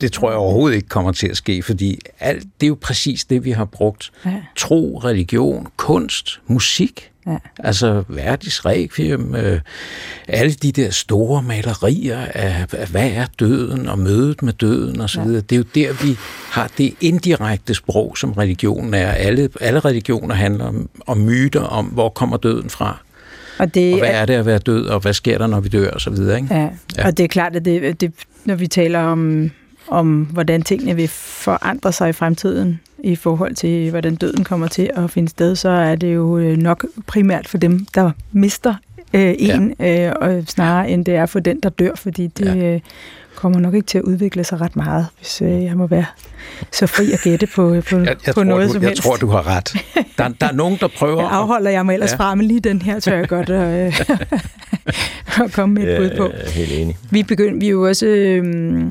det 0.00 0.12
tror 0.12 0.30
jeg 0.30 0.38
overhovedet 0.38 0.76
ikke 0.76 0.88
kommer 0.88 1.12
til 1.12 1.28
at 1.28 1.36
ske, 1.36 1.62
fordi 1.62 1.98
alt, 2.20 2.42
det 2.60 2.66
er 2.66 2.68
jo 2.68 2.78
præcis 2.80 3.24
det, 3.24 3.44
vi 3.44 3.50
har 3.50 3.64
brugt. 3.64 4.12
Ja. 4.24 4.42
Tro, 4.56 5.00
religion, 5.04 5.66
kunst, 5.76 6.40
musik, 6.46 7.10
Ja. 7.26 7.36
Altså 7.58 8.04
Verdis 8.08 8.66
Requiem, 8.66 9.34
øh, 9.34 9.60
alle 10.28 10.52
de 10.52 10.72
der 10.72 10.90
store 10.90 11.42
malerier 11.42 12.18
af, 12.18 12.66
af, 12.72 12.86
hvad 12.86 13.10
er 13.10 13.26
døden 13.40 13.88
og 13.88 13.98
mødet 13.98 14.42
med 14.42 14.52
døden 14.52 15.00
osv. 15.00 15.20
Ja. 15.20 15.26
Det 15.26 15.52
er 15.52 15.56
jo 15.56 15.64
der, 15.74 16.04
vi 16.04 16.16
har 16.50 16.70
det 16.78 16.94
indirekte 17.00 17.74
sprog, 17.74 18.18
som 18.18 18.32
religionen 18.32 18.94
er. 18.94 19.10
Alle, 19.10 19.48
alle 19.60 19.80
religioner 19.80 20.34
handler 20.34 20.64
om, 20.64 20.88
om 21.06 21.18
myter 21.18 21.60
om, 21.60 21.86
hvor 21.86 22.08
kommer 22.08 22.36
døden 22.36 22.70
fra. 22.70 22.98
Og, 23.58 23.74
det, 23.74 23.92
og 23.92 23.98
hvad 23.98 24.10
er 24.10 24.24
det 24.24 24.34
at 24.34 24.46
være 24.46 24.58
død, 24.58 24.86
og 24.86 25.00
hvad 25.00 25.12
sker 25.12 25.38
der, 25.38 25.46
når 25.46 25.60
vi 25.60 25.68
dør, 25.68 25.90
og 25.90 26.00
så 26.00 26.10
videre. 26.10 26.36
Ikke? 26.36 26.54
Ja. 26.54 26.68
ja, 26.98 27.06
og 27.06 27.16
det 27.16 27.24
er 27.24 27.28
klart, 27.28 27.56
at 27.56 27.64
det, 27.64 28.00
det, 28.00 28.12
når 28.44 28.54
vi 28.54 28.66
taler 28.66 29.00
om, 29.00 29.50
om, 29.88 30.28
hvordan 30.32 30.62
tingene 30.62 30.96
vil 30.96 31.08
forandre 31.08 31.92
sig 31.92 32.08
i 32.08 32.12
fremtiden, 32.12 32.80
i 32.98 33.16
forhold 33.16 33.54
til, 33.54 33.90
hvordan 33.90 34.16
døden 34.16 34.44
kommer 34.44 34.68
til 34.68 34.90
at 34.94 35.10
finde 35.10 35.28
sted, 35.28 35.56
så 35.56 35.68
er 35.68 35.96
det 35.96 36.14
jo 36.14 36.38
øh, 36.38 36.56
nok 36.56 36.86
primært 37.06 37.48
for 37.48 37.58
dem, 37.58 37.86
der 37.94 38.10
mister 38.32 38.74
øh, 39.14 39.34
en, 39.38 39.74
ja. 39.78 40.08
øh, 40.08 40.14
og 40.20 40.42
snarere 40.46 40.90
end 40.90 41.04
det 41.04 41.14
er 41.14 41.26
for 41.26 41.40
den, 41.40 41.60
der 41.60 41.68
dør, 41.68 41.94
fordi 41.94 42.26
det 42.26 42.56
ja. 42.56 42.74
øh, 42.74 42.80
kommer 43.34 43.60
nok 43.60 43.74
ikke 43.74 43.86
til 43.86 43.98
at 43.98 44.04
udvikle 44.04 44.44
sig 44.44 44.60
ret 44.60 44.76
meget, 44.76 45.06
hvis 45.18 45.42
øh, 45.42 45.64
jeg 45.64 45.76
må 45.76 45.86
være 45.86 46.04
så 46.72 46.86
fri 46.86 47.12
at 47.12 47.20
gætte 47.20 47.46
på, 47.46 47.74
øh, 47.74 47.82
på, 47.82 47.96
jeg, 47.96 48.06
jeg 48.06 48.16
på 48.26 48.32
tror, 48.32 48.44
noget 48.44 48.68
du, 48.68 48.72
som 48.72 48.82
jeg 48.82 48.88
helst. 48.88 49.04
Jeg 49.04 49.10
tror, 49.10 49.16
du 49.16 49.26
har 49.26 49.46
ret. 49.56 49.76
Der, 50.18 50.28
der 50.28 50.46
er 50.46 50.52
nogen, 50.52 50.78
der 50.80 50.88
prøver... 50.88 51.22
Jeg 51.22 51.30
afholder 51.30 51.70
jeg 51.70 51.86
mig 51.86 51.92
ellers 51.92 52.12
ja. 52.12 52.16
fra, 52.16 52.34
men 52.34 52.46
lige 52.46 52.60
den 52.60 52.82
her 52.82 53.00
tør 53.00 53.16
jeg 53.16 53.28
godt 53.28 53.50
at, 53.50 53.86
øh, 53.86 54.00
at 55.44 55.52
komme 55.52 55.74
med 55.74 55.88
et 55.88 55.98
bud 55.98 56.16
på. 56.16 56.24
Er 56.34 56.50
helt 56.50 56.72
enig. 56.72 56.96
Vi 57.10 57.22
begyndte 57.22 57.60
vi 57.60 57.68
jo 57.68 57.88
også... 57.88 58.06
Øh, 58.06 58.84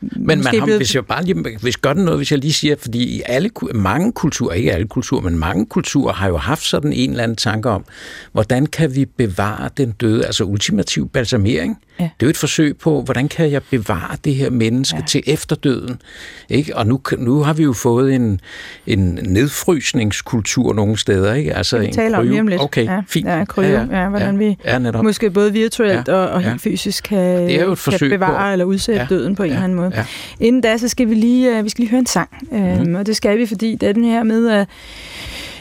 men 0.00 0.26
man 0.26 0.58
har, 0.58 0.76
hvis 0.76 0.94
jeg 0.94 1.06
bare 1.06 1.24
lige, 1.24 1.58
hvis 1.60 1.76
gør 1.76 1.92
det 1.92 2.04
noget, 2.04 2.18
hvis 2.18 2.30
jeg 2.32 2.38
lige 2.38 2.52
siger, 2.52 2.76
fordi 2.78 3.02
i 3.02 3.22
alle, 3.26 3.50
mange 3.74 4.12
kulturer, 4.12 4.54
ikke 4.54 4.72
alle 4.72 4.88
kulturer, 4.88 5.20
men 5.20 5.38
mange 5.38 5.66
kulturer 5.66 6.12
har 6.12 6.28
jo 6.28 6.36
haft 6.36 6.62
sådan 6.62 6.92
en 6.92 7.10
eller 7.10 7.22
anden 7.22 7.36
tanke 7.36 7.70
om, 7.70 7.84
hvordan 8.32 8.66
kan 8.66 8.94
vi 8.94 9.04
bevare 9.04 9.70
den 9.76 9.90
døde, 9.90 10.26
altså 10.26 10.44
ultimativ 10.44 11.08
balsamering, 11.08 11.78
Ja. 12.00 12.04
Det 12.04 12.22
er 12.22 12.26
jo 12.26 12.30
et 12.30 12.36
forsøg 12.36 12.76
på, 12.76 13.02
hvordan 13.02 13.28
kan 13.28 13.50
jeg 13.50 13.62
bevare 13.62 14.16
det 14.24 14.34
her 14.34 14.50
menneske 14.50 14.96
ja. 14.98 15.04
til 15.06 15.22
efterdøden? 15.26 16.02
Ikke? 16.48 16.76
Og 16.76 16.86
nu, 16.86 17.00
nu 17.18 17.42
har 17.42 17.52
vi 17.52 17.62
jo 17.62 17.72
fået 17.72 18.14
en, 18.14 18.40
en 18.86 19.18
nedfrysningskultur 19.22 20.72
nogle 20.72 20.98
steder. 20.98 21.34
Ikke? 21.34 21.54
Altså, 21.54 21.78
vi 21.78 21.86
taler 21.92 22.18
om 22.18 22.46
lidt. 22.46 22.62
Okay, 22.62 22.84
ja, 22.84 23.00
fint. 23.08 23.28
Ja, 23.28 23.44
kryo, 23.44 23.64
ja, 23.64 23.84
ja, 23.90 24.02
ja, 24.02 24.08
hvordan 24.08 24.38
vi 24.38 24.56
ja, 24.64 24.78
måske 25.02 25.30
både 25.30 25.52
virtuelt 25.52 26.08
ja, 26.08 26.14
og, 26.14 26.28
og 26.28 26.40
helt 26.40 26.52
ja. 26.52 26.70
fysisk 26.70 27.04
kan, 27.04 27.18
det 27.18 27.60
er 27.60 27.64
jo 27.64 27.72
et 27.72 27.78
kan 27.78 28.10
bevare 28.10 28.48
på. 28.48 28.52
eller 28.52 28.64
udsætte 28.64 29.00
ja, 29.00 29.06
døden 29.10 29.36
på 29.36 29.42
en 29.42 29.48
ja, 29.48 29.54
eller 29.54 29.64
anden 29.64 29.76
måde. 29.76 29.92
Ja. 29.94 30.04
Inden 30.40 30.62
da, 30.62 30.78
så 30.78 30.88
skal 30.88 31.08
vi 31.08 31.14
lige, 31.14 31.58
uh, 31.58 31.64
vi 31.64 31.68
skal 31.68 31.82
lige 31.82 31.90
høre 31.90 32.00
en 32.00 32.06
sang. 32.06 32.28
Mm. 32.50 32.80
Um, 32.80 32.94
og 32.94 33.06
det 33.06 33.16
skal 33.16 33.38
vi, 33.38 33.46
fordi 33.46 33.74
det 33.74 33.88
er 33.88 33.92
den 33.92 34.04
her 34.04 34.22
med 34.22 34.48
at 34.48 34.66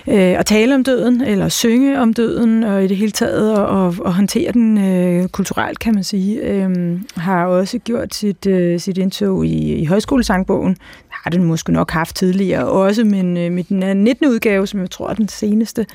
øh, 0.07 0.39
at 0.39 0.45
tale 0.45 0.75
om 0.75 0.83
døden, 0.83 1.21
eller 1.21 1.49
synge 1.49 1.99
om 1.99 2.13
døden, 2.13 2.63
og 2.63 2.83
i 2.83 2.87
det 2.87 2.97
hele 2.97 3.11
taget 3.11 3.51
at, 3.51 3.57
og, 3.57 3.95
og 3.99 4.13
håndtere 4.13 4.51
den 4.51 4.77
øh, 4.77 5.27
kulturelt, 5.27 5.79
kan 5.79 5.93
man 5.93 6.03
sige, 6.03 6.41
øh, 6.41 6.99
har 7.15 7.45
også 7.45 7.79
gjort 7.79 8.15
sit, 8.15 8.47
øh, 8.47 8.79
sit 8.79 8.97
indtog 8.97 9.45
i, 9.45 9.75
i 9.75 9.85
højskolesangbogen. 9.85 10.77
Har 11.09 11.29
den 11.29 11.43
måske 11.43 11.71
nok 11.71 11.91
haft 11.91 12.15
tidligere 12.15 12.67
også, 12.67 13.03
men 13.03 13.37
øh, 13.37 13.51
med 13.51 13.63
den 13.63 14.03
19. 14.03 14.27
udgave, 14.27 14.67
som 14.67 14.79
jeg 14.79 14.89
tror 14.89 15.09
er 15.09 15.13
den 15.13 15.27
seneste, 15.27 15.85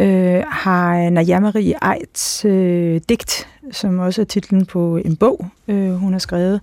øh, 0.00 0.42
har 0.48 1.10
Naja 1.10 1.40
Marie 1.40 1.74
Eids 1.94 2.44
øh, 2.44 3.00
digt, 3.08 3.48
som 3.72 3.98
også 3.98 4.20
er 4.20 4.24
titlen 4.24 4.66
på 4.66 4.96
en 4.96 5.16
bog, 5.16 5.46
øh, 5.68 5.94
hun 5.94 6.12
har 6.12 6.18
skrevet 6.18 6.60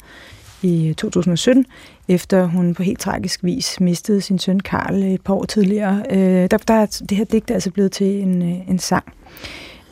i 0.62 0.90
øh, 0.90 0.96
2017, 0.96 1.66
efter 2.10 2.46
hun 2.46 2.74
på 2.74 2.84
helt 2.84 3.00
tragisk 3.00 3.44
vis 3.44 3.80
mistede 3.80 4.22
sin 4.22 4.40
søn 4.40 4.60
Karl 4.60 4.96
et 4.96 5.22
par 5.22 5.34
år 5.34 5.46
tidligere. 5.46 6.04
Øh, 6.10 6.52
der, 6.52 6.58
der 6.68 6.74
er 6.74 6.86
det 7.10 7.18
her 7.18 7.26
digt 7.26 7.50
er 7.50 7.54
altså 7.54 7.72
blevet 7.72 7.92
til 7.92 8.22
en, 8.22 8.42
øh, 8.42 8.70
en 8.70 8.80
sang. 8.80 9.14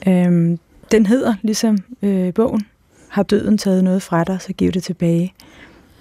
Øh, 0.07 0.57
den 0.91 1.05
hedder, 1.05 1.33
ligesom 1.41 1.77
øh, 2.01 2.33
bogen, 2.33 2.61
Har 3.09 3.23
døden 3.23 3.57
taget 3.57 3.83
noget 3.83 4.01
fra 4.01 4.23
dig, 4.23 4.41
så 4.41 4.53
giv 4.53 4.71
det 4.71 4.83
tilbage. 4.83 5.33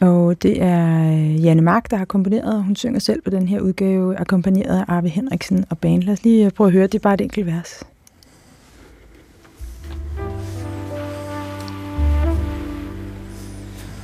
Og 0.00 0.42
det 0.42 0.62
er 0.62 1.12
øh, 1.12 1.44
Janne 1.44 1.62
Mark, 1.62 1.90
der 1.90 1.96
har 1.96 2.04
komponeret, 2.04 2.54
og 2.54 2.62
hun 2.62 2.76
synger 2.76 3.00
selv 3.00 3.22
på 3.22 3.30
den 3.30 3.48
her 3.48 3.60
udgave, 3.60 4.16
akkompagneret 4.16 4.78
af 4.78 4.84
Arve 4.88 5.08
Henriksen 5.08 5.64
og 5.70 5.78
band. 5.78 6.02
Lad 6.02 6.12
os 6.12 6.24
lige 6.24 6.44
øh, 6.44 6.50
prøve 6.50 6.68
at 6.68 6.72
høre, 6.72 6.86
det 6.86 6.94
er 6.94 6.98
bare 6.98 7.14
et 7.14 7.20
enkelt 7.20 7.46
vers. 7.46 7.82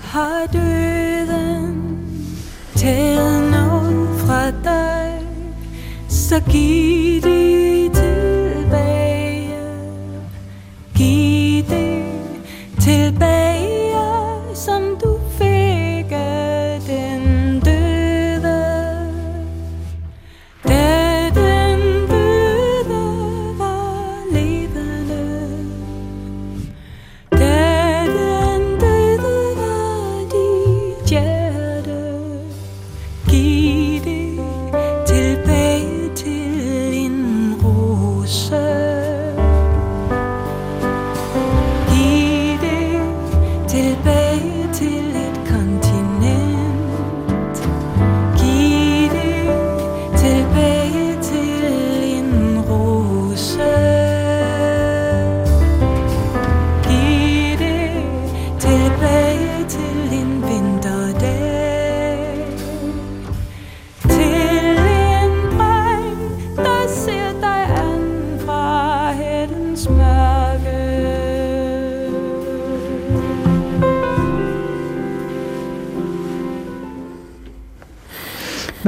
Har 0.01 0.47
døden 0.53 1.72
taget 2.83 3.51
nogen 3.51 4.09
fra 4.19 4.51
dig, 4.51 5.23
så 6.09 6.41
giv 6.51 7.23
det 7.23 7.62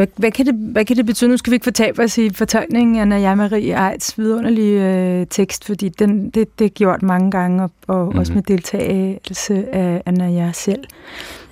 Hvad, 0.05 0.13
hvad, 0.17 0.31
kan 0.31 0.47
det, 0.47 0.55
hvad 0.55 0.85
kan 0.85 0.97
det 0.97 1.07
betyde? 1.07 1.31
Nu 1.31 1.37
skal 1.37 1.51
vi 1.51 1.55
ikke 1.55 1.65
fortabe 1.65 2.03
os 2.03 2.19
i 2.19 2.31
fortolkningen 2.31 2.97
af 2.97 3.09
Naja 3.09 3.35
Marie 3.35 3.91
Eids 3.91 4.19
vidunderlige 4.19 4.97
øh, 5.21 5.27
tekst, 5.31 5.65
fordi 5.65 5.89
den, 5.89 6.31
det, 6.31 6.59
det 6.59 6.65
er 6.65 6.69
gjort 6.69 7.03
mange 7.03 7.31
gange, 7.31 7.63
og, 7.63 7.71
og 7.87 8.05
mm-hmm. 8.05 8.19
også 8.19 8.33
med 8.33 8.43
deltagelse 8.43 9.75
af, 9.75 10.03
af 10.07 10.15
Naja 10.15 10.53
selv. 10.53 10.85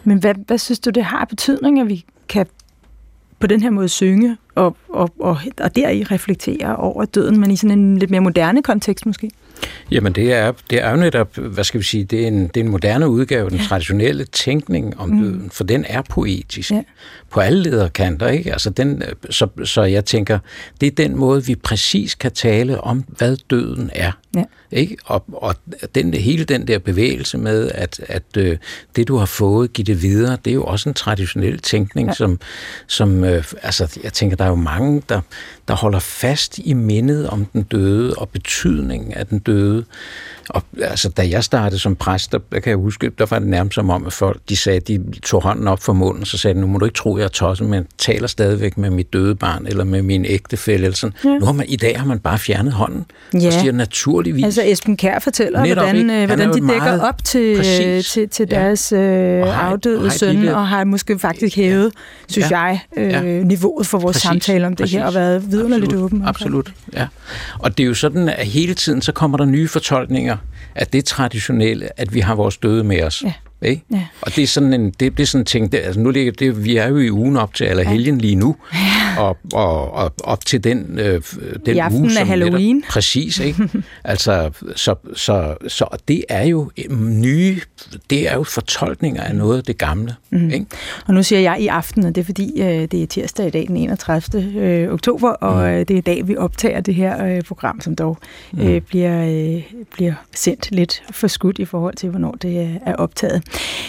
Men 0.04 0.18
hvad, 0.18 0.34
hvad 0.46 0.58
synes 0.58 0.80
du, 0.80 0.90
det 0.90 1.04
har 1.04 1.24
betydning, 1.24 1.80
at 1.80 1.88
vi 1.88 2.04
kan 2.28 2.46
på 3.38 3.46
den 3.46 3.60
her 3.60 3.70
måde 3.70 3.88
synge 3.88 4.36
og, 4.54 4.76
og, 4.88 5.10
og, 5.20 5.38
og 5.60 5.76
deri 5.76 6.02
reflektere 6.02 6.76
over 6.76 7.04
døden, 7.04 7.40
men 7.40 7.50
i 7.50 7.56
sådan 7.56 7.78
en 7.78 7.98
lidt 7.98 8.10
mere 8.10 8.20
moderne 8.20 8.62
kontekst 8.62 9.06
måske? 9.06 9.30
Jamen 9.90 10.12
det 10.12 10.32
er, 10.32 10.52
det 10.70 10.82
er 10.82 10.90
jo 10.90 10.96
netop, 10.96 11.36
hvad 11.36 11.64
skal 11.64 11.80
vi 11.80 11.84
sige, 11.84 12.04
det 12.04 12.22
er 12.22 12.26
en, 12.26 12.48
det 12.48 12.56
er 12.56 12.64
en 12.64 12.70
moderne 12.70 13.08
udgave 13.08 13.50
den 13.50 13.58
traditionelle 13.58 14.24
tænkning 14.24 15.00
om 15.00 15.08
Mm. 15.08 15.22
døden, 15.22 15.50
for 15.52 15.64
den 15.64 15.84
er 15.88 16.02
poetisk 16.10 16.70
Ja. 16.70 16.82
på 17.30 17.40
alle 17.40 17.62
lederkanter. 17.62 18.28
Ikke? 18.28 18.52
Altså 18.52 18.70
den, 18.70 19.02
så, 19.30 19.46
så 19.64 19.82
jeg 19.82 20.04
tænker, 20.04 20.38
det 20.80 20.86
er 20.86 20.90
den 20.90 21.16
måde, 21.16 21.44
vi 21.44 21.54
præcis 21.54 22.14
kan 22.14 22.32
tale 22.32 22.80
om, 22.80 23.04
hvad 23.08 23.36
døden 23.50 23.90
er. 23.94 24.12
Ja. 24.36 24.44
Ikke? 24.72 24.96
Og, 25.04 25.24
og 25.32 25.54
den, 25.94 26.14
hele 26.14 26.44
den 26.44 26.66
der 26.68 26.78
bevægelse 26.78 27.38
med, 27.38 27.70
at, 27.74 28.00
at 28.08 28.22
øh, 28.36 28.56
det 28.96 29.08
du 29.08 29.16
har 29.16 29.26
fået, 29.26 29.72
giv 29.72 29.84
det 29.84 30.02
videre, 30.02 30.36
det 30.44 30.50
er 30.50 30.54
jo 30.54 30.64
også 30.64 30.88
en 30.88 30.94
traditionel 30.94 31.58
tænkning, 31.58 32.06
Ja. 32.06 32.10
ja. 32.10 32.14
som, 32.14 32.40
som 32.86 33.24
øh, 33.24 33.44
altså 33.62 33.98
jeg 34.02 34.12
tænker, 34.12 34.36
der 34.36 34.44
er 34.44 34.48
jo 34.48 34.54
mange, 34.54 35.02
der, 35.08 35.20
der 35.68 35.74
holder 35.74 35.98
fast 35.98 36.58
i 36.58 36.72
mindet 36.72 37.28
om 37.28 37.44
den 37.44 37.62
døde 37.62 38.14
og 38.14 38.28
betydningen 38.28 39.12
af 39.12 39.26
den 39.26 39.38
døde. 39.38 39.51
døde. 39.52 39.84
Og 40.52 40.62
altså, 40.82 41.08
da 41.08 41.28
jeg 41.30 41.44
startede 41.44 41.80
som 41.80 41.96
præst, 41.96 42.32
der, 42.32 42.38
der 42.52 42.60
kan 42.60 42.70
jeg 42.70 42.76
huske, 42.76 43.10
der 43.18 43.26
var 43.30 43.38
det 43.38 43.48
nærmest 43.48 43.74
som 43.74 43.90
om, 43.90 44.06
at 44.06 44.12
folk 44.12 44.40
de 44.48 44.56
sagde, 44.56 44.80
de 44.80 45.04
tog 45.22 45.42
hånden 45.42 45.68
op 45.68 45.82
for 45.82 45.92
munden, 45.92 46.24
så 46.24 46.38
sagde 46.38 46.54
de, 46.54 46.60
nu 46.60 46.66
må 46.66 46.78
du 46.78 46.84
ikke 46.84 46.94
tro, 46.96 47.16
jeg 47.18 47.24
er 47.24 47.28
tosset, 47.28 47.66
men 47.66 47.74
jeg 47.74 47.84
taler 47.98 48.26
stadigvæk 48.26 48.78
med 48.78 48.90
mit 48.90 49.12
døde 49.12 49.34
barn, 49.34 49.66
eller 49.66 49.84
med 49.84 50.02
min 50.02 50.24
ægtefælle. 50.24 50.84
Eller 50.84 50.96
sådan. 50.96 51.14
Ja. 51.24 51.28
Ja. 51.30 51.38
Nu 51.38 51.44
har 51.44 51.52
man, 51.52 51.66
I 51.68 51.76
dag 51.76 51.98
har 52.00 52.06
man 52.06 52.18
bare 52.18 52.38
fjernet 52.38 52.72
hånden, 52.72 53.04
Ja. 53.34 53.46
og 53.46 53.52
siger 53.52 53.72
naturligvis. 53.72 54.44
Altså 54.44 54.62
Esben 54.64 54.96
Kær 54.96 55.18
fortæller, 55.18 55.62
Netop, 55.62 55.84
hvordan, 55.84 55.96
ikke? 55.96 56.20
øh, 56.22 56.26
hvordan 56.26 56.48
de 56.52 56.68
dækker 56.72 57.00
op 57.00 57.24
til, 57.24 57.56
præcis. 57.56 58.10
til, 58.12 58.28
til 58.28 58.46
Ja. 58.50 58.56
deres 58.56 58.92
øh, 58.92 59.42
Og 59.42 59.64
afdøde 59.66 60.04
og 60.04 60.12
søn, 60.12 60.34
lille- 60.36 60.56
og 60.56 60.68
har 60.68 60.84
måske 60.84 61.18
faktisk 61.18 61.56
hævet, 61.56 61.92
synes 62.28 62.50
Ja. 62.50 62.58
jeg, 62.60 62.80
øh, 62.96 63.08
Ja. 63.08 63.22
niveauet 63.22 63.86
for 63.86 63.98
vores 63.98 64.14
Præcis. 64.14 64.22
samtale 64.28 64.66
om 64.66 64.76
det 64.76 64.90
her, 64.90 65.00
og 65.00 65.04
Præcis. 65.04 65.16
været 65.16 65.50
vidunderligt 65.50 65.92
Absolut. 65.92 66.04
åben. 66.12 66.22
Absolut, 66.26 66.72
ja. 66.94 67.06
Og 67.58 67.78
det 67.78 67.84
er 67.84 67.88
jo 67.88 67.94
sådan, 67.94 68.28
at 68.28 68.46
hele 68.46 68.74
tiden 68.74 69.02
så 69.02 69.12
kommer 69.12 69.38
der 69.38 69.44
nye 69.44 69.68
fortolkninger 69.68 70.36
at 70.74 70.92
det 70.92 71.04
traditionelle, 71.04 72.00
at 72.00 72.14
vi 72.14 72.20
har 72.20 72.34
vores 72.34 72.56
døde 72.56 72.84
med 72.84 73.02
os. 73.02 73.22
Ja. 73.22 73.32
Ikke? 73.64 73.82
Ja. 73.92 74.06
Og 74.20 74.36
det 74.36 74.42
er 74.42 74.46
sådan 74.46 74.72
en, 74.72 74.90
det, 74.90 75.16
det 75.16 75.20
er 75.20 75.26
sådan 75.26 75.40
en 75.42 75.46
ting, 75.46 75.72
det, 75.72 75.78
altså 75.78 76.00
nu 76.00 76.10
ligger 76.10 76.32
det, 76.32 76.64
vi 76.64 76.76
er 76.76 76.88
jo 76.88 76.98
i 76.98 77.10
ugen 77.10 77.36
op 77.36 77.54
til 77.54 77.64
Allerhelgen 77.64 78.18
lige 78.18 78.34
nu, 78.34 78.56
og, 79.18 79.36
og, 79.54 79.92
og 79.94 80.12
op 80.24 80.44
til 80.46 80.64
den, 80.64 80.98
øh, 80.98 81.22
den 81.66 81.76
I 81.76 81.78
aften 81.78 82.00
uge, 82.00 82.10
som 82.10 82.28
Halloween. 82.28 82.76
Netop, 82.76 82.88
præcis, 82.90 83.38
ikke? 83.38 83.68
altså, 84.04 84.50
så, 84.76 84.94
så, 85.16 85.54
så 85.68 85.86
det 86.08 86.24
er 86.28 86.42
jo 86.44 86.70
nye, 86.98 87.60
det 88.10 88.30
er 88.30 88.34
jo 88.34 88.42
fortolkninger 88.42 89.22
af 89.22 89.34
noget 89.36 89.58
af 89.58 89.64
det 89.64 89.78
gamle. 89.78 90.14
Mm. 90.30 90.50
Ikke? 90.50 90.66
Og 91.06 91.14
nu 91.14 91.22
siger 91.22 91.40
jeg 91.40 91.56
i 91.60 91.66
aften, 91.66 92.04
og 92.04 92.14
det 92.14 92.20
er 92.20 92.24
fordi, 92.24 92.60
øh, 92.62 92.68
det 92.68 92.94
er 93.02 93.06
tirsdag 93.06 93.46
i 93.46 93.50
dag, 93.50 93.64
den 93.68 93.76
31. 93.76 94.42
Øh, 94.58 94.92
oktober, 94.92 95.30
og 95.30 95.56
Mm. 95.62 95.68
øh, 95.68 95.78
det 95.78 95.90
er 95.90 95.98
i 95.98 96.00
dag, 96.00 96.28
vi 96.28 96.36
optager 96.36 96.80
det 96.80 96.94
her 96.94 97.26
øh, 97.26 97.42
program, 97.42 97.80
som 97.80 97.96
dog 97.96 98.18
øh, 98.60 98.80
bliver, 98.80 99.26
øh, 99.56 99.62
bliver 99.92 100.14
sendt 100.34 100.68
lidt 100.70 101.02
forskudt 101.10 101.58
i 101.58 101.64
forhold 101.64 101.94
til, 101.94 102.08
hvornår 102.10 102.32
det 102.42 102.56
er- 102.60 102.78
er 102.86 102.94
optaget. 102.94 103.42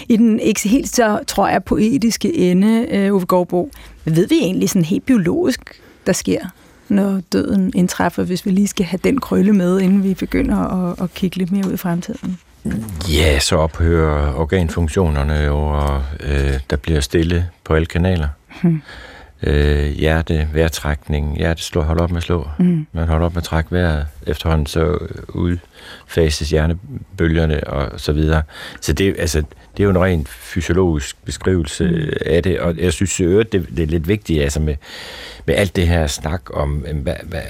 I 0.09 0.17
den 0.17 0.39
ikke 0.39 0.69
helt 0.69 0.95
så, 0.95 1.19
tror 1.27 1.47
jeg, 1.47 1.63
poetiske 1.63 2.35
ende, 2.35 2.87
øh, 2.89 3.13
Uffe 3.13 3.27
Gårdbo, 3.27 3.71
ved 4.05 4.27
vi 4.27 4.35
egentlig 4.35 4.69
sådan 4.69 4.85
helt 4.85 5.05
biologisk, 5.05 5.81
der 6.05 6.13
sker, 6.13 6.39
når 6.89 7.21
døden 7.33 7.71
indtræffer, 7.75 8.23
hvis 8.23 8.45
vi 8.45 8.51
lige 8.51 8.67
skal 8.67 8.85
have 8.85 8.99
den 9.03 9.19
krølle 9.19 9.53
med, 9.53 9.79
inden 9.79 10.03
vi 10.03 10.13
begynder 10.13 10.57
at, 10.57 11.03
at 11.03 11.13
kigge 11.13 11.37
lidt 11.37 11.51
mere 11.51 11.67
ud 11.67 11.73
i 11.73 11.77
fremtiden? 11.77 12.39
Ja, 13.09 13.39
så 13.39 13.55
ophører 13.55 14.33
organfunktionerne 14.33 15.33
jo, 15.33 15.57
og 15.57 16.03
øh, 16.19 16.59
der 16.69 16.75
bliver 16.75 16.99
stille 16.99 17.49
på 17.63 17.73
alle 17.73 17.85
kanaler. 17.85 18.27
Hmm. 18.61 18.81
Øh, 19.43 19.85
hjerte, 19.85 20.47
vejrtrækning, 20.53 21.37
hjerte 21.37 21.63
slå, 21.63 21.81
hold 21.81 21.99
op 21.99 22.09
med 22.09 22.17
at 22.17 22.23
slå. 22.23 22.47
Mm. 22.59 22.87
Man 22.91 23.07
holder 23.07 23.25
op 23.25 23.33
med 23.33 23.41
at 23.41 23.43
trække 23.43 23.71
vejret. 23.71 24.07
Efterhånden 24.27 24.67
så 24.67 24.97
udfases 25.27 26.49
hjernebølgerne 26.49 27.67
og 27.67 27.99
så 27.99 28.13
videre. 28.13 28.43
Så 28.81 28.93
det, 28.93 29.15
altså, 29.19 29.43
det 29.77 29.79
er 29.79 29.83
jo 29.83 29.89
en 29.89 30.01
rent 30.01 30.29
fysiologisk 30.29 31.25
beskrivelse 31.25 31.87
mm. 31.87 32.13
af 32.25 32.43
det, 32.43 32.59
og 32.59 32.77
jeg 32.77 32.93
synes 32.93 33.19
jo, 33.19 33.39
det, 33.39 33.51
det 33.51 33.79
er 33.79 33.87
lidt 33.87 34.07
vigtigt 34.07 34.43
altså 34.43 34.59
med, 34.59 34.75
med 35.45 35.55
alt 35.55 35.75
det 35.75 35.87
her 35.87 36.07
snak 36.07 36.41
om, 36.53 36.85
hvad, 36.93 37.15
hvad, 37.23 37.41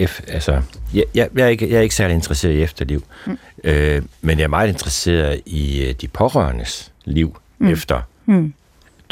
øh, 0.00 0.08
F, 0.08 0.20
altså, 0.28 0.62
jeg, 0.94 1.04
jeg, 1.14 1.28
jeg, 1.36 1.44
er 1.44 1.48
ikke, 1.48 1.70
jeg 1.70 1.76
er 1.76 1.82
ikke 1.82 1.94
særlig 1.94 2.14
interesseret 2.14 2.52
i 2.52 2.62
efterliv, 2.62 3.04
mm. 3.26 3.38
øh, 3.64 4.02
men 4.20 4.38
jeg 4.38 4.44
er 4.44 4.48
meget 4.48 4.68
interesseret 4.68 5.40
i 5.46 5.84
øh, 5.84 5.94
de 6.00 6.08
pårørendes 6.08 6.92
liv 7.04 7.36
mm. 7.58 7.68
efter 7.68 8.02
mm 8.26 8.52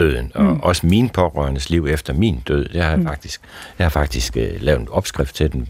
døden, 0.02 0.32
og 0.34 0.44
mm. 0.44 0.60
også 0.60 0.86
min 0.86 1.08
pårørendes 1.08 1.70
liv 1.70 1.86
efter 1.86 2.12
min 2.12 2.42
død. 2.48 2.68
Det 2.68 2.82
har 2.82 2.90
jeg 2.90 2.98
mm. 2.98 3.06
faktisk, 3.06 3.40
jeg 3.78 3.84
har 3.84 3.90
faktisk 3.90 4.36
uh, 4.36 4.62
lavet 4.62 4.80
en 4.80 4.88
opskrift 4.90 5.34
til 5.34 5.52
den, 5.52 5.68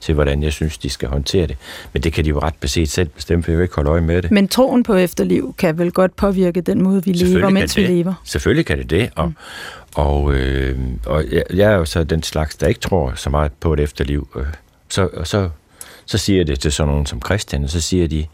til 0.00 0.14
hvordan 0.14 0.42
jeg 0.42 0.52
synes, 0.52 0.78
de 0.78 0.90
skal 0.90 1.08
håndtere 1.08 1.46
det. 1.46 1.56
Men 1.92 2.02
det 2.02 2.12
kan 2.12 2.24
de 2.24 2.28
jo 2.28 2.38
ret 2.38 2.54
beset 2.60 2.88
selv 2.88 3.08
bestemme, 3.08 3.42
for 3.42 3.50
jeg 3.50 3.58
vil 3.58 3.64
ikke 3.64 3.74
holde 3.74 3.90
øje 3.90 4.00
med 4.00 4.22
det. 4.22 4.30
Men 4.30 4.48
troen 4.48 4.82
på 4.82 4.94
efterliv 4.94 5.54
kan 5.58 5.78
vel 5.78 5.92
godt 5.92 6.16
påvirke 6.16 6.60
den 6.60 6.82
måde, 6.82 7.04
vi 7.04 7.12
lever, 7.12 7.50
mens 7.50 7.76
vi 7.76 7.82
lever? 7.82 8.14
Selvfølgelig 8.24 8.66
kan 8.66 8.78
det 8.78 8.90
det, 8.90 9.10
og, 9.16 9.28
mm. 9.28 9.34
og, 9.94 10.34
øh, 10.34 10.78
og 11.06 11.24
jeg, 11.32 11.42
jeg 11.54 11.72
er 11.72 11.76
jo 11.76 11.84
så 11.84 12.04
den 12.04 12.22
slags, 12.22 12.56
der 12.56 12.66
ikke 12.66 12.80
tror 12.80 13.12
så 13.14 13.30
meget 13.30 13.52
på 13.60 13.72
et 13.72 13.80
efterliv. 13.80 14.28
Øh, 14.36 14.44
så, 14.88 15.08
og 15.12 15.26
så, 15.26 15.48
så 16.06 16.18
siger 16.18 16.36
jeg 16.36 16.46
det 16.46 16.60
til 16.60 16.72
sådan 16.72 16.90
nogen 16.90 17.06
som 17.06 17.22
Christian, 17.24 17.64
og 17.64 17.70
så 17.70 17.80
siger 17.80 18.08
de, 18.08 18.26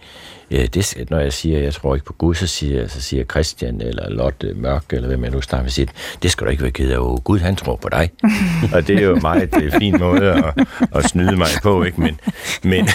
Ja, 0.50 0.66
det, 0.66 0.94
når 1.10 1.18
jeg 1.18 1.32
siger, 1.32 1.58
at 1.58 1.64
jeg 1.64 1.74
tror 1.74 1.94
ikke 1.94 2.06
på 2.06 2.12
Gud, 2.12 2.34
så 2.34 2.46
siger, 2.46 2.88
så 2.88 3.00
siger 3.00 3.24
Christian 3.24 3.80
eller 3.80 4.10
Lotte 4.10 4.54
Mørk, 4.54 4.84
eller 4.90 5.08
hvem 5.08 5.24
jeg 5.24 5.32
nu 5.32 5.40
snakker 5.40 5.62
med, 5.62 5.70
siger, 5.70 5.86
det 6.22 6.30
skal 6.30 6.46
du 6.46 6.50
ikke 6.50 6.62
være 6.62 6.70
ked 6.70 6.90
af. 6.90 7.24
Gud, 7.24 7.38
han 7.38 7.56
tror 7.56 7.76
på 7.76 7.88
dig. 7.88 8.10
og 8.74 8.88
det 8.88 8.98
er 8.98 9.02
jo 9.02 9.18
meget 9.20 9.54
det 9.54 9.74
er 9.74 9.78
fin 9.78 9.98
måde 9.98 10.32
at, 10.32 10.66
at 10.94 11.04
snyde 11.04 11.36
mig 11.36 11.48
på, 11.62 11.82
ikke? 11.82 12.00
Men, 12.00 12.18
men, 12.62 12.88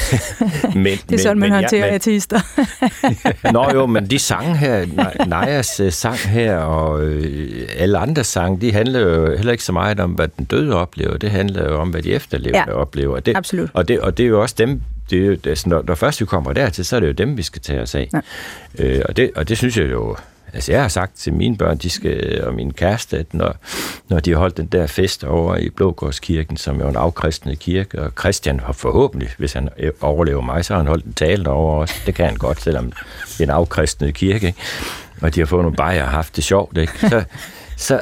men, 0.75 0.97
det 1.09 1.11
er 1.11 1.17
sådan, 1.17 1.39
man 1.39 1.51
håndterer 1.51 1.85
ja, 1.85 1.93
ateister. 1.93 2.39
Nå 3.53 3.71
jo, 3.73 3.85
men 3.85 4.09
de 4.09 4.19
sange 4.19 4.57
her, 4.57 4.85
Najas 5.27 5.79
øh, 5.79 5.91
sang 5.91 6.17
her, 6.17 6.57
og 6.57 7.03
øh, 7.03 7.67
alle 7.77 7.97
andre 7.97 8.23
sange, 8.23 8.61
de 8.61 8.71
handler 8.71 8.99
jo 8.99 9.35
heller 9.35 9.51
ikke 9.51 9.63
så 9.63 9.71
meget 9.71 9.99
om, 9.99 10.11
hvad 10.11 10.27
den 10.27 10.45
døde 10.45 10.75
oplever. 10.75 11.17
Det 11.17 11.31
handler 11.31 11.63
jo 11.63 11.79
om, 11.79 11.89
hvad 11.89 12.01
de 12.01 12.13
efterlevende 12.13 12.59
ja, 12.67 12.73
oplever. 12.73 13.19
Det, 13.19 13.37
absolut. 13.37 13.69
Og 13.73 13.87
det, 13.87 13.99
og 13.99 14.17
det 14.17 14.23
er 14.23 14.27
jo 14.27 14.41
også 14.41 14.55
dem, 14.57 14.81
det 15.09 15.47
altså, 15.47 15.69
når, 15.69 15.83
når 15.87 15.95
først 15.95 16.21
vi 16.21 16.25
kommer 16.25 16.53
dertil, 16.53 16.85
så 16.85 16.95
er 16.95 16.99
det 16.99 17.07
jo 17.07 17.11
dem, 17.11 17.37
vi 17.37 17.43
skal 17.43 17.61
tage 17.61 17.81
os 17.81 17.95
af. 17.95 18.09
Ja. 18.13 18.19
Øh, 18.85 19.01
og, 19.09 19.17
det, 19.17 19.31
og 19.35 19.49
det 19.49 19.57
synes 19.57 19.77
jeg 19.77 19.91
jo, 19.91 20.15
altså 20.53 20.71
jeg 20.71 20.81
har 20.81 20.87
sagt 20.87 21.17
til 21.17 21.33
mine 21.33 21.57
børn, 21.57 21.77
de 21.77 21.89
skal, 21.89 22.43
og 22.43 22.53
min 22.53 22.73
kæreste, 22.73 23.17
at 23.17 23.33
når, 23.33 23.55
når 24.09 24.19
de 24.19 24.31
har 24.31 24.37
holdt 24.37 24.57
den 24.57 24.65
der 24.65 24.87
fest 24.87 25.23
over 25.23 25.55
i 25.55 25.69
Blågårdskirken, 25.69 26.57
som 26.57 26.81
er 26.81 26.89
en 26.89 26.95
afkristnet 26.95 27.59
kirke, 27.59 28.01
og 28.01 28.11
Christian 28.19 28.59
har 28.59 28.73
forhåbentlig, 28.73 29.29
hvis 29.37 29.53
han 29.53 29.69
overlever 30.01 30.41
mig, 30.41 30.65
så 30.65 30.73
har 30.73 30.79
han 30.79 30.87
holdt 30.87 31.05
en 31.05 31.13
tale 31.13 31.43
derovre 31.43 31.81
også. 31.81 31.95
Det 32.05 32.15
kan 32.15 32.25
han 32.25 32.35
godt, 32.35 32.61
selvom 32.61 32.91
det 33.27 33.39
er 33.39 33.43
en 33.43 33.49
afkristnet 33.49 34.13
kirke. 34.13 34.47
Ikke? 34.47 34.59
Og 35.21 35.35
de 35.35 35.39
har 35.39 35.45
fået 35.45 35.61
nogle 35.61 35.77
bajer 35.77 36.03
og 36.03 36.09
haft 36.09 36.35
det 36.35 36.43
sjovt. 36.43 36.77
Ikke? 36.77 36.99
Så, 36.99 37.23
så, 37.75 38.01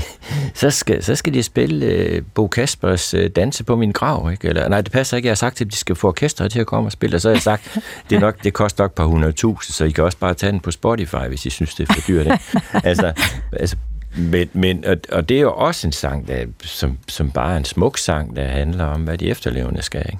så, 0.54 0.70
skal, 0.70 1.02
så 1.04 1.14
skal 1.14 1.34
de 1.34 1.42
spille 1.42 2.10
uh, 2.16 2.26
Bo 2.34 2.46
Kaspers 2.46 3.14
uh, 3.14 3.20
Danse 3.36 3.64
på 3.64 3.76
min 3.76 3.92
grav. 3.92 4.32
Ikke? 4.32 4.48
Eller, 4.48 4.68
nej, 4.68 4.80
det 4.80 4.92
passer 4.92 5.16
ikke. 5.16 5.26
Jeg 5.26 5.30
har 5.30 5.36
sagt 5.36 5.56
til 5.56 5.66
dem, 5.66 5.68
at 5.68 5.72
de 5.72 5.78
skal 5.78 5.96
få 5.96 6.08
orkestret 6.08 6.52
til 6.52 6.60
at 6.60 6.66
komme 6.66 6.88
og 6.88 6.92
spille, 6.92 7.16
og 7.16 7.20
så 7.20 7.28
har 7.28 7.34
jeg 7.34 7.42
sagt, 7.42 7.78
det, 8.10 8.16
er 8.16 8.20
nok, 8.20 8.44
det 8.44 8.52
koster 8.52 8.84
nok 8.84 8.90
et 8.90 8.94
par 8.94 9.04
hundrede 9.04 9.32
tusind, 9.32 9.72
så 9.72 9.84
I 9.84 9.90
kan 9.90 10.04
også 10.04 10.18
bare 10.18 10.34
tage 10.34 10.52
den 10.52 10.60
på 10.60 10.70
Spotify, 10.70 11.28
hvis 11.28 11.46
I 11.46 11.50
synes, 11.50 11.74
det 11.74 11.88
er 11.88 11.94
for 11.94 12.00
dyrt. 12.08 12.26
Ikke? 12.26 12.40
altså, 12.88 13.12
altså, 13.52 13.76
men, 14.16 14.48
men, 14.52 14.84
og, 14.84 14.96
og 15.12 15.28
det 15.28 15.36
er 15.36 15.40
jo 15.40 15.52
også 15.52 15.86
en 15.86 15.92
sang, 15.92 16.28
der, 16.28 16.46
som, 16.62 16.98
som 17.08 17.30
bare 17.30 17.52
er 17.52 17.56
en 17.56 17.64
smuk 17.64 17.98
sang, 17.98 18.36
der 18.36 18.46
handler 18.46 18.84
om, 18.84 19.00
hvad 19.00 19.18
de 19.18 19.30
efterlevende 19.30 19.82
skal. 19.82 20.06
Ikke? 20.06 20.18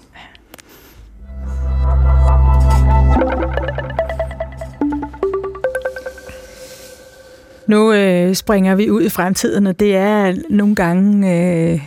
Nu 7.67 7.93
øh, 7.93 8.35
springer 8.35 8.75
vi 8.75 8.91
ud 8.91 9.03
i 9.03 9.09
fremtiden, 9.09 9.67
og 9.67 9.81
det 9.81 9.97
er 9.97 10.35
nogle 10.51 10.75
gange 10.75 11.35
øh, 11.73 11.81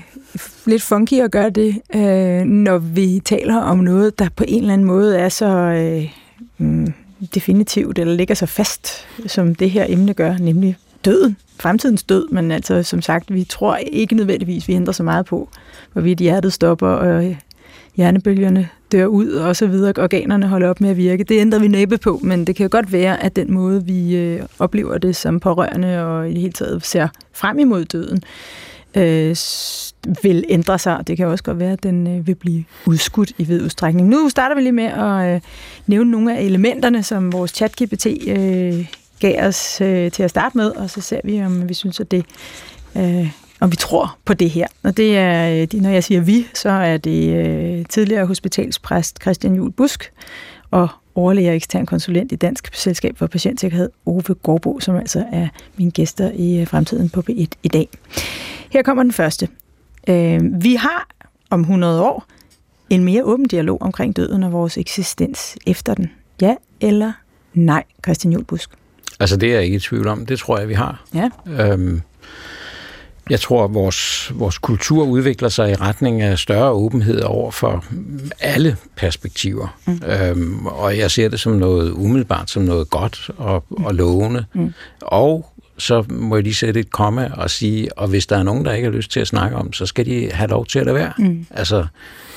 lidt 0.65 0.81
funky 0.81 1.13
at 1.13 1.31
gøre 1.31 1.49
det, 1.49 1.81
øh, 1.95 2.45
når 2.45 2.77
vi 2.77 3.21
taler 3.25 3.57
om 3.57 3.77
noget, 3.77 4.19
der 4.19 4.29
på 4.35 4.43
en 4.47 4.61
eller 4.61 4.73
anden 4.73 4.87
måde 4.87 5.17
er 5.17 5.29
så 5.29 5.47
øh, 5.47 6.11
mm, 6.57 6.93
definitivt, 7.35 7.99
eller 7.99 8.13
ligger 8.13 8.35
så 8.35 8.45
fast, 8.45 9.07
som 9.27 9.55
det 9.55 9.71
her 9.71 9.85
emne 9.89 10.13
gør, 10.13 10.37
nemlig 10.37 10.77
døden. 11.05 11.37
Fremtidens 11.59 12.03
død, 12.03 12.29
men 12.31 12.51
altså 12.51 12.83
som 12.83 13.01
sagt, 13.01 13.33
vi 13.33 13.43
tror 13.43 13.75
ikke 13.75 14.15
nødvendigvis, 14.15 14.67
vi 14.67 14.73
ændrer 14.73 14.93
så 14.93 15.03
meget 15.03 15.25
på, 15.25 15.49
hvorvidt 15.93 16.19
hjertet 16.19 16.53
stopper, 16.53 16.87
og 16.87 17.35
hjernebølgerne 17.97 18.69
dør 18.91 19.05
ud 19.05 19.29
og 19.29 19.55
så 19.55 19.67
videre, 19.67 19.93
organerne 19.97 20.47
holder 20.47 20.69
op 20.69 20.81
med 20.81 20.89
at 20.89 20.97
virke. 20.97 21.23
Det 21.23 21.39
ændrer 21.39 21.59
vi 21.59 21.67
næppe 21.67 21.97
på, 21.97 22.19
men 22.23 22.47
det 22.47 22.55
kan 22.55 22.63
jo 22.63 22.69
godt 22.71 22.91
være, 22.91 23.23
at 23.23 23.35
den 23.35 23.53
måde, 23.53 23.85
vi 23.85 24.15
øh, 24.15 24.41
oplever 24.59 24.97
det 24.97 25.15
som 25.15 25.39
pårørende 25.39 26.05
og 26.05 26.29
i 26.29 26.33
det 26.33 26.41
hele 26.41 26.53
taget 26.53 26.85
ser 26.85 27.07
frem 27.33 27.59
imod 27.59 27.85
døden, 27.85 28.23
øh, 28.95 29.35
vil 30.23 30.43
ændre 30.49 30.79
sig. 30.79 31.03
Det 31.07 31.17
kan 31.17 31.27
også 31.27 31.43
godt 31.43 31.59
være, 31.59 31.71
at 31.71 31.83
den 31.83 32.07
øh, 32.07 32.27
vil 32.27 32.35
blive 32.35 32.63
udskudt 32.85 33.31
i 33.37 33.43
vid 33.43 33.61
udstrækning. 33.61 34.07
Nu 34.07 34.29
starter 34.29 34.55
vi 34.55 34.61
lige 34.61 34.71
med 34.71 34.85
at 34.85 35.35
øh, 35.35 35.41
nævne 35.87 36.11
nogle 36.11 36.37
af 36.37 36.41
elementerne, 36.41 37.03
som 37.03 37.33
vores 37.33 37.61
chat-GPT 37.61 38.29
øh, 38.29 38.85
gav 39.19 39.47
os 39.47 39.81
øh, 39.81 40.11
til 40.11 40.23
at 40.23 40.29
starte 40.29 40.57
med, 40.57 40.71
og 40.71 40.89
så 40.89 41.01
ser 41.01 41.19
vi, 41.23 41.41
om 41.41 41.69
vi 41.69 41.73
synes, 41.73 41.99
at 41.99 42.11
det 42.11 42.25
øh, 42.97 43.31
om 43.59 43.71
vi 43.71 43.75
tror 43.75 44.17
på 44.25 44.33
det 44.33 44.49
her. 44.49 44.67
Og 44.83 44.97
det 44.97 45.17
er, 45.17 45.67
øh, 45.73 45.81
når 45.81 45.89
jeg 45.89 46.03
siger 46.03 46.21
vi, 46.21 46.47
så 46.53 46.69
er 46.69 46.97
det 46.97 47.45
øh, 47.45 47.85
tidligere 47.85 48.25
hospitalspræst 48.25 49.21
Christian 49.21 49.55
Juhl 49.55 49.71
Busk 49.71 50.11
og 50.71 50.87
overlæger 51.15 51.53
ekstern 51.53 51.85
konsulent 51.85 52.31
i 52.31 52.35
Dansk 52.35 52.75
Selskab 52.75 53.17
for 53.17 53.27
Patientsikkerhed, 53.27 53.89
Ove 54.05 54.21
Gårdbo, 54.21 54.79
som 54.79 54.95
altså 54.95 55.25
er 55.31 55.47
mine 55.77 55.91
gæster 55.91 56.31
i 56.35 56.59
øh, 56.59 56.67
fremtiden 56.67 57.09
på 57.09 57.23
B1 57.29 57.47
i 57.63 57.67
dag. 57.67 57.89
Her 58.69 58.81
kommer 58.81 59.03
den 59.03 59.11
første. 59.11 59.47
Vi 60.41 60.75
har 60.75 61.07
om 61.49 61.59
100 61.59 62.01
år 62.01 62.25
en 62.89 63.03
mere 63.03 63.23
åben 63.23 63.45
dialog 63.47 63.81
omkring 63.81 64.15
døden 64.15 64.43
og 64.43 64.51
vores 64.51 64.77
eksistens 64.77 65.57
efter 65.65 65.93
den. 65.93 66.11
Ja 66.41 66.55
eller 66.81 67.11
nej, 67.53 67.83
Christian 68.03 68.33
Juhl 68.33 68.45
Busk? 68.45 68.69
Altså 69.19 69.37
det 69.37 69.49
er 69.49 69.53
jeg 69.53 69.63
ikke 69.63 69.75
i 69.75 69.79
tvivl 69.79 70.07
om. 70.07 70.25
Det 70.25 70.39
tror 70.39 70.57
jeg, 70.57 70.69
vi 70.69 70.73
har. 70.73 71.05
Ja. 71.13 71.29
Øhm, 71.47 72.01
jeg 73.29 73.39
tror, 73.39 73.63
at 73.63 73.73
vores, 73.73 74.31
vores 74.35 74.57
kultur 74.57 75.05
udvikler 75.05 75.49
sig 75.49 75.71
i 75.71 75.75
retning 75.75 76.21
af 76.21 76.39
større 76.39 76.71
åbenhed 76.71 77.21
over 77.21 77.51
for 77.51 77.85
alle 78.39 78.77
perspektiver. 78.95 79.77
Mm. 79.85 80.01
Øhm, 80.07 80.65
og 80.65 80.97
jeg 80.97 81.11
ser 81.11 81.29
det 81.29 81.39
som 81.39 81.51
noget 81.51 81.91
umiddelbart, 81.91 82.49
som 82.49 82.63
noget 82.63 82.89
godt 82.89 83.29
og, 83.37 83.63
og 83.69 83.95
lovende. 83.95 84.45
Mm. 84.53 84.73
Og 85.01 85.53
så 85.77 86.05
må 86.09 86.35
jeg 86.35 86.43
lige 86.43 86.55
sætte 86.55 86.79
et 86.79 86.91
komma 86.91 87.31
og 87.33 87.49
sige, 87.49 87.97
og 87.97 88.07
hvis 88.07 88.27
der 88.27 88.37
er 88.37 88.43
nogen, 88.43 88.65
der 88.65 88.73
ikke 88.73 88.89
har 88.89 88.95
lyst 88.95 89.11
til 89.11 89.19
at 89.19 89.27
snakke 89.27 89.57
om, 89.57 89.73
så 89.73 89.85
skal 89.85 90.05
de 90.05 90.31
have 90.31 90.49
lov 90.49 90.65
til 90.65 90.79
at 90.79 90.85
lade 90.85 90.95
være. 90.95 91.13
Mm. 91.17 91.45
Altså, 91.51 91.87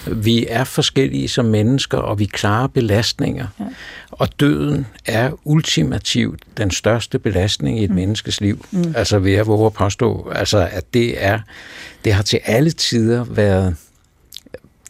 vi 0.07 0.47
er 0.49 0.65
forskellige 0.65 1.29
som 1.29 1.45
mennesker, 1.45 1.99
og 1.99 2.19
vi 2.19 2.25
klarer 2.25 2.67
belastninger. 2.67 3.47
Ja. 3.61 3.65
Og 4.11 4.41
døden 4.41 4.87
er 5.07 5.31
ultimativt 5.45 6.43
den 6.57 6.71
største 6.71 7.19
belastning 7.19 7.81
i 7.81 7.85
et 7.85 7.91
mm. 7.91 7.97
menneskes 7.97 8.41
liv. 8.41 8.67
Mm. 8.71 8.95
Altså 8.97 9.19
vil 9.19 9.33
jeg 9.33 9.47
våge 9.47 9.67
at 9.67 9.73
påstå, 9.73 10.33
altså, 10.35 10.69
at 10.73 10.95
det 10.95 11.25
er, 11.25 11.39
det 12.05 12.13
har 12.13 12.23
til 12.23 12.41
alle 12.45 12.71
tider 12.71 13.25
været 13.25 13.77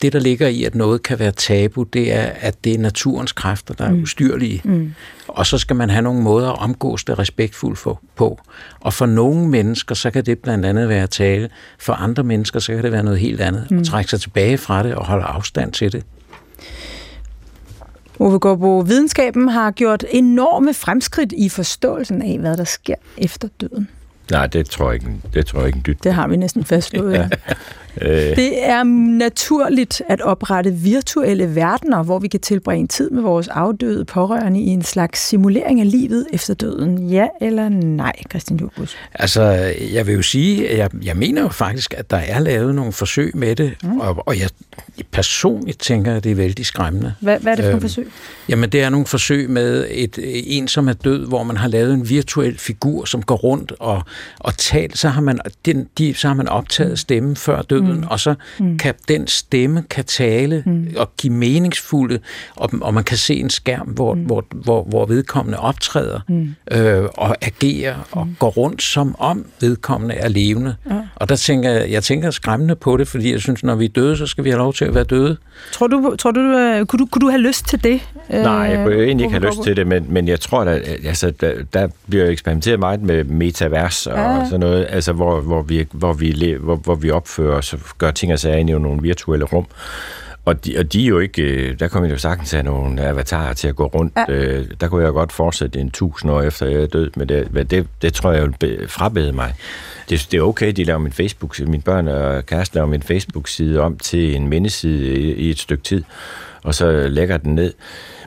det, 0.02 0.12
der 0.12 0.18
ligger 0.18 0.48
i, 0.48 0.64
at 0.64 0.74
noget 0.74 1.02
kan 1.02 1.18
være 1.18 1.32
tabu, 1.32 1.82
det 1.82 2.12
er, 2.12 2.30
at 2.40 2.64
det 2.64 2.74
er 2.74 2.78
naturens 2.78 3.32
kræfter, 3.32 3.74
der 3.74 3.84
er 3.84 3.90
mm. 3.90 4.02
ustyrlige. 4.02 4.60
Mm. 4.64 4.94
Og 5.28 5.46
så 5.46 5.58
skal 5.58 5.76
man 5.76 5.90
have 5.90 6.02
nogle 6.02 6.22
måder 6.22 6.50
at 6.50 6.58
omgås 6.58 7.04
det 7.04 7.18
respektfuldt 7.18 7.78
for, 7.78 8.00
på. 8.16 8.40
Og 8.80 8.92
for 8.92 9.06
nogle 9.06 9.48
mennesker, 9.48 9.94
så 9.94 10.10
kan 10.10 10.26
det 10.26 10.38
blandt 10.38 10.66
andet 10.66 10.88
være 10.88 11.02
at 11.02 11.10
tale. 11.10 11.48
For 11.78 11.92
andre 11.92 12.22
mennesker, 12.22 12.60
så 12.60 12.74
kan 12.74 12.84
det 12.84 12.92
være 12.92 13.04
noget 13.04 13.20
helt 13.20 13.40
andet. 13.40 13.70
Mm. 13.70 13.78
At 13.78 13.84
trække 13.84 14.10
sig 14.10 14.20
tilbage 14.20 14.58
fra 14.58 14.82
det 14.82 14.94
og 14.94 15.06
holde 15.06 15.24
afstand 15.24 15.72
til 15.72 15.92
det. 15.92 16.04
Ove 18.18 18.38
Gårdbo, 18.38 18.78
videnskaben 18.78 19.48
har 19.48 19.70
gjort 19.70 20.04
enorme 20.10 20.74
fremskridt 20.74 21.32
i 21.32 21.48
forståelsen 21.48 22.22
af, 22.22 22.38
hvad 22.38 22.56
der 22.56 22.64
sker 22.64 22.94
efter 23.18 23.48
døden. 23.60 23.88
Nej, 24.30 24.46
det 24.46 24.70
tror 24.70 24.92
jeg 24.92 24.94
ikke, 24.94 25.16
det 25.34 25.46
tror 25.46 25.58
jeg 25.58 25.66
ikke 25.66 25.80
dyt. 25.86 26.04
Det 26.04 26.14
har 26.14 26.28
vi 26.28 26.36
næsten 26.36 26.64
fastslået. 26.64 27.12
ja. 27.14 27.28
Øh. 28.00 28.36
Det 28.36 28.66
er 28.68 28.82
naturligt 29.18 30.02
at 30.08 30.20
oprette 30.20 30.72
virtuelle 30.72 31.54
verdener, 31.54 32.02
hvor 32.02 32.18
vi 32.18 32.28
kan 32.28 32.40
tilbringe 32.40 32.88
tid 32.88 33.10
med 33.10 33.22
vores 33.22 33.48
afdøde 33.48 34.04
pårørende 34.04 34.60
i 34.60 34.66
en 34.66 34.82
slags 34.82 35.20
simulering 35.20 35.80
af 35.80 35.90
livet 35.90 36.26
efter 36.32 36.54
døden. 36.54 37.08
Ja 37.08 37.26
eller 37.40 37.68
nej, 37.68 38.12
Christian 38.30 38.58
Jurbus? 38.58 38.96
Altså, 39.14 39.42
jeg 39.92 40.06
vil 40.06 40.14
jo 40.14 40.22
sige, 40.22 40.68
at 40.68 40.78
jeg, 40.78 40.90
jeg 41.02 41.16
mener 41.16 41.42
jo 41.42 41.48
faktisk, 41.48 41.94
at 41.96 42.10
der 42.10 42.16
er 42.16 42.38
lavet 42.38 42.74
nogle 42.74 42.92
forsøg 42.92 43.36
med 43.36 43.56
det, 43.56 43.74
mm. 43.82 44.00
og, 44.00 44.22
og 44.26 44.38
jeg 44.38 44.48
personligt 45.10 45.78
tænker, 45.78 46.14
at 46.14 46.24
det 46.24 46.32
er 46.32 46.36
vældig 46.36 46.66
skræmmende. 46.66 47.14
Hvad, 47.20 47.38
hvad 47.38 47.52
er 47.52 47.56
det 47.56 47.64
for 47.64 47.72
øhm, 47.72 47.80
forsøg? 47.80 48.10
Jamen, 48.48 48.70
det 48.70 48.82
er 48.82 48.90
nogle 48.90 49.06
forsøg 49.06 49.50
med 49.50 49.86
et, 49.90 50.18
en, 50.22 50.68
som 50.68 50.88
er 50.88 50.92
død, 50.92 51.26
hvor 51.26 51.42
man 51.42 51.56
har 51.56 51.68
lavet 51.68 51.94
en 51.94 52.08
virtuel 52.08 52.58
figur, 52.58 53.04
som 53.04 53.22
går 53.22 53.36
rundt 53.36 53.72
og, 53.78 54.02
og 54.38 54.56
taler. 54.56 54.96
Så 54.96 55.08
har 55.08 55.20
man, 55.20 55.40
den, 55.64 55.88
de, 55.98 56.14
så 56.14 56.28
har 56.28 56.34
man 56.34 56.48
optaget 56.48 56.98
stemmen 56.98 57.36
før 57.36 57.62
døden, 57.62 57.79
mm. 57.84 58.04
og 58.10 58.20
så 58.20 58.34
mm. 58.58 58.78
kan 58.78 58.94
den 59.08 59.26
stemme 59.26 59.84
kan 59.90 60.04
tale 60.04 60.62
mm. 60.66 60.88
og 60.96 61.10
give 61.16 61.32
meningsfulde, 61.32 62.18
og, 62.56 62.70
og 62.80 62.94
man 62.94 63.04
kan 63.04 63.16
se 63.16 63.34
en 63.34 63.50
skærm, 63.50 63.88
hvor, 63.88 64.14
mm. 64.14 64.20
hvor, 64.20 64.44
hvor, 64.50 64.84
hvor 64.84 65.06
vedkommende 65.06 65.58
optræder 65.58 66.20
mm. 66.28 66.54
øh, 66.70 67.04
og 67.14 67.36
agerer 67.40 67.96
mm. 67.96 68.02
og 68.12 68.28
går 68.38 68.50
rundt, 68.50 68.82
som 68.82 69.14
om 69.18 69.46
vedkommende 69.60 70.14
er 70.14 70.28
levende. 70.28 70.76
Ja. 70.90 71.00
Og 71.14 71.28
der 71.28 71.36
tænker 71.36 71.70
jeg, 71.70 71.90
jeg 71.90 72.02
tænker 72.02 72.30
skræmmende 72.30 72.76
på 72.76 72.96
det, 72.96 73.08
fordi 73.08 73.32
jeg 73.32 73.40
synes, 73.40 73.62
når 73.62 73.74
vi 73.74 73.84
er 73.84 73.88
døde, 73.88 74.16
så 74.16 74.26
skal 74.26 74.44
vi 74.44 74.50
have 74.50 74.58
lov 74.58 74.74
til 74.74 74.84
at 74.84 74.94
være 74.94 75.04
døde. 75.04 75.36
Tror 75.72 75.86
du, 75.86 76.16
tror 76.18 76.30
du, 76.30 76.40
uh, 76.40 76.86
kunne, 76.86 76.98
du 76.98 77.06
kunne 77.06 77.20
du 77.20 77.28
have 77.28 77.42
lyst 77.42 77.66
til 77.68 77.84
det? 77.84 78.00
Nej, 78.30 78.52
jeg 78.52 78.84
kunne 78.84 79.04
egentlig 79.04 79.24
ikke 79.24 79.38
have 79.38 79.46
lyst 79.46 79.62
til 79.62 79.76
det, 79.76 79.86
men, 79.86 80.06
men 80.08 80.28
jeg 80.28 80.40
tror, 80.40 80.60
at 80.60 80.82
altså, 81.04 81.30
der, 81.30 81.52
der 81.74 81.88
bliver 82.08 82.26
eksperimenteret 82.26 82.78
meget 82.78 83.02
med 83.02 83.24
metavers 83.24 84.06
og 84.06 84.18
ja. 84.18 84.44
sådan 84.44 84.60
noget, 84.60 84.86
altså, 84.90 85.12
hvor, 85.12 85.40
hvor, 85.40 85.62
vi, 85.62 85.86
hvor, 85.92 86.12
vi, 86.12 86.56
hvor, 86.60 86.76
hvor 86.76 86.94
vi 86.94 87.10
opfører 87.10 87.56
os 87.56 87.72
og 87.72 87.80
gør 87.98 88.10
ting 88.10 88.32
og 88.32 88.38
sager 88.38 88.56
ind 88.56 88.70
i 88.70 88.72
nogle 88.72 89.02
virtuelle 89.02 89.44
rum. 89.44 89.66
Og 90.44 90.64
de, 90.64 90.74
og 90.78 90.92
de 90.92 91.04
er 91.04 91.08
jo 91.08 91.18
ikke, 91.18 91.42
øh, 91.42 91.78
der 91.78 91.88
kommer 91.88 92.08
jo 92.08 92.18
sagtens 92.18 92.50
have 92.50 92.62
nogle 92.62 93.02
avatarer 93.02 93.52
til 93.52 93.68
at 93.68 93.76
gå 93.76 93.86
rundt. 93.86 94.12
Ja. 94.28 94.34
Øh, 94.34 94.66
der 94.80 94.88
kunne 94.88 95.04
jeg 95.04 95.12
godt 95.12 95.32
fortsætte 95.32 95.80
en 95.80 95.90
tusind 95.90 96.30
år 96.32 96.42
efter 96.42 96.66
jeg 96.66 96.82
er 96.82 96.86
død, 96.86 97.10
men 97.16 97.28
det, 97.28 97.70
det, 97.70 97.86
det 98.02 98.14
tror 98.14 98.32
jeg 98.32 98.48
vil 98.60 98.88
frabede 98.88 99.32
mig. 99.32 99.54
Det, 100.10 100.28
det 100.30 100.38
er 100.38 100.42
okay, 100.42 100.72
de 100.72 100.84
laver 100.84 100.98
min 100.98 101.12
Facebook, 101.12 101.60
mine 101.60 101.82
børn 101.82 102.08
og 102.08 102.46
kæreste 102.46 102.74
laver 102.74 102.88
min 102.88 103.02
Facebook-side 103.02 103.80
om 103.80 103.98
til 103.98 104.36
en 104.36 104.48
mindeside 104.48 105.14
i, 105.14 105.32
i 105.32 105.50
et 105.50 105.58
stykke 105.58 105.84
tid, 105.84 106.04
og 106.62 106.74
så 106.74 107.08
lægger 107.08 107.36
den 107.36 107.54
ned. 107.54 107.72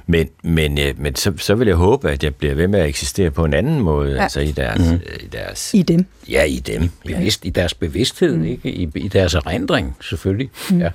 Men, 0.07 0.27
men, 0.43 0.79
øh, 0.79 0.93
men 0.97 1.15
så, 1.15 1.33
så 1.37 1.55
vil 1.55 1.67
jeg 1.67 1.75
håbe, 1.75 2.11
at 2.11 2.23
jeg 2.23 2.35
bliver 2.35 2.53
ved 2.55 2.67
med 2.67 2.79
at 2.79 2.87
eksistere 2.87 3.31
på 3.31 3.45
en 3.45 3.53
anden 3.53 3.79
måde, 3.79 4.15
ja. 4.15 4.23
altså 4.23 4.39
i 4.39 4.51
deres, 4.51 4.91
mm. 4.91 4.99
i 5.23 5.27
deres... 5.27 5.73
I 5.73 5.81
dem. 5.81 6.05
Ja, 6.29 6.43
i 6.43 6.59
dem. 6.59 6.89
Bevidst, 7.05 7.45
I 7.45 7.49
deres 7.49 7.73
bevidsthed, 7.73 8.37
mm. 8.37 8.45
ikke? 8.45 8.69
I, 8.69 8.89
I 8.95 9.07
deres 9.07 9.33
erindring, 9.33 9.95
selvfølgelig. 10.01 10.49
Mm. 10.71 10.79
Ja. 10.79 10.89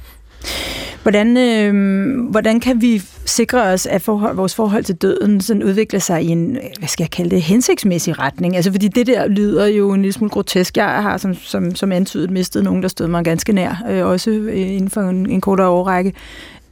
Hvordan, 1.02 1.36
øh, 1.36 2.30
hvordan 2.30 2.60
kan 2.60 2.80
vi 2.80 3.02
sikre 3.24 3.62
os, 3.62 3.86
at 3.86 4.02
forhold, 4.02 4.36
vores 4.36 4.54
forhold 4.54 4.84
til 4.84 4.94
døden 4.94 5.40
sådan 5.40 5.62
udvikler 5.62 6.00
sig 6.00 6.22
i 6.22 6.26
en, 6.26 6.58
hvad 6.78 6.88
skal 6.88 7.04
jeg 7.04 7.10
kalde 7.10 7.30
det, 7.30 7.42
hensigtsmæssig 7.42 8.18
retning? 8.18 8.56
Altså, 8.56 8.70
fordi 8.72 8.88
det 8.88 9.06
der 9.06 9.28
lyder 9.28 9.66
jo 9.66 9.92
en 9.92 10.02
lille 10.02 10.12
smule 10.12 10.30
grotesk. 10.30 10.76
Jeg 10.76 11.02
har 11.02 11.16
som, 11.16 11.34
som, 11.34 11.74
som 11.74 11.92
antydet 11.92 12.30
mistet 12.30 12.64
nogen, 12.64 12.82
der 12.82 12.88
stod 12.88 13.06
mig 13.06 13.24
ganske 13.24 13.52
nær, 13.52 13.84
øh, 13.90 14.06
også 14.06 14.30
øh, 14.30 14.56
inden 14.56 14.90
for 14.90 15.00
en, 15.00 15.30
en 15.30 15.40
kortere 15.40 15.68
årrække. 15.68 16.12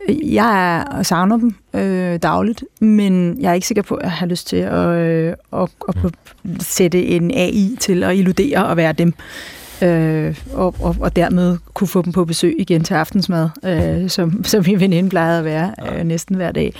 Jeg 0.09 0.77
er, 0.79 1.03
savner 1.03 1.37
dem 1.37 1.55
øh, 1.75 2.19
dagligt, 2.23 2.65
men 2.81 3.41
jeg 3.41 3.51
er 3.51 3.55
ikke 3.55 3.67
sikker 3.67 3.83
på, 3.83 3.95
at 3.95 4.03
jeg 4.03 4.13
har 4.13 4.27
lyst 4.27 4.47
til 4.47 4.57
at, 4.57 4.89
øh, 4.89 5.35
at, 5.53 5.69
at, 5.89 5.97
at 6.05 6.13
sætte 6.61 7.07
en 7.07 7.31
AI 7.31 7.77
til 7.81 8.05
at 8.05 8.17
illudere 8.17 8.67
og 8.67 8.77
være 8.77 8.93
dem 8.93 9.15
øh, 9.83 10.39
og, 10.53 10.75
og, 10.81 10.97
og 11.01 11.17
dermed 11.17 11.59
kunne 11.75 11.89
få 11.89 12.03
dem 12.03 12.13
på 12.13 12.25
besøg 12.25 12.55
igen 12.59 12.85
til 12.85 12.95
aftensmad, 12.95 13.49
øh, 13.65 14.11
som, 14.11 14.45
som 14.45 14.65
min 14.67 14.81
veninde 14.81 15.11
plejede 15.11 15.39
at 15.39 15.45
være 15.45 15.75
øh, 15.93 16.05
næsten 16.05 16.37
hver 16.37 16.53
dag. 16.53 16.75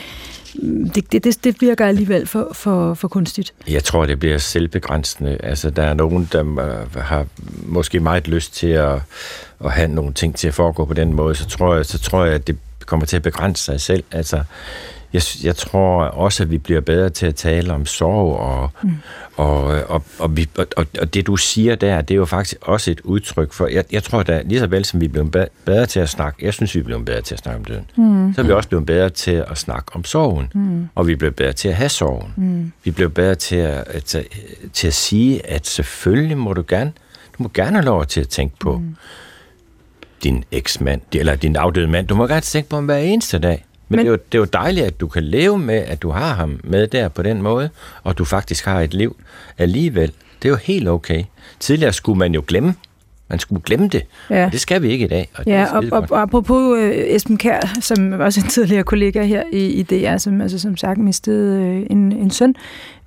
Det, 0.95 1.13
det, 1.13 1.25
det, 1.25 1.45
det 1.45 1.61
virker 1.61 1.87
alligevel 1.87 2.27
for, 2.27 2.51
for, 2.53 2.95
for 2.95 3.09
kunstigt. 3.09 3.55
Jeg 3.69 3.85
tror, 3.85 4.07
det 4.07 4.19
bliver 4.19 4.39
selvbegrænsende. 4.39 5.39
Altså, 5.43 5.71
der 5.71 5.83
er 5.83 5.95
nogen, 5.95 6.29
der 6.33 7.01
har 7.01 7.27
måske 7.67 8.01
meget 8.01 8.29
lyst 8.29 8.55
til 8.55 8.67
at, 8.67 9.01
at 9.65 9.73
have 9.73 9.89
nogle 9.89 10.13
ting 10.13 10.37
til 10.37 10.49
at 10.49 10.55
foregå 10.55 10.85
på 10.85 10.95
den 10.95 11.13
måde, 11.13 11.35
så 11.35 11.47
tror 11.47 11.75
jeg, 11.75 11.87
så 11.87 11.99
tror 11.99 12.25
jeg 12.25 12.35
at 12.35 12.47
det 12.47 12.57
kommer 12.87 13.07
til 13.07 13.17
at 13.17 13.23
begrænse 13.23 13.65
sig 13.65 13.81
selv. 13.81 14.05
Altså, 14.13 14.43
jeg, 15.13 15.23
jeg 15.45 15.57
tror 15.57 16.05
også, 16.05 16.43
at 16.43 16.51
vi 16.51 16.59
bliver 16.59 16.81
bedre 16.81 17.11
til 17.11 17.27
at 17.27 17.35
tale 17.35 17.73
om 17.73 17.87
sorg, 17.87 18.37
og, 18.37 18.71
mm. 18.83 18.97
og, 19.37 19.65
og, 19.65 20.03
og, 20.19 20.37
vi, 20.37 20.49
og, 20.77 20.87
og 21.01 21.15
det 21.15 21.27
du 21.27 21.37
siger 21.37 21.75
der, 21.75 22.01
det 22.01 22.15
er 22.15 22.19
jo 22.19 22.25
faktisk 22.25 22.57
også 22.63 22.91
et 22.91 23.01
udtryk 23.01 23.53
for, 23.53 23.67
jeg, 23.67 23.85
jeg 23.93 24.03
tror 24.03 24.23
da 24.23 24.43
lige 24.45 24.61
så 24.61 24.67
vel 24.67 24.85
som 24.85 25.01
vi 25.01 25.05
er 25.05 25.09
blevet 25.09 25.49
bedre 25.65 25.87
til 25.87 26.01
at 26.01 26.09
snakke, 26.09 26.45
jeg 26.45 26.55
synes 26.55 26.75
vi 26.75 26.81
er 26.81 26.85
blevet 26.85 27.05
bedre 27.05 27.21
til 27.21 27.35
at 27.35 27.39
snakke 27.39 27.59
om 27.59 27.65
døden, 27.65 27.91
mm. 27.97 28.35
så 28.35 28.41
er 28.41 28.47
vi 28.47 28.53
også 28.53 28.69
blevet 28.69 28.87
bedre 28.87 29.11
til 29.11 29.45
at 29.51 29.59
snakke 29.59 29.87
om 29.95 30.05
sorgen, 30.05 30.51
mm. 30.55 30.89
og 30.95 31.07
vi 31.07 31.13
er 31.13 31.17
blevet 31.17 31.37
bedre 31.37 31.53
til 31.53 31.69
at 31.69 31.75
have 31.75 31.89
sorgen. 31.89 32.33
Mm. 32.37 32.73
Vi 32.85 32.91
er 32.91 32.95
blevet 32.95 33.15
bedre 33.15 33.35
til 33.35 33.57
at, 33.57 33.85
at, 33.89 34.17
til 34.73 34.87
at 34.87 34.95
sige, 34.95 35.51
at 35.51 35.67
selvfølgelig 35.67 36.39
må 36.39 36.53
du 36.53 36.65
gerne, 36.69 36.93
du 37.39 37.43
må 37.43 37.51
gerne 37.55 37.77
have 37.77 37.85
lov 37.85 38.07
til 38.07 38.21
at 38.21 38.29
tænke 38.29 38.57
på 38.59 38.79
mm. 38.79 38.97
Din 40.23 40.45
eksmand, 40.53 41.01
eller 41.13 41.35
din 41.35 41.57
afdøde 41.57 41.89
mand, 41.89 42.07
du 42.07 42.15
må 42.15 42.27
gerne 42.27 42.41
tænke 42.41 42.69
på 42.69 42.77
ham 42.77 42.85
hver 42.85 42.97
eneste 42.97 43.39
dag. 43.39 43.65
Men, 43.89 43.97
Men 43.97 43.99
det, 43.99 44.07
er 44.07 44.11
jo, 44.11 44.19
det 44.33 44.39
er 44.39 44.39
jo 44.39 44.45
dejligt, 44.45 44.87
at 44.87 45.01
du 45.01 45.09
kan 45.09 45.23
leve 45.23 45.59
med, 45.59 45.75
at 45.75 46.03
du 46.03 46.11
har 46.11 46.35
ham 46.35 46.61
med 46.65 46.87
der 46.87 47.09
på 47.09 47.23
den 47.23 47.43
måde, 47.43 47.71
og 48.03 48.19
du 48.19 48.25
faktisk 48.25 48.65
har 48.65 48.81
et 48.81 48.95
liv 48.95 49.17
alligevel. 49.59 50.13
Det 50.43 50.49
er 50.49 50.51
jo 50.51 50.57
helt 50.57 50.89
okay. 50.89 51.25
Tidligere 51.61 51.93
skulle 51.93 52.19
man 52.19 52.35
jo 52.35 52.45
glemme 52.47 52.75
man 53.29 53.39
skulle 53.39 53.63
glemme 53.63 53.89
det, 53.89 54.03
ja. 54.31 54.49
det 54.53 54.61
skal 54.61 54.83
vi 54.83 54.89
ikke 54.89 55.05
i 55.05 55.09
dag. 55.09 55.29
Og 55.35 55.45
ja, 55.47 55.67
og, 55.73 55.85
og, 55.93 56.07
og 56.11 56.23
apropos 56.23 56.79
uh, 56.79 56.91
Esben 56.95 57.37
Kær, 57.37 57.61
som 57.81 58.13
også 58.13 58.41
en 58.41 58.49
tidligere 58.49 58.85
kollega 58.85 59.23
her 59.23 59.43
i, 59.53 59.67
i 59.67 59.83
DR, 59.83 60.17
som 60.17 60.41
altså, 60.41 60.59
som 60.59 60.77
sagt 60.77 60.99
mistede 60.99 61.61
uh, 61.61 61.87
en, 61.91 62.13
en 62.13 62.31
søn, 62.31 62.55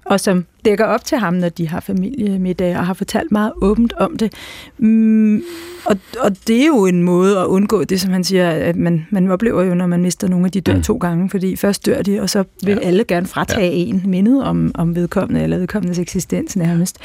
og 0.10 0.20
som 0.20 0.46
dækker 0.66 0.86
op 0.86 1.06
til 1.06 1.18
ham, 1.18 1.34
når 1.34 1.50
de 1.50 1.68
har 1.68 1.80
familiemiddag, 1.80 2.78
og 2.78 2.86
har 2.86 2.94
fortalt 2.94 3.32
meget 3.32 3.52
åbent 3.62 3.94
om 3.94 4.18
det. 4.18 4.34
Mm, 4.78 5.44
og, 5.86 5.98
og 6.20 6.48
det 6.48 6.62
er 6.62 6.66
jo 6.66 6.86
en 6.86 7.04
måde 7.04 7.40
at 7.40 7.46
undgå 7.46 7.84
det, 7.84 8.02
som 8.02 8.12
han 8.12 8.24
siger, 8.24 8.50
at 8.50 8.76
man, 8.76 9.08
man 9.10 9.32
oplever 9.32 9.64
jo, 9.64 9.74
når 9.74 9.88
man 9.88 10.02
mister 10.02 10.28
nogle 10.28 10.46
af 10.46 10.52
de 10.52 10.62
dør 10.62 10.76
mm. 10.76 10.84
to 10.84 10.98
gange, 10.98 11.30
fordi 11.30 11.56
først 11.56 11.86
dør 11.86 12.02
de, 12.02 12.22
og 12.22 12.30
så 12.30 12.44
vil 12.64 12.74
ja. 12.74 12.88
alle 12.88 13.04
gerne 13.04 13.28
fratage 13.28 13.72
ja. 13.72 13.76
en 13.76 14.04
mindet 14.06 14.44
om, 14.44 14.72
om 14.76 14.96
vedkommende, 14.96 15.44
eller 15.44 15.58
vedkommendes 15.58 16.00
eksistens 16.00 16.56
nærmest. 16.56 16.98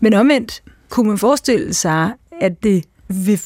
Men 0.00 0.14
omvendt 0.14 0.62
kunne 0.88 1.08
man 1.08 1.18
forestille 1.18 1.74
sig, 1.74 2.10
at 2.40 2.62
det 2.62 2.84
vil, 3.14 3.40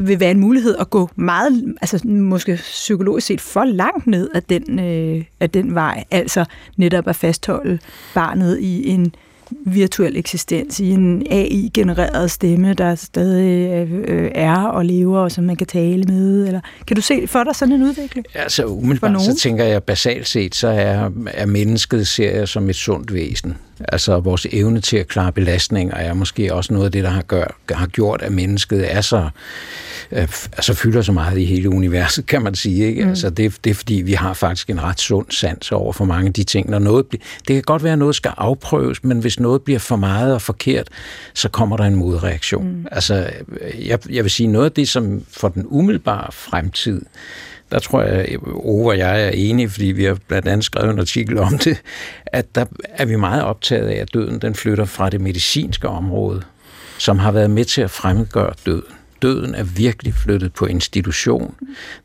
vil 0.00 0.20
være 0.20 0.30
en 0.30 0.40
mulighed 0.40 0.76
at 0.76 0.90
gå 0.90 1.10
meget, 1.16 1.74
altså 1.80 2.08
måske 2.08 2.54
psykologisk 2.54 3.26
set 3.26 3.40
for 3.40 3.64
langt 3.64 4.06
ned 4.06 4.30
af 4.34 4.42
den, 4.42 4.78
øh, 4.78 5.24
af 5.40 5.50
den 5.50 5.74
vej, 5.74 6.04
altså 6.10 6.44
netop 6.76 7.08
at 7.08 7.16
fastholde 7.16 7.78
barnet 8.14 8.58
i 8.60 8.88
en 8.88 9.14
virtuel 9.50 10.16
eksistens, 10.16 10.80
i 10.80 10.90
en 10.90 11.26
AI-genereret 11.30 12.30
stemme, 12.30 12.74
der 12.74 12.94
stadig 12.94 13.88
øh, 13.88 14.30
er 14.34 14.64
og 14.64 14.84
lever, 14.84 15.18
og 15.18 15.32
som 15.32 15.44
man 15.44 15.56
kan 15.56 15.66
tale 15.66 16.04
med? 16.04 16.46
Eller, 16.46 16.60
kan 16.86 16.96
du 16.96 17.02
se 17.02 17.26
for 17.26 17.44
dig 17.44 17.54
sådan 17.54 17.74
en 17.74 17.82
udvikling? 17.82 18.26
Altså 18.34 18.64
umiddelbart 18.64 19.22
så 19.22 19.36
tænker 19.36 19.64
jeg, 19.64 19.82
basalt 19.82 20.28
set, 20.28 20.54
så 20.54 20.68
er, 20.68 21.10
er 21.26 21.46
mennesket 21.46 22.06
ser 22.06 22.36
jeg 22.36 22.48
som 22.48 22.70
et 22.70 22.76
sundt 22.76 23.14
væsen. 23.14 23.54
Altså 23.88 24.20
vores 24.20 24.46
evne 24.52 24.80
til 24.80 24.96
at 24.96 25.08
klare 25.08 25.32
belastninger 25.32 25.94
er 25.94 26.14
måske 26.14 26.54
også 26.54 26.72
noget 26.72 26.86
af 26.86 26.92
det, 26.92 27.04
der 27.04 27.10
har, 27.10 27.22
gør, 27.22 27.44
har 27.70 27.86
gjort, 27.86 28.22
at 28.22 28.32
mennesket 28.32 28.94
er 28.94 29.00
så, 29.00 29.28
øh, 30.12 30.28
altså 30.52 30.74
fylder 30.74 31.02
så 31.02 31.12
meget 31.12 31.38
i 31.38 31.44
hele 31.44 31.70
universet, 31.70 32.26
kan 32.26 32.42
man 32.42 32.54
sige. 32.54 32.86
Ikke? 32.86 33.02
Mm. 33.02 33.08
Altså 33.08 33.30
det, 33.30 33.56
det 33.64 33.70
er 33.70 33.74
fordi, 33.74 33.94
vi 33.94 34.12
har 34.12 34.34
faktisk 34.34 34.70
en 34.70 34.82
ret 34.82 35.00
sund 35.00 35.26
sans 35.30 35.72
over 35.72 35.92
for 35.92 36.04
mange 36.04 36.26
af 36.26 36.32
de 36.32 36.44
ting. 36.44 36.70
Når 36.70 36.78
noget, 36.78 37.06
det 37.12 37.20
kan 37.46 37.62
godt 37.62 37.84
være, 37.84 37.92
at 37.92 37.98
noget 37.98 38.14
skal 38.14 38.32
afprøves, 38.36 39.04
men 39.04 39.18
hvis 39.18 39.40
noget 39.40 39.62
bliver 39.62 39.78
for 39.78 39.96
meget 39.96 40.34
og 40.34 40.42
forkert, 40.42 40.88
så 41.34 41.48
kommer 41.48 41.76
der 41.76 41.84
en 41.84 41.94
modreaktion. 41.94 42.68
Mm. 42.68 42.86
Altså 42.90 43.30
jeg, 43.86 43.98
jeg 44.10 44.24
vil 44.24 44.30
sige, 44.30 44.46
noget 44.46 44.64
af 44.64 44.72
det, 44.72 44.88
som 44.88 45.24
for 45.30 45.48
den 45.48 45.64
umiddelbare 45.66 46.32
fremtid, 46.32 47.02
der 47.72 47.78
tror 47.78 48.02
jeg, 48.02 48.36
Ove 48.46 48.88
og 48.88 48.98
jeg 48.98 49.24
er 49.24 49.30
enige, 49.30 49.70
fordi 49.70 49.86
vi 49.86 50.04
har 50.04 50.18
blandt 50.28 50.48
andet 50.48 50.64
skrevet 50.64 50.92
en 50.92 50.98
artikel 50.98 51.38
om 51.38 51.58
det, 51.58 51.82
at 52.26 52.54
der 52.54 52.64
er 52.82 53.04
vi 53.04 53.16
meget 53.16 53.42
optaget 53.42 53.88
af, 53.88 53.94
at 53.94 54.14
døden 54.14 54.38
den 54.38 54.54
flytter 54.54 54.84
fra 54.84 55.10
det 55.10 55.20
medicinske 55.20 55.88
område, 55.88 56.42
som 56.98 57.18
har 57.18 57.32
været 57.32 57.50
med 57.50 57.64
til 57.64 57.80
at 57.82 57.90
fremgøre 57.90 58.52
døden. 58.66 58.97
Døden 59.22 59.54
er 59.54 59.62
virkelig 59.62 60.14
flyttet 60.14 60.52
på 60.52 60.66
institution. 60.66 61.54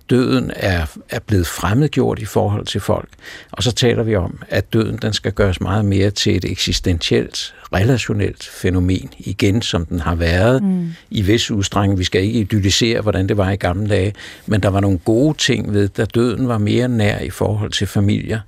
Døden 0.09 0.51
er, 0.55 0.85
er 1.09 1.19
blevet 1.19 1.47
fremmedgjort 1.47 2.19
i 2.19 2.25
forhold 2.25 2.65
til 2.65 2.81
folk. 2.81 3.09
Og 3.51 3.63
så 3.63 3.71
taler 3.71 4.03
vi 4.03 4.15
om, 4.15 4.39
at 4.49 4.73
døden 4.73 4.97
den 4.97 5.13
skal 5.13 5.31
gøres 5.31 5.61
meget 5.61 5.85
mere 5.85 6.11
til 6.11 6.35
et 6.35 6.45
eksistentielt, 6.45 7.55
relationelt 7.73 8.43
fænomen, 8.43 9.09
igen 9.19 9.61
som 9.61 9.85
den 9.85 9.99
har 9.99 10.15
været 10.15 10.63
mm. 10.63 10.93
i 11.09 11.21
vis 11.21 11.51
udstrækning. 11.51 11.99
Vi 11.99 12.03
skal 12.03 12.23
ikke 12.23 12.39
idyllisere, 12.39 13.01
hvordan 13.01 13.27
det 13.27 13.37
var 13.37 13.49
i 13.49 13.55
gamle 13.55 13.89
dage, 13.89 14.13
men 14.45 14.63
der 14.63 14.69
var 14.69 14.79
nogle 14.79 14.97
gode 14.97 15.37
ting 15.37 15.73
ved, 15.73 15.99
at 15.99 16.15
døden 16.15 16.47
var 16.47 16.57
mere 16.57 16.87
nær 16.87 17.19
i 17.19 17.29
forhold 17.29 17.71
til 17.71 17.87
familier, 17.87 18.39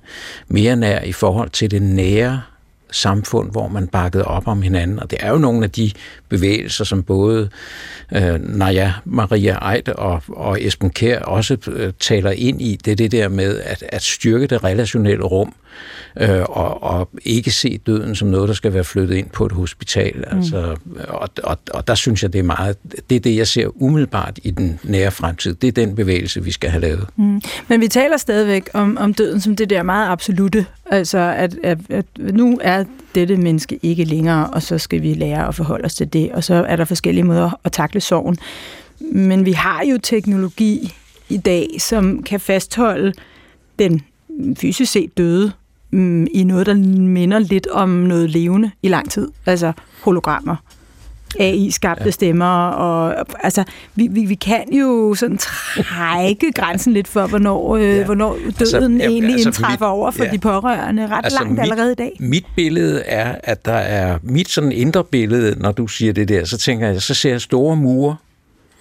mere 0.48 0.76
nær 0.76 1.00
i 1.00 1.12
forhold 1.12 1.50
til 1.50 1.70
det 1.70 1.82
nære 1.82 2.42
samfund, 2.90 3.50
hvor 3.50 3.68
man 3.68 3.88
bakkede 3.88 4.24
op 4.24 4.48
om 4.48 4.62
hinanden. 4.62 5.00
Og 5.00 5.10
det 5.10 5.18
er 5.22 5.30
jo 5.30 5.38
nogle 5.38 5.64
af 5.64 5.70
de 5.70 5.90
bevægelser, 6.28 6.84
som 6.84 7.02
både 7.02 7.48
øh, 8.14 8.40
Naja, 8.40 8.92
Maria 9.04 9.72
Eid 9.72 9.88
og, 9.88 10.22
og 10.28 10.64
Esben 10.64 10.90
Kær 10.90 11.20
også 11.20 11.56
øh, 11.66 11.92
taler 12.00 12.30
ind 12.30 12.62
i. 12.62 12.78
Det 12.84 12.90
er 12.92 12.96
det 12.96 13.12
der 13.12 13.28
med 13.28 13.60
at, 13.60 13.84
at 13.88 14.02
styrke 14.02 14.46
det 14.46 14.64
relationelle 14.64 15.24
rum, 15.24 15.54
øh, 16.20 16.42
og, 16.42 16.82
og 16.82 17.08
ikke 17.24 17.50
se 17.50 17.78
døden 17.86 18.14
som 18.14 18.28
noget, 18.28 18.48
der 18.48 18.54
skal 18.54 18.74
være 18.74 18.84
flyttet 18.84 19.16
ind 19.16 19.30
på 19.30 19.46
et 19.46 19.52
hospital. 19.52 20.16
Mm. 20.16 20.38
Altså, 20.38 20.76
og, 21.08 21.28
og, 21.42 21.58
og 21.70 21.88
der 21.88 21.94
synes 21.94 22.22
jeg, 22.22 22.32
det 22.32 22.38
er 22.38 22.42
meget, 22.42 22.76
det 23.10 23.16
er 23.16 23.20
det, 23.20 23.36
jeg 23.36 23.46
ser 23.46 23.82
umiddelbart 23.82 24.38
i 24.42 24.50
den 24.50 24.80
nære 24.82 25.10
fremtid. 25.10 25.54
Det 25.54 25.68
er 25.68 25.72
den 25.72 25.94
bevægelse, 25.94 26.44
vi 26.44 26.52
skal 26.52 26.70
have 26.70 26.80
lavet. 26.80 27.06
Mm. 27.16 27.42
Men 27.68 27.80
vi 27.80 27.88
taler 27.88 28.16
stadigvæk 28.16 28.68
om, 28.74 28.96
om 29.00 29.14
døden 29.14 29.40
som 29.40 29.56
det 29.56 29.70
der 29.70 29.82
meget 29.82 30.08
absolute, 30.08 30.66
altså 30.86 31.18
at, 31.18 31.56
at, 31.62 31.78
at 31.90 32.06
nu 32.18 32.58
er 32.62 32.84
dette 33.14 33.36
menneske 33.36 33.78
ikke 33.82 34.04
længere, 34.04 34.46
og 34.46 34.62
så 34.62 34.78
skal 34.78 35.02
vi 35.02 35.14
lære 35.14 35.48
at 35.48 35.54
forholde 35.54 35.84
os 35.84 35.94
til 35.94 36.12
det, 36.12 36.32
og 36.32 36.44
så 36.44 36.54
er 36.54 36.76
der 36.76 36.84
forskellige 36.84 37.24
måder 37.24 37.60
at 37.64 37.72
takle 37.72 38.00
sorgen. 38.00 38.38
Men 39.00 39.44
vi 39.44 39.52
har 39.52 39.84
jo 39.84 39.98
teknologi 40.02 40.94
i 41.28 41.36
dag, 41.36 41.68
som 41.78 42.22
kan 42.22 42.40
fastholde 42.40 43.12
den 43.78 44.02
fysisk 44.58 44.92
set 44.92 45.18
døde 45.18 45.52
mm, 45.96 46.26
i 46.34 46.44
noget, 46.44 46.66
der 46.66 46.74
minder 46.74 47.38
lidt 47.38 47.66
om 47.66 47.88
noget 47.88 48.30
levende 48.30 48.70
i 48.82 48.88
lang 48.88 49.10
tid. 49.10 49.28
Altså 49.46 49.72
hologrammer. 50.02 50.56
AI-skabte 51.40 52.04
ja. 52.04 52.10
stemmer, 52.10 52.68
og 52.68 53.26
altså, 53.42 53.64
vi, 53.94 54.08
vi, 54.10 54.24
vi 54.24 54.34
kan 54.34 54.72
jo 54.72 55.14
sådan 55.14 55.38
trække 55.38 56.52
grænsen 56.52 56.92
lidt 56.92 57.08
for, 57.08 57.26
hvornår, 57.26 57.76
øh, 57.76 57.82
ja. 57.82 58.04
hvornår 58.04 58.38
altså, 58.46 58.78
døden 58.78 58.94
altså, 58.94 59.10
egentlig 59.10 59.32
altså, 59.32 59.48
indtræffer 59.48 59.86
mit, 59.86 59.92
over 59.92 60.10
for 60.10 60.24
ja. 60.24 60.30
de 60.30 60.38
pårørende 60.38 61.06
ret 61.06 61.24
altså, 61.24 61.38
langt 61.38 61.50
mit, 61.50 61.60
allerede 61.60 61.92
i 61.92 61.94
dag. 61.94 62.16
Mit 62.20 62.46
billede 62.56 63.02
er, 63.02 63.34
at 63.42 63.64
der 63.64 63.72
er, 63.72 64.18
mit 64.22 64.48
sådan 64.48 64.72
indre 64.72 65.04
billede, 65.04 65.58
når 65.58 65.72
du 65.72 65.86
siger 65.86 66.12
det 66.12 66.28
der, 66.28 66.44
så 66.44 66.58
tænker 66.58 66.88
jeg, 66.88 67.02
så 67.02 67.14
ser 67.14 67.30
jeg 67.30 67.40
store 67.40 67.76
mure 67.76 68.16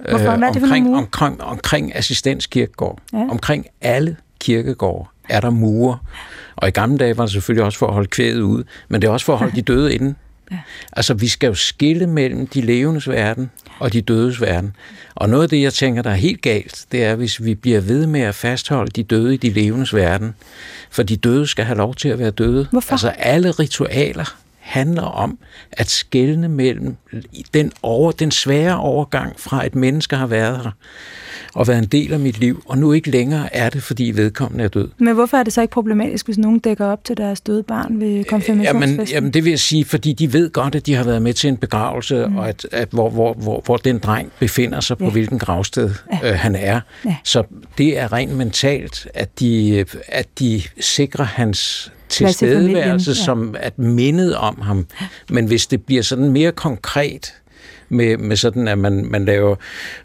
Hvorfor? 0.09 0.25
Er 0.25 0.51
det 0.51 0.63
omkring, 0.63 0.87
for 0.87 0.97
omkring, 0.97 1.43
omkring 1.43 1.95
assistenskirkegård, 1.95 2.99
ja. 3.13 3.27
omkring 3.29 3.65
alle 3.81 4.17
kirkegård 4.39 5.09
er 5.29 5.39
der 5.39 5.49
mure. 5.49 5.97
Og 6.55 6.67
i 6.67 6.71
gamle 6.71 6.97
dage 6.97 7.17
var 7.17 7.23
det 7.23 7.31
selvfølgelig 7.31 7.65
også 7.65 7.79
for 7.79 7.87
at 7.87 7.93
holde 7.93 8.07
kvædet 8.07 8.41
ud, 8.41 8.63
men 8.89 9.01
det 9.01 9.07
er 9.07 9.11
også 9.11 9.25
for 9.25 9.33
at 9.33 9.39
holde 9.39 9.55
de 9.55 9.61
døde 9.61 9.95
inde. 9.95 10.15
Ja. 10.51 10.57
Altså, 10.93 11.13
vi 11.13 11.27
skal 11.27 11.47
jo 11.47 11.53
skille 11.53 12.07
mellem 12.07 12.47
de 12.47 12.61
levendes 12.61 13.09
verden 13.09 13.51
og 13.79 13.93
de 13.93 14.01
dødes 14.01 14.41
verden. 14.41 14.75
Og 15.15 15.29
noget 15.29 15.43
af 15.43 15.49
det, 15.49 15.61
jeg 15.61 15.73
tænker, 15.73 16.01
der 16.01 16.09
er 16.09 16.15
helt 16.15 16.41
galt, 16.41 16.85
det 16.91 17.03
er, 17.03 17.15
hvis 17.15 17.43
vi 17.43 17.55
bliver 17.55 17.81
ved 17.81 18.07
med 18.07 18.21
at 18.21 18.35
fastholde 18.35 18.91
de 18.91 19.03
døde 19.03 19.33
i 19.33 19.37
de 19.37 19.49
levendes 19.49 19.95
verden. 19.95 20.35
For 20.91 21.03
de 21.03 21.17
døde 21.17 21.47
skal 21.47 21.65
have 21.65 21.77
lov 21.77 21.95
til 21.95 22.09
at 22.09 22.19
være 22.19 22.31
døde. 22.31 22.67
Hvorfor? 22.71 22.91
Altså, 22.91 23.09
alle 23.09 23.51
ritualer 23.51 24.35
handler 24.65 25.01
om 25.01 25.37
at 25.71 25.89
skelne 25.89 26.49
mellem 26.49 26.95
den, 27.53 27.71
over, 27.83 28.11
den 28.11 28.31
svære 28.31 28.77
overgang 28.77 29.39
fra 29.39 29.65
et 29.65 29.75
menneske 29.75 30.15
har 30.15 30.27
været 30.27 30.57
her 30.63 30.71
og 31.53 31.67
været 31.67 31.77
en 31.77 31.85
del 31.85 32.13
af 32.13 32.19
mit 32.19 32.39
liv, 32.39 32.63
og 32.65 32.77
nu 32.77 32.93
ikke 32.93 33.09
længere 33.09 33.55
er 33.55 33.69
det, 33.69 33.83
fordi 33.83 34.11
vedkommende 34.15 34.63
er 34.63 34.67
død. 34.67 34.89
Men 34.97 35.13
hvorfor 35.13 35.37
er 35.37 35.43
det 35.43 35.53
så 35.53 35.61
ikke 35.61 35.71
problematisk, 35.71 36.25
hvis 36.25 36.37
nogen 36.37 36.59
dækker 36.59 36.85
op 36.85 37.03
til 37.03 37.17
deres 37.17 37.41
døde 37.41 37.63
barn 37.63 37.99
ved 37.99 38.23
konfirmationsfesten? 38.23 38.91
Jamen, 38.91 39.07
jamen 39.07 39.33
det 39.33 39.43
vil 39.43 39.49
jeg 39.49 39.59
sige, 39.59 39.85
fordi 39.85 40.13
de 40.13 40.33
ved 40.33 40.51
godt, 40.51 40.75
at 40.75 40.85
de 40.85 40.95
har 40.95 41.03
været 41.03 41.21
med 41.21 41.33
til 41.33 41.47
en 41.47 41.57
begravelse, 41.57 42.25
mm. 42.27 42.37
og 42.37 42.49
at, 42.49 42.67
at 42.71 42.87
hvor, 42.91 43.09
hvor, 43.09 43.33
hvor, 43.33 43.61
hvor 43.65 43.77
den 43.77 43.99
dreng 43.99 44.31
befinder 44.39 44.79
sig, 44.79 44.97
ja. 44.99 45.05
på 45.05 45.11
hvilken 45.11 45.39
gravsted 45.39 45.89
ja. 46.23 46.31
øh, 46.31 46.39
han 46.39 46.55
er. 46.55 46.79
Ja. 47.05 47.15
Så 47.23 47.43
det 47.77 47.99
er 47.99 48.13
rent 48.13 48.35
mentalt, 48.35 49.07
at 49.13 49.39
de, 49.39 49.85
at 50.07 50.27
de 50.39 50.61
sikrer 50.79 51.25
hans 51.25 51.91
tilstedeværelse 52.09 53.11
ja. 53.11 53.15
som 53.15 53.55
at 53.59 53.79
mindet 53.79 54.35
om 54.35 54.61
ham. 54.61 54.85
Men 55.29 55.45
hvis 55.45 55.67
det 55.67 55.83
bliver 55.83 56.01
sådan 56.01 56.29
mere 56.29 56.51
konkret, 56.51 57.33
med, 57.89 58.17
med 58.17 58.35
sådan, 58.35 58.67
at 58.67 58.77
man, 58.77 59.05
man 59.05 59.25
laver, 59.25 59.55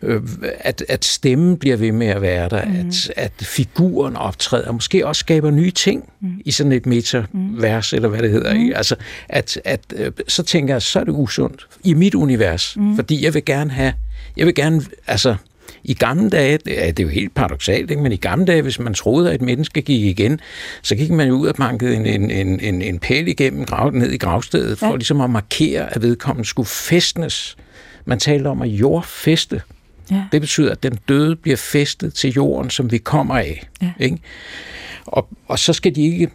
øh, 0.03 0.23
at, 0.59 0.85
at 0.89 1.05
stemmen 1.05 1.57
bliver 1.57 1.77
ved 1.77 1.93
med 1.93 2.07
at 2.07 2.23
være 2.23 2.49
der, 2.49 2.65
mm. 2.65 2.77
at, 2.77 3.13
at 3.17 3.33
figuren 3.41 4.17
optræder, 4.17 4.69
og 4.69 4.75
måske 4.75 5.07
også 5.07 5.21
skaber 5.21 5.51
nye 5.51 5.71
ting 5.71 6.13
mm. 6.21 6.41
i 6.45 6.51
sådan 6.51 6.73
et 6.73 6.87
metavers, 6.87 7.93
mm. 7.93 7.97
eller 7.97 8.09
hvad 8.09 8.23
det 8.23 8.31
hedder. 8.31 8.55
Mm. 8.55 8.73
Altså, 8.75 8.97
at, 9.29 9.61
at, 9.65 9.81
øh, 9.97 10.13
så 10.29 10.43
tænker 10.43 10.75
jeg, 10.75 10.83
så 10.83 11.01
er 11.01 11.05
det 11.05 11.13
usundt 11.13 11.67
i 11.85 11.95
mit 11.95 12.15
univers, 12.15 12.77
mm. 12.77 12.97
fordi 12.97 13.25
jeg 13.25 13.35
vil 13.35 13.45
gerne 13.45 13.71
have, 13.71 13.93
jeg 14.37 14.47
vil 14.47 14.55
gerne, 14.55 14.83
altså, 15.07 15.35
i 15.85 15.95
gamle 15.95 16.31
dage, 16.31 16.53
er, 16.53 16.93
det 16.93 17.01
er 17.01 17.03
jo 17.03 17.09
helt 17.09 17.35
paradoxalt, 17.35 17.91
ikke? 17.91 18.03
men 18.03 18.13
i 18.13 18.17
gamle 18.17 18.47
dage, 18.47 18.63
hvis 18.63 18.79
man 18.79 18.95
troede, 18.95 19.29
at 19.29 19.35
et 19.35 19.43
menneske 19.43 19.83
gik 19.83 20.05
igen, 20.05 20.41
så 20.83 20.95
gik 20.95 21.11
man 21.11 21.29
jo 21.29 21.35
ud 21.35 21.49
og 21.49 21.55
bankede 21.55 21.97
en, 21.97 22.07
en, 22.07 22.31
en, 22.31 22.61
en, 22.61 22.83
en 22.83 22.99
pæl 22.99 23.29
igennem, 23.29 23.65
gravet 23.65 23.95
ned 23.95 24.11
i 24.11 24.17
gravstedet, 24.17 24.79
for 24.79 24.87
ja. 24.87 24.97
ligesom 24.97 25.21
at 25.21 25.31
markere, 25.31 25.95
at 25.95 26.03
vedkommende 26.03 26.49
skulle 26.49 26.69
festnes. 26.69 27.57
Man 28.05 28.19
taler 28.19 28.51
om 28.51 28.63
at 28.63 28.69
jordfeste. 28.69 29.63
Ja. 30.11 30.25
Det 30.33 30.41
betyder, 30.41 30.73
at 30.73 30.83
den 30.83 30.99
døde 31.09 31.37
bliver 31.37 31.57
festet 31.57 32.15
til 32.15 32.33
jorden, 32.33 32.71
som 32.71 32.93
vi 32.93 32.99
kommer 32.99 33.37
af. 33.37 33.69
Ja. 33.83 33.93
Ikke? 33.99 34.19
Og, 35.07 35.29
og 35.47 35.59
så 35.59 35.73
skal 35.73 35.95
de 35.95 36.03
ikke 36.03 36.31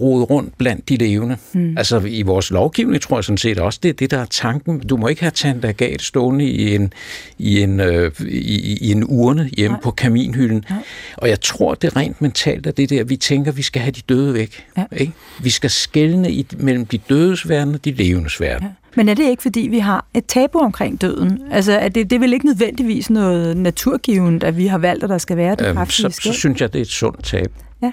rode 0.00 0.24
rundt 0.24 0.58
blandt 0.58 0.88
de 0.88 0.96
levende. 0.96 1.36
Mm. 1.52 1.74
Altså 1.78 2.00
i 2.00 2.22
vores 2.22 2.50
lovgivning 2.50 3.02
tror 3.02 3.16
jeg 3.16 3.24
sådan 3.24 3.38
set 3.38 3.58
også, 3.58 3.80
det 3.82 3.88
er 3.88 3.92
det, 3.92 4.10
der 4.10 4.18
er 4.18 4.24
tanken. 4.24 4.80
Du 4.80 4.96
må 4.96 5.08
ikke 5.08 5.22
have 5.22 5.30
Tante 5.30 5.68
Agathe 5.68 6.04
stående 6.04 6.44
i 6.44 6.74
en, 6.74 6.92
i 7.38 7.60
en, 7.60 7.80
øh, 7.80 8.12
i, 8.28 8.78
i 8.80 8.92
en 8.92 9.04
urne 9.04 9.50
hjemme 9.56 9.74
Nej. 9.74 9.82
på 9.82 9.90
kaminhylden. 9.90 10.64
Nej. 10.70 10.78
Og 11.16 11.28
jeg 11.28 11.40
tror, 11.40 11.74
det 11.74 11.88
er 11.92 11.96
rent 11.96 12.22
mentalt, 12.22 12.66
at 12.66 12.76
det 12.76 12.90
der, 12.90 13.04
vi 13.04 13.16
tænker, 13.16 13.52
vi 13.52 13.62
skal 13.62 13.82
have 13.82 13.92
de 13.92 14.00
døde 14.08 14.34
væk. 14.34 14.64
Ja. 14.76 14.84
Ikke? 14.92 15.12
Vi 15.42 15.50
skal 15.50 15.70
skelne 15.70 16.32
i, 16.32 16.46
mellem 16.58 16.86
de 16.86 16.98
dødes 16.98 17.48
verden 17.48 17.74
og 17.74 17.84
de 17.84 17.90
levendes 17.90 18.40
verden. 18.40 18.66
Ja. 18.66 18.72
Men 18.96 19.08
er 19.08 19.14
det 19.14 19.30
ikke, 19.30 19.42
fordi 19.42 19.60
vi 19.60 19.78
har 19.78 20.06
et 20.14 20.26
tabu 20.26 20.58
omkring 20.58 21.00
døden? 21.00 21.42
Altså, 21.50 21.72
er 21.72 21.88
det, 21.88 22.10
det 22.10 22.16
er 22.16 22.20
vel 22.20 22.32
ikke 22.32 22.46
nødvendigvis 22.46 23.10
noget 23.10 23.56
naturgivet, 23.56 24.44
at 24.44 24.56
vi 24.56 24.66
har 24.66 24.78
valgt, 24.78 25.04
at 25.04 25.10
der 25.10 25.18
skal 25.18 25.36
være 25.36 25.54
det 25.54 25.66
øhm, 25.66 25.86
så, 25.90 26.18
så 26.22 26.32
synes 26.32 26.60
jeg, 26.60 26.72
det 26.72 26.78
er 26.78 26.82
et 26.82 26.88
sundt 26.88 27.24
tab. 27.24 27.52
Ja. 27.82 27.92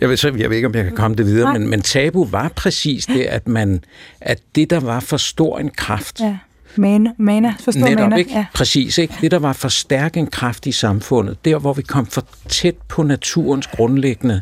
Jeg 0.00 0.08
ved, 0.08 0.16
så, 0.16 0.28
jeg 0.28 0.50
ved 0.50 0.56
ikke, 0.56 0.68
om 0.68 0.74
jeg 0.74 0.84
kan 0.84 0.96
komme 0.96 1.16
det 1.16 1.26
videre, 1.26 1.52
men, 1.52 1.68
men 1.68 1.82
tabu 1.82 2.24
var 2.24 2.48
præcis 2.48 3.06
det, 3.06 3.22
at, 3.22 3.48
man, 3.48 3.84
at 4.20 4.38
det, 4.54 4.70
der 4.70 4.80
var 4.80 5.00
for 5.00 5.16
stor 5.16 5.58
en 5.58 5.70
kraft, 5.70 6.20
ja. 6.20 6.36
Mana, 6.76 7.10
mana, 7.18 7.54
forstår 7.60 7.80
Netop, 7.80 8.00
mana. 8.00 8.16
Ikke? 8.16 8.30
Ja. 8.30 8.46
Præcis, 8.54 8.98
ikke? 8.98 9.14
Det, 9.20 9.30
der 9.30 9.38
var 9.38 9.52
for 9.52 9.68
stærk 9.68 10.16
en 10.16 10.26
kraft 10.26 10.66
i 10.66 10.72
samfundet, 10.72 11.44
der 11.44 11.58
hvor 11.58 11.72
vi 11.72 11.82
kom 11.82 12.06
for 12.06 12.26
tæt 12.48 12.74
på 12.88 13.02
naturens 13.02 13.66
grundlæggende 13.66 14.40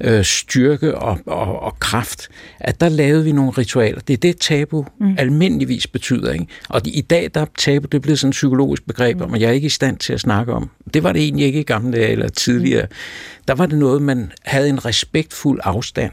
øh, 0.00 0.24
styrke 0.24 0.98
og, 0.98 1.18
og, 1.26 1.62
og 1.62 1.78
kraft, 1.78 2.28
at 2.60 2.80
der 2.80 2.88
lavede 2.88 3.24
vi 3.24 3.32
nogle 3.32 3.50
ritualer. 3.50 4.00
Det 4.00 4.12
er 4.12 4.18
det, 4.18 4.36
tabu 4.40 4.86
mm. 5.00 5.14
almindeligvis 5.18 5.86
betyder. 5.86 6.32
Ikke? 6.32 6.46
Og 6.68 6.80
i 6.84 7.00
dag, 7.00 7.30
der 7.34 7.40
er 7.40 7.46
tabu, 7.58 7.86
det 7.86 7.94
er 7.94 8.02
blevet 8.02 8.18
sådan 8.18 8.30
et 8.30 8.34
psykologisk 8.34 8.86
begreb, 8.86 9.16
mm. 9.16 9.32
og 9.32 9.40
jeg 9.40 9.48
er 9.48 9.52
ikke 9.52 9.66
i 9.66 9.70
stand 9.70 9.96
til 9.96 10.12
at 10.12 10.20
snakke 10.20 10.52
om. 10.52 10.70
Det 10.94 11.02
var 11.02 11.12
det 11.12 11.22
egentlig 11.22 11.46
ikke 11.46 11.60
i 11.60 11.62
gamle 11.62 11.92
dage 11.96 12.08
eller 12.08 12.28
tidligere. 12.28 12.86
Mm. 12.90 13.44
Der 13.48 13.54
var 13.54 13.66
det 13.66 13.78
noget, 13.78 14.02
man 14.02 14.32
havde 14.44 14.68
en 14.68 14.84
respektfuld 14.84 15.60
afstand 15.64 16.12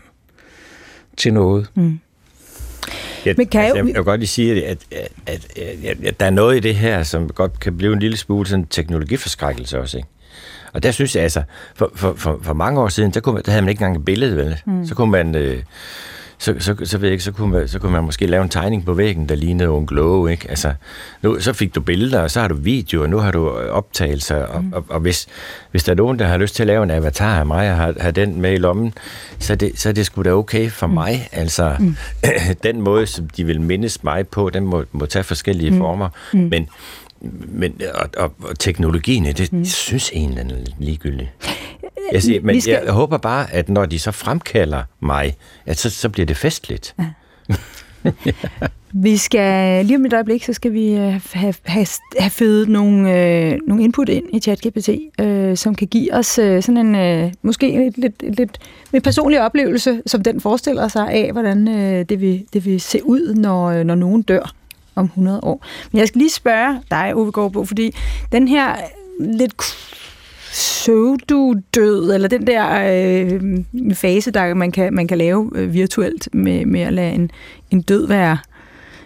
til 1.17 1.33
noget. 1.33 1.67
Mm. 1.75 1.99
Jeg, 3.25 3.35
Men 3.37 3.47
kan 3.47 3.61
altså, 3.61 3.75
jeg, 3.75 3.87
jeg 3.87 3.95
vil 3.95 4.03
godt 4.03 4.19
lige 4.19 4.27
sige, 4.27 4.65
at, 4.65 4.77
at, 4.91 5.07
at, 5.25 5.47
at, 5.83 6.05
at 6.05 6.19
der 6.19 6.25
er 6.25 6.29
noget 6.29 6.57
i 6.57 6.59
det 6.59 6.75
her, 6.75 7.03
som 7.03 7.29
godt 7.29 7.59
kan 7.59 7.77
blive 7.77 7.93
en 7.93 7.99
lille 7.99 8.17
smule 8.17 8.47
sådan 8.47 8.65
teknologiforskrækkelse 8.65 9.79
også, 9.79 9.97
ikke? 9.97 10.09
Og 10.73 10.83
der 10.83 10.91
synes 10.91 11.15
jeg 11.15 11.23
altså, 11.23 11.43
for, 11.75 11.91
for, 11.95 12.13
for, 12.17 12.39
for 12.43 12.53
mange 12.53 12.81
år 12.81 12.87
siden, 12.87 13.11
der, 13.11 13.19
kunne, 13.19 13.41
der 13.41 13.51
havde 13.51 13.61
man 13.61 13.69
ikke 13.69 13.79
engang 13.79 13.97
et 13.97 14.05
billede, 14.05 14.37
vel? 14.37 14.61
Mm. 14.65 14.85
Så 14.85 14.95
kunne 14.95 15.11
man... 15.11 15.35
Øh, 15.35 15.63
så, 16.41 16.55
så, 16.59 16.75
så, 16.83 16.97
ved 16.97 17.07
jeg 17.07 17.11
ikke, 17.11 17.23
så, 17.23 17.31
kunne 17.31 17.51
man, 17.51 17.67
så 17.67 17.79
kunne 17.79 17.91
man 17.91 18.03
måske 18.03 18.25
lave 18.25 18.43
en 18.43 18.49
tegning 18.49 18.85
på 18.85 18.93
væggen, 18.93 19.29
der 19.29 19.35
lignede 19.35 19.69
onkel 19.69 19.99
Åge, 19.99 20.31
ikke? 20.31 20.49
Altså, 20.49 20.73
nu, 21.21 21.39
så 21.39 21.53
fik 21.53 21.75
du 21.75 21.81
billeder, 21.81 22.21
og 22.21 22.31
så 22.31 22.41
har 22.41 22.47
du 22.47 22.55
videoer, 22.55 23.03
og 23.03 23.09
nu 23.09 23.17
har 23.17 23.31
du 23.31 23.49
optagelser, 23.49 24.35
og, 24.35 24.63
mm. 24.63 24.73
og, 24.73 24.85
og 24.89 24.99
hvis, 24.99 25.27
hvis 25.71 25.83
der 25.83 25.91
er 25.91 25.95
nogen, 25.95 26.19
der 26.19 26.25
har 26.25 26.37
lyst 26.37 26.55
til 26.55 26.63
at 26.63 26.67
lave 26.67 26.83
en 26.83 26.91
avatar 26.91 27.39
af 27.39 27.45
mig, 27.45 27.71
og 27.71 27.77
har, 27.77 27.93
har 27.99 28.11
den 28.11 28.41
med 28.41 28.53
i 28.53 28.57
lommen, 28.57 28.93
så 29.39 29.53
er 29.53 29.57
det, 29.57 29.79
så 29.79 29.89
er 29.89 29.93
det 29.93 30.05
sgu 30.05 30.21
da 30.21 30.31
okay 30.31 30.69
for 30.69 30.87
mm. 30.87 30.93
mig. 30.93 31.29
Altså, 31.31 31.75
mm. 31.79 31.95
den 32.63 32.81
måde, 32.81 33.07
som 33.07 33.29
de 33.29 33.43
vil 33.43 33.61
mindes 33.61 34.03
mig 34.03 34.27
på, 34.27 34.49
den 34.49 34.65
må, 34.65 34.83
må 34.91 35.05
tage 35.05 35.23
forskellige 35.23 35.71
mm. 35.71 35.77
former, 35.77 36.09
mm. 36.33 36.39
men 36.39 36.69
men, 37.49 37.81
og, 37.93 38.09
og, 38.17 38.33
og 38.43 38.59
teknologien, 38.59 39.25
det 39.25 39.53
mm. 39.53 39.65
synes 39.65 40.11
egentlig 40.13 40.39
er 40.39 40.55
ligegyldigt. 40.79 41.29
Jeg, 42.11 42.23
siger, 42.23 42.41
men 42.41 42.61
skal... 42.61 42.79
jeg 42.85 42.93
håber 42.93 43.17
bare, 43.17 43.53
at 43.53 43.69
når 43.69 43.85
de 43.85 43.99
så 43.99 44.11
fremkalder 44.11 44.83
mig, 44.99 45.35
at 45.65 45.77
så, 45.77 45.89
så 45.89 46.09
bliver 46.09 46.25
det 46.25 46.37
festligt. 46.37 46.95
Ja. 46.99 47.05
Vi 48.93 49.17
skal 49.17 49.85
lige 49.85 49.97
om 49.97 50.05
et 50.05 50.13
øjeblik, 50.13 50.43
så 50.43 50.53
skal 50.53 50.73
vi 50.73 50.93
øh, 50.93 51.21
have, 51.33 51.53
have, 51.63 51.87
have 52.19 52.29
født 52.29 52.69
nogle, 52.69 53.19
øh, 53.19 53.59
nogle 53.67 53.83
input 53.83 54.09
ind 54.09 54.25
i 54.33 54.39
ChatGPT, 54.39 54.89
øh, 55.19 55.57
som 55.57 55.75
kan 55.75 55.87
give 55.87 56.13
os 56.13 56.39
øh, 56.39 56.63
sådan 56.63 56.77
en, 56.77 56.95
øh, 56.95 57.33
måske 57.41 57.91
lidt, 57.97 58.23
et, 58.23 58.37
lidt 58.37 58.57
en 58.93 59.01
personlig 59.01 59.41
oplevelse, 59.41 60.01
som 60.05 60.23
den 60.23 60.41
forestiller 60.41 60.87
sig 60.87 61.09
af, 61.09 61.31
hvordan 61.31 61.67
øh, 61.67 62.05
det, 62.09 62.21
vil, 62.21 62.45
det 62.53 62.65
vil 62.65 62.81
se 62.81 63.05
ud, 63.05 63.33
når, 63.33 63.65
øh, 63.65 63.83
når 63.83 63.95
nogen 63.95 64.21
dør 64.21 64.53
om 64.95 65.05
100 65.05 65.39
år. 65.43 65.65
Men 65.91 65.99
jeg 65.99 66.07
skal 66.07 66.19
lige 66.19 66.31
spørge 66.31 66.81
dig, 66.91 67.15
Ove 67.15 67.31
Gårdbo, 67.31 67.65
fordi 67.65 67.95
den 68.31 68.47
her 68.47 68.75
lidt 69.19 69.53
pseudo-død, 70.51 72.13
eller 72.13 72.27
den 72.27 72.47
der 72.47 72.65
øh, 72.93 73.41
fase, 73.95 74.31
der 74.31 74.53
man 74.53 74.71
kan, 74.71 74.93
man 74.93 75.07
kan 75.07 75.17
lave 75.17 75.51
øh, 75.55 75.73
virtuelt 75.73 76.29
med, 76.33 76.65
med 76.65 76.81
at 76.81 76.93
lade 76.93 77.11
en, 77.11 77.31
en 77.71 77.81
død 77.81 78.07
være 78.07 78.37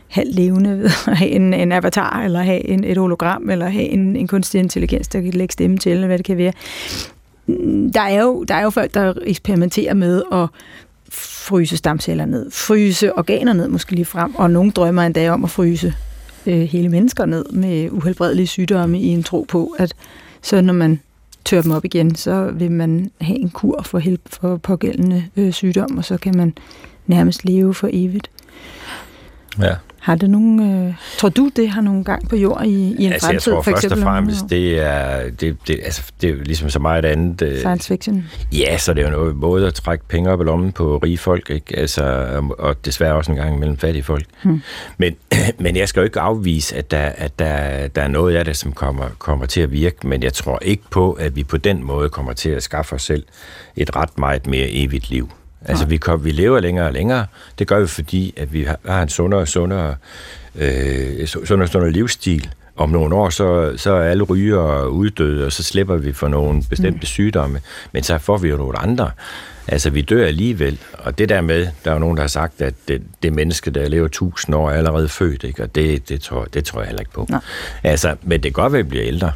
halvt 0.08 0.36
levende 0.36 0.78
ved 0.78 0.86
at 1.08 1.18
have 1.18 1.30
en, 1.30 1.54
en 1.54 1.72
avatar, 1.72 2.24
eller 2.24 2.42
have 2.42 2.68
en, 2.68 2.84
et 2.84 2.98
hologram, 2.98 3.50
eller 3.50 3.70
have 3.70 3.86
en, 3.86 4.16
en 4.16 4.28
kunstig 4.28 4.60
intelligens, 4.60 5.08
der 5.08 5.22
kan 5.22 5.34
lægge 5.34 5.52
stemme 5.52 5.78
til, 5.78 5.92
eller 5.92 6.08
hvad 6.08 6.18
det 6.18 6.26
kan 6.26 6.38
være. 6.38 6.54
Der 7.94 8.02
er 8.02 8.22
jo, 8.22 8.44
der 8.44 8.56
er 8.56 8.64
jo 8.64 8.70
folk, 8.70 8.94
der 8.94 9.14
eksperimenterer 9.22 9.94
med 9.94 10.24
at 10.32 10.48
fryse 11.10 11.78
stamceller 11.78 12.26
ned, 12.26 12.52
fryse 12.52 13.18
organer 13.18 13.54
ned 13.54 13.68
måske 13.68 13.92
lige 13.92 14.06
frem, 14.06 14.36
og 14.36 14.52
nogle 14.52 14.72
drømmer 14.72 15.04
endda 15.04 15.30
om 15.30 15.44
at 15.44 15.50
fryse 15.50 15.94
øh, 16.46 16.62
hele 16.62 16.90
mennesker 16.90 17.26
ned 17.26 17.46
med 17.46 17.90
uhelbredelige 17.92 18.48
sygdomme 18.48 19.00
i 19.00 19.08
en 19.08 19.24
tro 19.24 19.46
på, 19.48 19.76
at 19.80 19.94
så 20.42 20.62
når 20.62 20.74
man 20.74 21.00
tør 21.46 21.62
dem 21.62 21.72
op 21.72 21.86
igen, 21.86 22.16
så 22.16 22.52
vil 22.54 22.72
man 22.72 23.12
have 23.22 23.40
en 23.40 23.50
kur 23.50 23.82
for, 23.82 24.00
help, 24.00 24.22
for 24.28 24.58
pågældende 24.58 25.26
øh, 25.38 25.54
sygdom, 25.54 25.98
og 25.98 26.06
så 26.06 26.18
kan 26.18 26.38
man 26.38 26.54
nærmest 27.08 27.46
leve 27.46 27.74
for 27.74 27.90
evigt. 27.92 28.30
Ja. 29.60 29.76
Har 30.06 30.16
det 30.16 30.30
nogen, 30.30 30.88
øh, 30.88 30.94
tror 31.18 31.30
du, 31.30 31.50
det 31.56 31.70
har 31.70 31.82
nogen 31.82 32.04
gang 32.04 32.30
på 32.30 32.36
jord 32.36 32.66
i, 32.66 32.96
i 33.00 33.06
en 33.06 33.14
altså, 33.14 33.28
fremtid? 33.28 33.34
jeg 33.34 33.42
tror 33.42 33.62
for 33.62 33.72
først 33.72 33.92
og 33.92 33.98
fremmest, 33.98 34.46
det 34.50 34.84
er, 34.84 35.30
det, 35.30 35.58
det, 35.68 35.80
altså, 35.84 36.12
det 36.22 36.30
er 36.30 36.36
ligesom 36.36 36.70
så 36.70 36.80
meget 36.80 37.06
andet. 37.06 37.42
Øh, 37.42 37.58
Science 37.58 37.88
fiction. 37.88 38.30
Ja, 38.54 38.78
så 38.78 38.94
det 38.94 39.02
er 39.02 39.06
jo 39.06 39.12
noget 39.12 39.36
måde 39.36 39.68
at 39.68 39.74
trække 39.74 40.08
penge 40.08 40.30
op 40.30 40.42
i 40.42 40.44
lommen 40.44 40.72
på 40.72 40.98
rige 40.98 41.18
folk, 41.18 41.50
ikke? 41.50 41.78
Altså, 41.78 42.04
og 42.60 42.86
desværre 42.86 43.14
også 43.14 43.32
en 43.32 43.38
gang 43.38 43.60
mellem 43.60 43.78
fattige 43.78 44.04
folk. 44.04 44.26
Hmm. 44.44 44.62
Men, 44.98 45.16
men 45.60 45.76
jeg 45.76 45.90
skal 45.90 46.00
jo 46.00 46.04
ikke 46.04 46.20
afvise, 46.20 46.76
at 46.76 46.92
der, 46.92 47.12
at 47.18 47.40
der, 47.40 47.88
der 47.88 48.02
er 48.02 48.08
noget 48.08 48.36
af 48.36 48.46
det, 48.46 48.58
som 48.58 48.72
kommer, 48.72 49.06
kommer 49.18 49.46
til 49.46 49.62
at 49.62 49.72
virke, 49.72 50.08
men 50.08 50.24
jeg 50.24 50.34
tror 50.34 50.60
ikke 50.62 50.84
på, 50.90 51.12
at 51.12 51.36
vi 51.36 51.44
på 51.44 51.58
den 51.58 51.84
måde 51.84 52.10
kommer 52.10 52.34
til 52.34 52.50
at 52.50 52.64
skaffe 52.64 52.96
os 52.96 53.04
selv 53.04 53.24
et 53.76 53.96
ret 53.96 54.18
meget 54.18 54.48
mere 54.48 54.68
evigt 54.72 55.10
liv. 55.10 55.30
Altså, 55.66 55.86
vi, 55.86 55.98
kom, 55.98 56.26
vi 56.26 56.32
lever 56.32 56.60
længere 56.60 56.88
og 56.88 56.94
længere. 56.94 57.26
Det 57.60 57.68
gør 57.68 57.80
vi, 57.80 57.88
fordi 57.88 58.34
at 58.38 58.54
vi 58.54 58.68
har 58.86 59.02
en 59.02 59.10
sundere 59.10 59.42
og 59.42 59.48
sundere, 59.48 59.96
øh, 60.56 61.28
sundere, 61.28 61.68
sundere 61.68 61.92
livsstil. 61.92 62.50
Om 62.78 62.90
nogle 62.90 63.16
år, 63.16 63.30
så, 63.30 63.74
så 63.78 63.94
er 63.94 64.04
alle 64.04 64.24
ryger 64.24 64.86
uddøde, 64.86 65.46
og 65.46 65.52
så 65.52 65.64
slipper 65.64 65.98
vi 65.98 66.14
for 66.14 66.28
nogle 66.28 66.64
bestemte 66.70 67.00
mm. 67.00 67.06
sygdomme. 67.06 67.62
Men 67.92 68.04
så 68.04 68.18
får 68.18 68.38
vi 68.38 68.50
jo 68.50 68.58
nogle 68.58 68.80
andre. 68.80 69.12
Altså, 69.68 69.90
vi 69.90 70.02
dør 70.02 70.26
alligevel. 70.26 70.80
Og 70.94 71.18
det 71.18 71.30
der 71.30 71.42
med, 71.42 71.68
der 71.86 71.92
er 71.92 71.94
jo 71.94 72.00
nogen, 72.00 72.18
der 72.18 72.24
har 72.24 72.28
sagt, 72.28 72.62
at 72.62 72.74
det, 72.88 73.02
det 73.24 73.34
menneske, 73.34 73.72
der 73.72 73.90
lever 73.90 74.08
tusind 74.08 74.56
år, 74.56 74.70
er 74.70 74.74
allerede 74.74 75.10
født, 75.10 75.44
ikke? 75.44 75.64
Og 75.64 75.76
det, 75.76 76.10
det, 76.10 76.22
tror, 76.22 76.46
det 76.54 76.66
tror 76.66 76.80
jeg 76.80 76.88
heller 76.88 77.00
ikke 77.00 77.12
på. 77.12 77.26
Nej. 77.30 77.40
Altså, 77.84 78.16
men 78.24 78.44
det 78.44 78.54
kan 78.54 78.64
godt 78.64 78.74
være, 78.74 78.80
at 78.80 78.86
vi 78.86 78.90
bliver 78.90 79.06
ældre. 79.06 79.32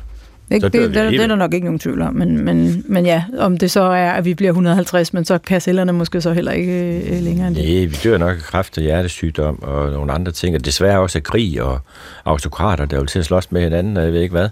Det, 0.52 0.62
det, 0.62 0.74
det, 0.74 0.94
det 0.94 1.22
er 1.22 1.28
der 1.28 1.36
nok 1.36 1.54
ikke 1.54 1.66
nogen 1.66 1.80
tvivl 1.80 2.02
om, 2.02 2.14
men, 2.14 2.46
men, 2.46 2.84
men 2.88 3.06
ja, 3.06 3.24
om 3.38 3.58
det 3.58 3.72
så 3.72 3.82
er, 3.82 4.12
at 4.12 4.26
vi 4.26 4.34
bliver 4.34 4.52
150, 4.52 5.14
men 5.14 5.26
så 5.26 5.38
kan 5.38 5.62
cellerne 5.62 5.94
måske 5.94 6.22
så 6.22 6.34
heller 6.34 6.52
ikke 6.52 6.98
øh, 6.98 7.22
længere 7.22 7.48
end 7.48 7.56
det. 7.56 7.64
Nej, 7.64 7.86
vi 7.86 7.98
dør 8.04 8.18
nok 8.18 8.36
af 8.36 8.42
kræft 8.42 8.78
og 8.78 8.84
hjertesygdom 8.84 9.64
og 9.64 9.92
nogle 9.92 10.12
andre 10.12 10.32
ting, 10.32 10.56
og 10.56 10.66
desværre 10.66 11.00
også 11.00 11.18
af 11.18 11.24
krig 11.24 11.62
og 11.62 11.80
autokrater, 12.26 12.86
der 12.86 12.98
vil 12.98 13.08
til 13.08 13.20
at 13.20 13.26
slås 13.26 13.52
med 13.52 13.62
hinanden, 13.62 13.98
og 13.98 14.04
jeg 14.04 14.14
ved 14.14 14.22
ikke 14.22 14.34
hvad, 14.34 14.50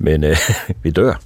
men 0.00 0.24
øh, 0.24 0.36
vi 0.82 0.90
dør. 0.90 1.20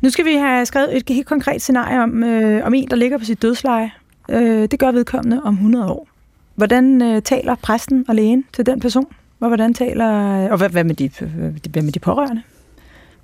Nu 0.00 0.10
skal 0.10 0.24
vi 0.24 0.34
have 0.34 0.66
skrevet 0.66 0.96
et 0.96 1.02
helt 1.08 1.26
konkret 1.26 1.62
scenarie 1.62 2.02
om, 2.02 2.24
øh, 2.24 2.66
om 2.66 2.74
en, 2.74 2.90
der 2.90 2.96
ligger 2.96 3.18
på 3.18 3.24
sit 3.24 3.42
dødsleje. 3.42 3.90
Øh, 4.30 4.68
det 4.70 4.78
gør 4.78 4.90
vedkommende 4.90 5.40
om 5.44 5.54
100 5.54 5.86
år. 5.86 6.08
Hvordan 6.54 7.02
øh, 7.02 7.22
taler 7.22 7.54
præsten 7.54 8.04
og 8.08 8.14
lægen 8.14 8.44
til 8.52 8.66
den 8.66 8.80
person? 8.80 9.06
Og 9.40 9.48
hvordan 9.48 9.74
taler 9.74 10.06
og 10.50 10.56
hvad, 10.56 10.68
hvad, 10.68 10.84
med 10.84 10.94
de, 10.94 11.10
hvad 11.70 11.82
med 11.82 11.92
de 11.92 11.98
pårørende? 11.98 12.42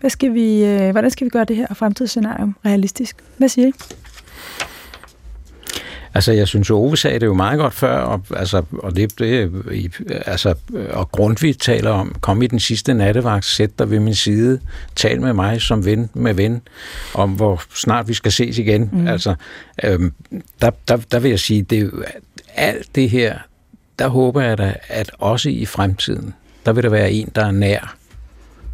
Hvad 0.00 0.10
skal 0.10 0.34
vi, 0.34 0.64
øh, 0.64 0.90
hvordan 0.90 1.10
skal 1.10 1.24
vi 1.24 1.30
gøre 1.30 1.44
det 1.44 1.56
her 1.56 1.66
fremtidsscenario 1.74 2.52
realistisk? 2.64 3.16
Hvad 3.36 3.48
siger 3.48 3.68
I? 3.68 3.72
Altså, 6.14 6.32
jeg 6.32 6.48
synes, 6.48 6.70
Ove 6.70 6.96
sagde 6.96 7.18
det 7.18 7.26
jo 7.26 7.34
meget 7.34 7.58
godt 7.58 7.74
før, 7.74 7.98
og, 7.98 8.22
altså, 8.36 8.62
og 8.72 8.96
det, 8.96 9.18
det 9.18 9.52
altså, 10.26 10.54
og 10.92 11.12
Grundtvig 11.12 11.58
taler 11.58 11.90
om, 11.90 12.14
kom 12.20 12.42
i 12.42 12.46
den 12.46 12.60
sidste 12.60 12.94
nattevagt, 12.94 13.44
sæt 13.44 13.78
dig 13.78 13.90
ved 13.90 14.00
min 14.00 14.14
side, 14.14 14.60
tal 14.96 15.20
med 15.20 15.32
mig 15.32 15.62
som 15.62 15.84
ven 15.84 16.10
med 16.14 16.34
ven, 16.34 16.62
om 17.14 17.30
hvor 17.30 17.62
snart 17.74 18.08
vi 18.08 18.14
skal 18.14 18.32
ses 18.32 18.58
igen. 18.58 18.90
Mm. 18.92 19.06
Altså, 19.06 19.34
øhm, 19.84 20.12
der, 20.60 20.70
der, 20.88 20.96
der 20.96 21.18
vil 21.18 21.28
jeg 21.28 21.40
sige, 21.40 21.62
det 21.62 21.92
alt 22.54 22.94
det 22.94 23.10
her, 23.10 23.38
der 23.98 24.08
håber 24.08 24.40
jeg 24.40 24.58
da, 24.58 24.74
at 24.88 25.10
også 25.18 25.48
i 25.48 25.66
fremtiden, 25.66 26.34
der 26.66 26.72
vil 26.72 26.82
der 26.82 26.90
være 26.90 27.12
en, 27.12 27.32
der 27.34 27.46
er 27.46 27.50
nær, 27.50 27.96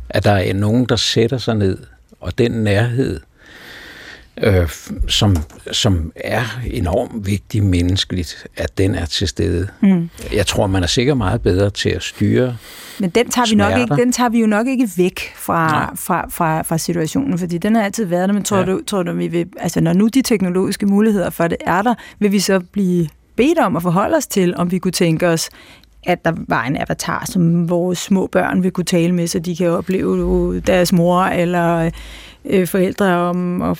at 0.09 0.25
der 0.25 0.33
er 0.33 0.55
nogen, 0.55 0.85
der 0.85 0.97
sætter 0.97 1.39
sig 1.39 1.55
ned, 1.55 1.79
og 2.21 2.39
den 2.39 2.53
nærhed, 2.53 3.21
øh, 4.43 4.69
som, 5.09 5.37
som 5.73 6.13
er 6.17 6.43
enormt 6.71 7.27
vigtig 7.27 7.65
menneskeligt, 7.65 8.47
at 8.57 8.79
den 8.79 8.95
er 8.95 9.07
til 9.07 9.29
stede. 9.29 9.69
Mm. 9.81 10.11
Jeg 10.33 10.47
tror, 10.47 10.67
man 10.67 10.83
er 10.83 10.87
sikkert 10.87 11.17
meget 11.17 11.43
bedre 11.43 11.71
til 11.71 11.89
at 11.89 12.03
styre 12.03 12.57
Men 13.01 13.11
den 13.11 13.29
tager, 13.31 13.47
vi 13.51 13.55
nok 13.55 13.79
ikke, 13.79 13.97
den 13.97 14.13
tager 14.13 14.29
vi 14.29 14.41
jo 14.41 14.47
nok 14.47 14.67
ikke 14.67 14.89
væk 14.97 15.21
fra, 15.37 15.95
fra, 15.95 16.27
fra, 16.31 16.63
fra 16.63 16.79
situationen, 16.79 17.39
fordi 17.39 17.59
den 17.59 17.75
har 17.75 17.83
altid 17.83 18.05
været 18.05 18.29
der, 18.29 18.35
men 18.35 18.45
tror, 18.45 18.59
ja. 18.59 18.65
du, 18.65 18.81
tror 18.87 19.03
du, 19.03 19.13
vi 19.13 19.29
vil, 19.29 19.47
altså 19.57 19.81
når 19.81 19.93
nu 19.93 20.09
de 20.09 20.23
teknologiske 20.23 20.87
muligheder 20.87 21.31
for 21.31 21.49
det 21.49 21.59
er 21.67 21.83
der, 21.83 21.95
vil 22.19 22.33
vi 22.33 22.41
så 22.41 22.61
blive 22.73 23.09
bedt 23.37 23.59
om 23.59 23.77
at 23.77 23.83
forholde 23.83 24.17
os 24.17 24.27
til, 24.27 24.57
om 24.57 24.71
vi 24.71 24.79
kunne 24.79 24.93
tænke 24.93 25.29
os 25.29 25.49
at 26.07 26.25
der 26.25 26.33
var 26.49 26.65
en 26.65 26.77
avatar, 26.77 27.25
som 27.27 27.69
vores 27.69 27.99
små 27.99 28.27
børn 28.27 28.63
vil 28.63 28.71
kunne 28.71 28.85
tale 28.85 29.13
med, 29.13 29.27
så 29.27 29.39
de 29.39 29.57
kan 29.57 29.71
opleve 29.71 30.61
deres 30.61 30.93
mor 30.93 31.23
eller 31.23 31.91
øh, 32.45 32.67
forældre 32.67 33.07
om, 33.07 33.61
og 33.61 33.79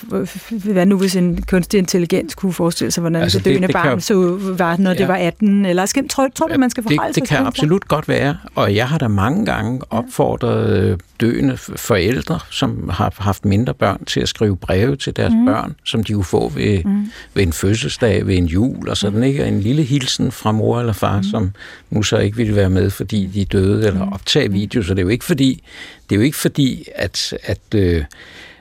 hvad 0.51 0.87
nu 0.87 0.99
hvis 0.99 1.17
en 1.17 1.43
kunstig 1.43 1.79
intelligens 1.79 2.35
kunne 2.35 2.53
forestille 2.53 2.91
sig, 2.91 3.01
hvordan 3.01 3.23
altså 3.23 3.39
det, 3.39 3.45
døende 3.45 3.67
det 3.67 3.73
barn 3.73 3.89
kan, 3.89 4.01
så 4.01 4.39
var, 4.59 4.77
når 4.77 4.91
ja. 4.91 4.97
det 4.97 5.09
var 5.09 5.17
18, 5.17 5.67
eller 5.67 5.87
skal, 5.87 6.09
tror, 6.09 6.29
tror 6.35 6.47
du, 6.47 6.59
man 6.59 6.71
skal 6.71 6.83
forholde 6.83 7.09
det, 7.09 7.15
sig 7.15 7.23
Det? 7.23 7.29
kan 7.29 7.47
absolut 7.47 7.89
godt 7.89 8.09
være, 8.09 8.37
og 8.55 8.75
jeg 8.75 8.89
har 8.89 8.99
da 8.99 9.09
mange 9.09 9.47
gange 9.47 9.81
opfordret 9.91 10.79
øh, 10.79 10.99
døende 11.21 11.57
forældre, 11.57 12.39
som 12.51 12.89
har 12.93 13.15
haft 13.19 13.45
mindre 13.45 13.75
børn, 13.75 14.05
til 14.05 14.21
at 14.21 14.29
skrive 14.29 14.57
breve 14.57 14.97
til 14.97 15.17
deres 15.17 15.33
mm. 15.33 15.47
børn, 15.47 15.75
som 15.85 16.05
de 16.05 16.13
kunne 16.13 16.25
få 16.25 16.49
ved, 16.49 16.85
mm. 16.85 17.11
ved 17.35 17.43
en 17.43 17.53
fødselsdag, 17.53 18.27
ved 18.27 18.37
en 18.37 18.47
jul 18.47 18.89
og 18.89 18.97
sådan, 18.97 19.23
ikke? 19.23 19.45
En 19.45 19.61
lille 19.61 19.83
hilsen 19.83 20.33
fra 20.33 20.53
mor 20.53 20.81
eller 20.81 20.93
far, 20.93 21.17
mm. 21.17 21.23
som 21.23 21.53
nu 21.91 22.03
så 22.03 22.19
ikke 22.19 22.37
ville 22.37 22.57
være 22.57 22.71
med, 22.71 22.91
fordi 22.91 23.27
de 23.27 23.45
døde, 23.45 23.87
eller 23.87 24.11
optage 24.13 24.53
video, 24.53 24.83
så 24.83 24.95
det 24.95 24.99
er 24.99 25.05
jo 25.05 25.09
ikke 25.09 25.25
fordi, 25.25 25.63
det 26.11 26.17
er 26.17 26.17
jo 26.17 26.23
ikke 26.23 26.37
fordi, 26.37 26.85
at, 26.95 27.35
at 27.43 27.61
øh, 27.75 28.05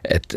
at, 0.09 0.35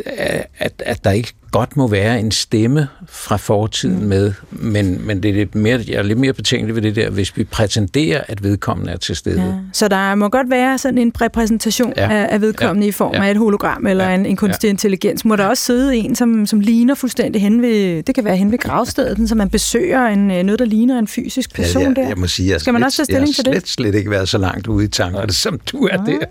at, 0.59 0.83
at 0.87 1.05
der 1.05 1.11
ikke 1.11 1.33
godt 1.53 1.77
må 1.77 1.89
være 1.89 2.21
en 2.21 2.31
stemme 2.31 2.89
fra 3.09 3.37
fortiden 3.37 4.01
mm. 4.01 4.07
med, 4.07 4.33
men, 4.51 5.07
men 5.07 5.23
det 5.23 5.29
er 5.29 5.35
lidt 5.35 5.55
mere, 5.55 5.81
jeg 5.89 5.95
er 5.95 6.03
lidt 6.03 6.19
mere 6.19 6.33
betænkelig 6.33 6.75
ved 6.75 6.83
det 6.83 6.97
der, 6.97 7.11
hvis 7.11 7.37
vi 7.37 7.45
prætenderer, 7.45 8.23
at 8.29 8.43
vedkommende 8.43 8.93
er 8.93 8.97
til 8.97 9.17
stede. 9.17 9.43
Ja. 9.43 9.53
Så 9.73 9.89
der 9.89 10.15
må 10.15 10.29
godt 10.29 10.51
være 10.51 10.79
sådan 10.79 10.99
en 10.99 11.13
repræsentation 11.21 11.93
ja. 11.97 12.11
af, 12.11 12.29
af 12.31 12.41
vedkommende 12.41 12.87
ja. 12.87 12.89
i 12.89 12.93
form 12.93 13.15
ja. 13.15 13.25
af 13.25 13.31
et 13.31 13.37
hologram 13.37 13.87
eller 13.87 14.09
ja. 14.09 14.15
en, 14.15 14.27
en 14.27 14.37
kunstig 14.37 14.69
ja. 14.69 14.71
intelligens. 14.71 15.25
Må 15.25 15.37
der 15.37 15.47
også 15.47 15.65
sidde 15.65 15.97
en, 15.97 16.15
som, 16.15 16.47
som 16.47 16.61
ligner 16.61 16.95
fuldstændig 16.95 17.43
hen 17.43 17.63
ved, 17.63 18.03
det 18.03 18.15
kan 18.15 18.25
være 18.25 18.37
hen 18.37 18.53
ved 18.53 18.59
gravstedet, 18.59 19.29
så 19.29 19.35
man 19.35 19.51
besøger 19.51 20.07
en, 20.07 20.31
øh, 20.31 20.43
noget, 20.43 20.59
der 20.59 20.65
ligner 20.65 20.99
en 20.99 21.09
fysisk 21.09 21.55
person 21.55 21.83
ja, 21.83 21.89
jeg, 21.89 21.97
der. 21.97 22.09
Jeg 22.09 22.19
må 22.19 22.27
sige, 22.27 22.53
jeg 22.53 22.61
Skal 22.61 22.73
man 22.73 22.81
slet, 22.81 22.87
også 22.87 22.97
tage 22.97 23.05
stilling 23.05 23.35
til 23.35 23.45
det? 23.45 23.51
Jeg 23.51 23.55
har 23.55 23.61
slet, 23.61 23.69
slet 23.69 23.95
ikke 23.95 24.11
været 24.11 24.29
så 24.29 24.39
langt 24.39 24.67
ude 24.67 24.85
i 24.85 24.89
tankerne, 24.89 25.33
som 25.49 25.61
du 25.73 25.87
er 25.87 26.05
ja. 26.07 26.13
der. 26.13 26.27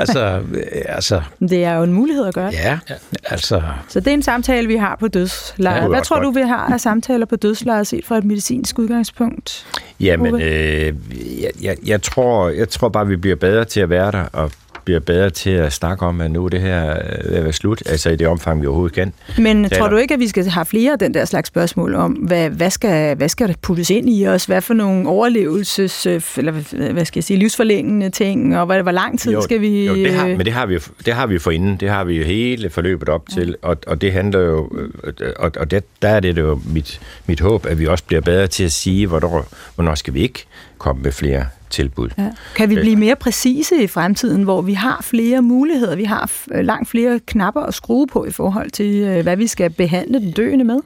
altså, 0.00 0.40
øh, 0.54 0.62
altså, 0.88 1.22
det 1.40 1.64
er 1.64 1.74
jo 1.74 1.82
en 1.82 1.92
mulighed 1.92 2.26
at 2.26 2.34
gøre 2.34 2.50
Ja, 2.52 2.78
altså... 3.24 3.62
Så 3.88 4.00
det 4.00 4.08
er 4.08 4.14
en 4.14 4.22
samtale, 4.22 4.45
vi 4.68 4.76
har 4.76 4.96
på 5.00 5.08
dødslejet. 5.08 5.82
Ja, 5.82 5.88
Hvad 5.88 6.02
tror 6.02 6.16
godt. 6.16 6.24
du, 6.24 6.30
vi 6.40 6.46
har 6.46 6.72
af 6.72 6.80
samtaler 6.80 7.26
på 7.26 7.36
dødslejet 7.36 7.86
set 7.86 8.04
fra 8.04 8.18
et 8.18 8.24
medicinsk 8.24 8.78
udgangspunkt? 8.78 9.66
Jamen, 10.00 10.34
øh, 10.42 10.94
jeg, 11.42 11.50
jeg, 11.62 11.76
jeg, 11.86 12.02
tror, 12.02 12.48
jeg 12.48 12.68
tror 12.68 12.88
bare, 12.88 13.06
vi 13.06 13.16
bliver 13.16 13.36
bedre 13.36 13.64
til 13.64 13.80
at 13.80 13.90
være 13.90 14.12
der, 14.12 14.24
og 14.32 14.52
bliver 14.86 15.00
bedre 15.00 15.30
til 15.30 15.50
at 15.50 15.72
snakke 15.72 16.06
om, 16.06 16.20
at 16.20 16.30
nu 16.30 16.44
er 16.44 16.48
det 16.48 16.60
her 16.60 16.98
øh, 17.24 17.44
ved 17.44 17.52
slut, 17.52 17.82
altså 17.86 18.10
i 18.10 18.16
det 18.16 18.26
omfang, 18.26 18.62
vi 18.62 18.66
overhovedet 18.66 18.94
kan. 18.94 19.12
Men 19.38 19.64
Taler. 19.64 19.78
tror 19.78 19.88
du 19.88 19.96
ikke, 19.96 20.14
at 20.14 20.20
vi 20.20 20.28
skal 20.28 20.46
have 20.46 20.66
flere 20.66 20.92
af 20.92 20.98
den 20.98 21.14
der 21.14 21.24
slags 21.24 21.48
spørgsmål 21.48 21.94
om, 21.94 22.12
hvad, 22.12 22.50
hvad, 22.50 22.70
skal, 22.70 23.16
hvad 23.16 23.28
skal 23.28 23.48
der 23.48 23.54
puttes 23.62 23.90
ind 23.90 24.10
i 24.10 24.26
os? 24.26 24.44
Hvad 24.44 24.60
for 24.60 24.74
nogle 24.74 25.08
overlevelses, 25.08 26.06
øh, 26.06 26.22
eller 26.36 26.52
hvad 26.92 27.04
skal 27.04 27.18
jeg 27.18 27.24
sige, 27.24 27.38
livsforlængende 27.38 28.10
ting, 28.10 28.58
og 28.58 28.66
hvor, 28.66 28.82
hvor 28.82 28.92
lang 28.92 29.20
tid 29.20 29.32
jo, 29.32 29.42
skal 29.42 29.60
vi... 29.60 29.86
Jo, 29.86 29.94
det 29.94 30.14
har, 30.14 30.26
men 30.26 30.40
det 30.40 30.52
har 30.52 30.66
vi 30.66 30.78
det 31.06 31.14
har 31.14 31.26
vi 31.26 31.38
forinden, 31.38 31.76
det 31.76 31.88
har 31.88 32.04
vi 32.04 32.14
jo 32.14 32.24
hele 32.24 32.70
forløbet 32.70 33.08
op 33.08 33.28
til, 33.34 33.56
og, 33.62 33.76
og 33.86 34.00
det 34.00 34.12
handler 34.12 34.40
jo, 34.40 34.70
øh, 35.04 35.32
og, 35.36 35.52
og 35.56 35.70
det, 35.70 35.84
der 36.02 36.08
er 36.08 36.20
det 36.20 36.38
jo 36.38 36.60
mit, 36.66 37.00
mit 37.26 37.40
håb, 37.40 37.66
at 37.66 37.78
vi 37.78 37.86
også 37.86 38.04
bliver 38.04 38.20
bedre 38.20 38.46
til 38.46 38.64
at 38.64 38.72
sige, 38.72 39.06
hvornår, 39.06 39.48
hvornår 39.74 39.94
skal 39.94 40.14
vi 40.14 40.20
ikke 40.20 40.44
komme 40.78 41.02
med 41.02 41.12
flere 41.12 41.46
tilbud. 41.70 42.08
Ja. 42.18 42.30
Kan 42.56 42.70
vi 42.70 42.74
blive 42.74 42.96
mere 42.96 43.16
præcise 43.16 43.82
i 43.82 43.86
fremtiden, 43.86 44.42
hvor 44.42 44.62
vi 44.62 44.72
har 44.72 45.00
flere 45.02 45.42
muligheder, 45.42 45.96
vi 45.96 46.04
har 46.04 46.30
langt 46.62 46.88
flere 46.88 47.20
knapper 47.26 47.60
at 47.60 47.74
skrue 47.74 48.06
på 48.06 48.24
i 48.24 48.30
forhold 48.30 48.70
til, 48.70 48.94
øh, 48.94 49.22
hvad 49.22 49.36
vi 49.36 49.46
skal 49.46 49.70
behandle 49.70 50.20
den 50.20 50.30
døende 50.30 50.64
med? 50.64 50.78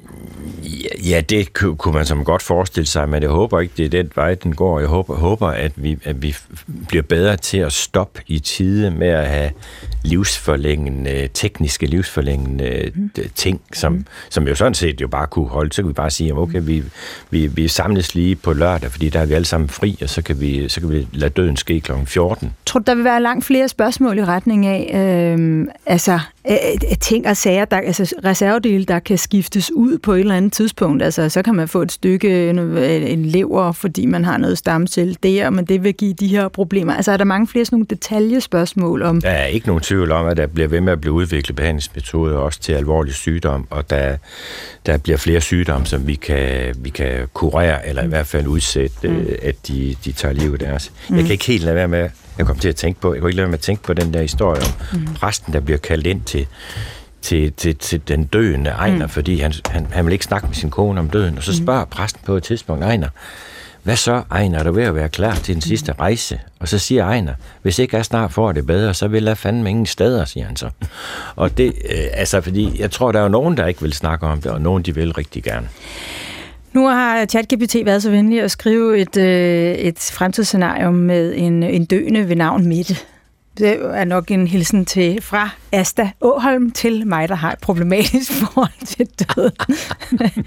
Ja, 1.05 1.21
det 1.21 1.53
kunne 1.53 1.95
man 1.95 2.07
som 2.07 2.25
godt 2.25 2.43
forestille 2.43 2.87
sig, 2.87 3.09
men 3.09 3.23
jeg 3.23 3.31
håber 3.31 3.61
ikke, 3.61 3.75
det 3.77 3.85
er 3.85 3.89
den 3.89 4.11
vej, 4.15 4.35
den 4.35 4.55
går. 4.55 4.79
Jeg 4.79 4.89
håber, 4.89 5.15
håber 5.15 5.47
at, 5.47 5.73
vi, 5.77 5.99
at 6.05 6.23
vi 6.23 6.37
bliver 6.89 7.03
bedre 7.03 7.37
til 7.37 7.59
at 7.59 7.73
stoppe 7.73 8.23
i 8.27 8.39
tide 8.39 8.91
med 8.91 9.09
at 9.09 9.29
have 9.29 9.51
livsforlængende, 10.05 11.29
tekniske 11.35 11.87
livsforlængende 11.87 12.91
mm. 12.95 13.11
ting, 13.35 13.61
som, 13.73 13.93
mm. 13.93 14.07
som 14.31 14.49
jo 14.49 14.55
sådan 14.55 14.75
set 14.75 15.01
jo 15.01 15.09
bare 15.09 15.27
kunne 15.27 15.49
holde. 15.49 15.73
Så 15.73 15.83
kan 15.83 15.89
vi 15.89 15.93
bare 15.93 16.11
sige, 16.11 16.35
okay, 16.35 16.61
vi, 16.63 16.83
vi, 17.31 17.47
vi 17.47 17.69
samles 17.69 18.15
lige 18.15 18.37
på 18.37 18.53
lørdag, 18.53 18.91
fordi 18.91 19.09
der 19.09 19.21
er 19.21 19.27
vi 19.27 19.35
alle 19.35 19.45
sammen 19.45 19.69
fri, 19.69 19.99
og 20.03 20.09
så 20.09 20.23
kan 20.23 20.41
vi, 20.41 20.69
så 20.71 20.81
kan 20.81 20.91
vi 20.91 21.07
lade 21.13 21.31
døden 21.31 21.57
ske 21.57 21.81
kl. 21.81 21.93
14. 22.07 22.55
Tror 22.67 22.81
du, 22.81 22.85
der 22.87 22.95
vil 22.95 23.05
være 23.05 23.23
langt 23.23 23.45
flere 23.45 23.69
spørgsmål 23.69 24.19
i 24.19 24.25
retning 24.25 24.67
af, 24.67 24.91
øh, 25.39 25.67
altså 25.87 26.21
ting 27.01 27.27
og 27.27 27.37
sager, 27.37 27.65
der, 27.65 27.77
altså 27.77 28.15
reservedele, 28.25 28.85
der 28.85 28.99
kan 28.99 29.19
skiftes 29.19 29.71
ud 29.75 29.99
på 29.99 30.13
et 30.13 30.21
eller 30.21 30.35
andet 30.35 30.53
tidspunkt. 30.53 31.03
Altså, 31.03 31.29
så 31.29 31.43
kan 31.43 31.55
man 31.55 31.69
få 31.69 31.83
et 31.83 31.93
stykke, 31.93 32.51
en, 32.51 32.59
en 32.59 33.27
lever, 33.27 33.73
fordi 33.73 34.07
man 34.07 34.25
har 34.25 34.37
noget 34.37 34.59
stamcelle 34.59 35.15
der, 35.23 35.51
men 35.51 35.65
det 35.65 35.85
vil 35.85 35.95
give 35.95 36.15
de 36.15 36.27
her 36.27 36.49
problemer. 36.49 36.95
Altså, 36.95 37.13
er 37.13 37.17
der 37.17 37.25
mange 37.25 37.47
flere 37.47 37.65
sådan 37.65 37.77
nogle 37.77 37.87
detaljespørgsmål 37.91 39.03
om... 39.03 39.21
Der 39.21 39.31
er 39.31 39.47
ikke 39.47 39.67
nogen 39.67 39.83
tvivl 39.83 40.13
om, 40.13 40.27
at 40.27 40.37
der 40.37 40.47
bliver 40.47 40.69
ved 40.69 40.81
med 40.81 40.93
at 40.93 41.01
blive 41.01 41.13
udviklet 41.13 41.57
behandlingsmetoder 41.57 42.37
også 42.37 42.61
til 42.61 42.73
alvorlig 42.73 43.15
sygdom, 43.15 43.67
og 43.71 43.91
der, 43.91 44.17
der 44.87 44.99
bliver 44.99 45.19
flere 45.19 45.41
sygdomme, 45.41 45.87
som 45.87 46.07
vi 46.07 46.15
kan, 46.15 46.75
vi 46.79 46.91
kan 46.91 47.29
kurere, 47.35 47.89
eller 47.89 48.03
i 48.03 48.09
hvert 48.09 48.27
fald 48.27 48.47
udsætte, 48.47 49.09
mm. 49.09 49.17
Øh, 49.17 49.39
at 49.43 49.55
de, 49.69 49.97
de 50.05 50.13
tager 50.13 50.35
livet 50.35 50.61
deres. 50.61 50.93
Mm. 51.09 51.17
Jeg 51.17 51.25
kan 51.25 51.33
ikke 51.33 51.47
helt 51.47 51.65
lade 51.65 51.77
være 51.77 51.89
med 51.89 52.09
jeg 52.39 52.47
kom 52.47 52.59
til 52.59 52.69
at 52.69 52.77
tænke 52.77 53.01
på, 53.01 53.15
jeg 53.15 53.21
kunne 53.21 53.31
ikke 53.31 53.37
lade 53.37 53.45
være 53.45 53.51
med 53.51 53.59
at 53.59 53.63
tænke 53.63 53.83
på 53.83 53.95
den 53.95 54.15
der 54.15 54.23
historie 54.23 54.61
om 54.63 55.01
mm. 55.01 55.15
præsten, 55.15 55.53
der 55.53 55.61
bliver 55.61 55.79
kaldt 55.79 56.07
ind 56.07 56.23
til, 56.23 56.47
til, 57.23 57.53
til, 57.53 57.77
til 57.77 58.01
den 58.09 58.25
døende 58.25 58.71
Ejner, 58.71 59.07
mm. 59.07 59.11
fordi 59.11 59.41
han, 59.41 59.53
han, 59.71 59.87
han 59.93 60.05
vil 60.07 60.13
ikke 60.13 60.25
snakke 60.25 60.47
med 60.47 60.55
sin 60.55 60.71
kone 60.71 61.01
om 61.01 61.11
døden, 61.11 61.37
og 61.37 61.45
så 61.45 61.51
mm. 61.51 61.65
spørger 61.65 61.85
mm. 61.85 61.91
præsten 61.91 62.23
på 62.27 62.37
et 62.37 62.43
tidspunkt 62.43 62.85
Ejner, 62.85 63.09
hvad 63.83 63.97
så, 63.97 64.23
Ejner, 64.31 64.59
er 64.59 64.63
du 64.63 64.73
ved 64.73 64.83
at 64.83 64.95
være 64.95 65.09
klar 65.09 65.35
til 65.35 65.55
den 65.55 65.63
sidste 65.63 65.93
rejse? 65.93 66.41
Og 66.59 66.69
så 66.69 66.79
siger 66.79 67.05
Ejner, 67.05 67.35
hvis 67.63 67.79
ikke 67.79 67.97
jeg 67.97 68.05
snart 68.05 68.33
får 68.33 68.53
det 68.53 68.67
bedre, 68.67 68.95
så 68.95 69.09
vil 69.09 69.25
jeg 69.25 69.39
fandme 69.39 69.71
ingen 69.71 69.87
steder, 69.87 70.25
siger 70.25 70.47
han 70.47 70.57
så. 70.57 70.71
Og 71.37 71.59
det, 71.59 71.67
øh, 71.91 72.05
altså, 72.13 72.41
fordi 72.41 72.81
jeg 72.81 72.91
tror, 72.91 73.13
der 73.13 73.19
er 73.19 73.23
jo 73.23 73.29
nogen, 73.29 73.57
der 73.57 73.67
ikke 73.67 73.83
vil 73.83 73.93
snakke 73.93 74.27
om 74.27 74.41
det, 74.41 74.53
og 74.53 74.61
nogen, 74.61 74.83
de 74.83 74.95
vil 74.95 75.13
rigtig 75.13 75.43
gerne. 75.43 75.69
Nu 76.73 76.87
har 76.87 77.27
ChatGPT 77.27 77.77
været 77.85 78.03
så 78.03 78.11
venlig 78.11 78.41
at 78.41 78.51
skrive 78.51 78.99
et, 78.99 79.17
øh, 79.17 79.75
et 79.75 79.99
fremtidsscenario 79.99 80.91
med 80.91 81.35
en, 81.37 81.63
en 81.63 81.85
døende 81.85 82.29
ved 82.29 82.37
navn 82.37 82.67
Mette. 82.67 82.97
Det 83.59 83.79
er 83.83 84.05
nok 84.05 84.31
en 84.31 84.47
hilsen 84.47 84.85
til 84.85 85.23
fra 85.23 85.51
Asta 85.73 86.11
Åholm 86.21 86.71
til 86.71 87.07
mig, 87.07 87.29
der 87.29 87.35
har 87.35 87.53
et 87.53 87.59
problematisk 87.59 88.33
forhold 88.43 88.87
til 88.87 89.07
døden. 89.07 89.77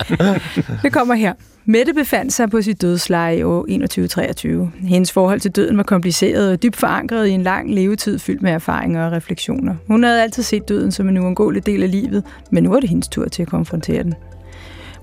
det 0.83 0.93
kommer 0.93 1.13
her. 1.13 1.33
Mette 1.65 1.93
befandt 1.93 2.33
sig 2.33 2.49
på 2.49 2.61
sit 2.61 2.81
dødsleje 2.81 3.37
i 3.37 3.43
år 3.43 3.61
2123. 3.61 4.71
Hendes 4.79 5.11
forhold 5.11 5.39
til 5.39 5.51
døden 5.51 5.77
var 5.77 5.83
kompliceret 5.83 6.51
og 6.51 6.63
dybt 6.63 6.75
forankret 6.75 7.27
i 7.27 7.31
en 7.31 7.43
lang 7.43 7.73
levetid 7.73 8.19
fyldt 8.19 8.41
med 8.41 8.51
erfaringer 8.51 9.05
og 9.05 9.11
refleksioner. 9.11 9.75
Hun 9.87 10.03
havde 10.03 10.21
altid 10.21 10.43
set 10.43 10.69
døden 10.69 10.91
som 10.91 11.09
en 11.09 11.17
uundgåelig 11.17 11.65
del 11.65 11.83
af 11.83 11.91
livet, 11.91 12.23
men 12.51 12.63
nu 12.63 12.69
var 12.69 12.79
det 12.79 12.89
hendes 12.89 13.07
tur 13.07 13.27
til 13.27 13.41
at 13.41 13.47
konfrontere 13.47 14.03
den. 14.03 14.13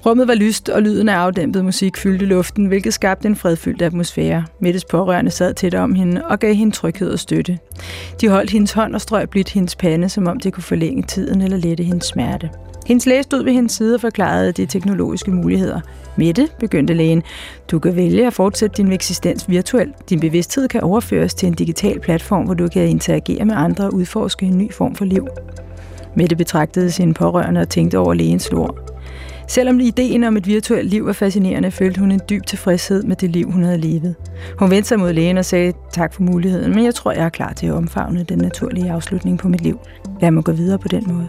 Rummet 0.06 0.28
var 0.28 0.34
lyst, 0.34 0.68
og 0.68 0.82
lyden 0.82 1.08
af 1.08 1.14
afdæmpet 1.14 1.64
musik 1.64 1.96
fyldte 1.96 2.26
luften, 2.26 2.66
hvilket 2.66 2.94
skabte 2.94 3.28
en 3.28 3.36
fredfyldt 3.36 3.82
atmosfære. 3.82 4.44
Mettes 4.60 4.84
pårørende 4.84 5.30
sad 5.30 5.54
tæt 5.54 5.74
om 5.74 5.94
hende 5.94 6.24
og 6.26 6.38
gav 6.38 6.54
hende 6.54 6.72
tryghed 6.72 7.10
og 7.10 7.18
støtte. 7.18 7.58
De 8.20 8.28
holdt 8.28 8.50
hendes 8.50 8.72
hånd 8.72 8.94
og 8.94 9.00
strøg 9.00 9.30
blidt 9.30 9.50
hendes 9.50 9.76
pande, 9.76 10.08
som 10.08 10.26
om 10.26 10.40
det 10.40 10.52
kunne 10.52 10.62
forlænge 10.62 11.02
tiden 11.02 11.42
eller 11.42 11.56
lette 11.56 11.84
hendes 11.84 12.06
smerte. 12.06 12.50
Hendes 12.86 13.06
læge 13.06 13.22
stod 13.22 13.44
ved 13.44 13.52
hendes 13.52 13.72
side 13.72 13.94
og 13.94 14.00
forklarede 14.00 14.52
de 14.52 14.66
teknologiske 14.66 15.30
muligheder. 15.30 15.80
Mette, 16.16 16.48
begyndte 16.60 16.94
lægen, 16.94 17.22
du 17.70 17.78
kan 17.78 17.96
vælge 17.96 18.26
at 18.26 18.34
fortsætte 18.34 18.82
din 18.82 18.92
eksistens 18.92 19.48
virtuelt. 19.48 20.10
Din 20.10 20.20
bevidsthed 20.20 20.68
kan 20.68 20.80
overføres 20.80 21.34
til 21.34 21.46
en 21.46 21.54
digital 21.54 22.00
platform, 22.00 22.44
hvor 22.44 22.54
du 22.54 22.68
kan 22.68 22.88
interagere 22.88 23.44
med 23.44 23.54
andre 23.54 23.84
og 23.84 23.94
udforske 23.94 24.46
en 24.46 24.58
ny 24.58 24.72
form 24.72 24.94
for 24.94 25.04
liv. 25.04 25.26
Mette 26.16 26.36
betragtede 26.36 26.90
sine 26.90 27.14
pårørende 27.14 27.60
og 27.60 27.68
tænkte 27.68 27.98
over 27.98 28.14
lægens 28.14 28.48
ord. 28.48 28.89
Selvom 29.50 29.80
ideen 29.80 30.24
om 30.24 30.36
et 30.36 30.46
virtuelt 30.46 30.90
liv 30.90 31.06
var 31.06 31.12
fascinerende, 31.12 31.70
følte 31.70 32.00
hun 32.00 32.12
en 32.12 32.20
dyb 32.30 32.46
tilfredshed 32.46 33.02
med 33.02 33.16
det 33.16 33.30
liv, 33.30 33.50
hun 33.50 33.62
havde 33.62 33.78
levet. 33.78 34.14
Hun 34.58 34.70
vendte 34.70 34.88
sig 34.88 34.98
mod 34.98 35.12
lægen 35.12 35.38
og 35.38 35.44
sagde 35.44 35.72
tak 35.92 36.14
for 36.14 36.22
muligheden, 36.22 36.74
men 36.74 36.84
jeg 36.84 36.94
tror, 36.94 37.12
jeg 37.12 37.24
er 37.24 37.28
klar 37.28 37.52
til 37.52 37.66
at 37.66 37.72
omfavne 37.72 38.24
den 38.24 38.38
naturlige 38.38 38.90
afslutning 38.90 39.38
på 39.38 39.48
mit 39.48 39.60
liv. 39.60 39.78
Lad 40.20 40.30
mig 40.30 40.44
gå 40.44 40.52
videre 40.52 40.78
på 40.78 40.88
den 40.88 41.04
måde. 41.06 41.28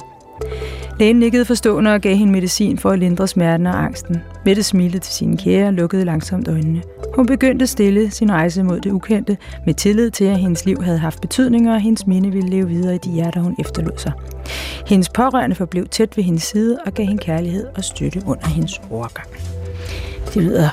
Lægen 1.00 1.16
nikkede 1.16 1.46
forstående 1.46 1.94
og 1.94 2.02
gav 2.02 2.16
hende 2.16 2.34
medicin 2.34 2.78
for 2.78 2.90
at 2.90 3.00
lindre 3.00 3.28
smerten 3.28 3.68
og 3.68 3.84
angsten. 3.84 4.18
Mette 4.46 4.64
smilte 4.64 5.00
til 5.00 5.14
sine 5.14 5.38
kære 5.38 5.68
og 5.68 5.74
lukkede 5.74 6.06
langsomt 6.06 6.48
øjnene. 6.48 6.82
Hun 7.16 7.26
begyndte 7.26 7.68
stille 7.68 8.12
sin 8.12 8.32
rejse 8.32 8.64
mod 8.64 8.80
det 8.80 8.92
ukendte, 8.92 9.38
med 9.66 9.74
tillid 9.74 10.12
til, 10.12 10.26
at 10.26 10.40
hendes 10.40 10.66
liv 10.66 10.84
havde 10.84 10.98
haft 10.98 11.22
betydning, 11.22 11.72
og 11.72 11.82
hendes 11.82 12.08
minde 12.08 12.32
ville 12.32 12.50
leve 12.50 12.68
videre 12.68 12.96
i 12.96 12.98
de 12.98 13.12
hjerter, 13.12 13.42
hun 13.42 13.56
efterlod 13.60 13.98
sig. 13.98 14.12
Hendes 14.88 15.10
pårørende 15.10 15.56
forblev 15.56 15.88
tæt 15.88 16.18
ved 16.18 16.24
hendes 16.24 16.44
side 16.44 16.78
og 16.86 16.94
gav 16.94 17.06
hende 17.06 17.24
kærlighed 17.24 17.66
og 17.76 17.84
støtte 17.84 18.22
under 18.26 18.48
hendes 18.48 18.82
overgang. 18.90 19.28
Det 20.34 20.44
lyder 20.44 20.70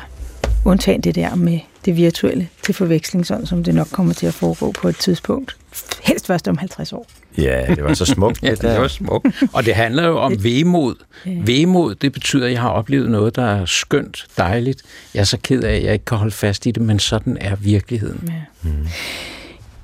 undtagen 0.64 1.00
det 1.00 1.14
der 1.14 1.34
med 1.34 1.58
det 1.84 1.96
virtuelle 1.96 2.48
til 2.62 2.74
forveksling, 2.74 3.26
sådan 3.26 3.46
som 3.46 3.64
det 3.64 3.74
nok 3.74 3.86
kommer 3.92 4.12
til 4.12 4.26
at 4.26 4.34
foregå 4.34 4.72
på 4.72 4.88
et 4.88 4.96
tidspunkt. 4.96 5.56
Helst 6.02 6.26
først 6.26 6.48
om 6.48 6.58
50 6.58 6.92
år. 6.92 7.06
Ja, 7.38 7.74
det 7.74 7.84
var 7.84 7.94
så 7.94 8.04
smukt. 8.04 8.42
ja, 8.46 8.50
det 8.50 8.80
var 8.80 8.88
smukt. 8.88 9.26
Og 9.52 9.66
det 9.66 9.74
handler 9.74 10.06
jo 10.06 10.18
om 10.18 10.44
vemod. 10.44 10.94
Vemod, 11.24 11.94
det 11.94 12.12
betyder, 12.12 12.46
at 12.46 12.52
jeg 12.52 12.60
har 12.60 12.70
oplevet 12.70 13.10
noget, 13.10 13.36
der 13.36 13.44
er 13.44 13.64
skønt, 13.64 14.26
dejligt. 14.38 14.82
Jeg 15.14 15.20
er 15.20 15.24
så 15.24 15.38
ked 15.42 15.62
af, 15.62 15.76
at 15.76 15.84
jeg 15.84 15.92
ikke 15.92 16.04
kan 16.04 16.18
holde 16.18 16.32
fast 16.32 16.66
i 16.66 16.70
det, 16.70 16.82
men 16.82 16.98
sådan 16.98 17.36
er 17.40 17.56
virkeligheden. 17.56 18.28
Ja. 18.28 18.34
Mm. 18.70 18.86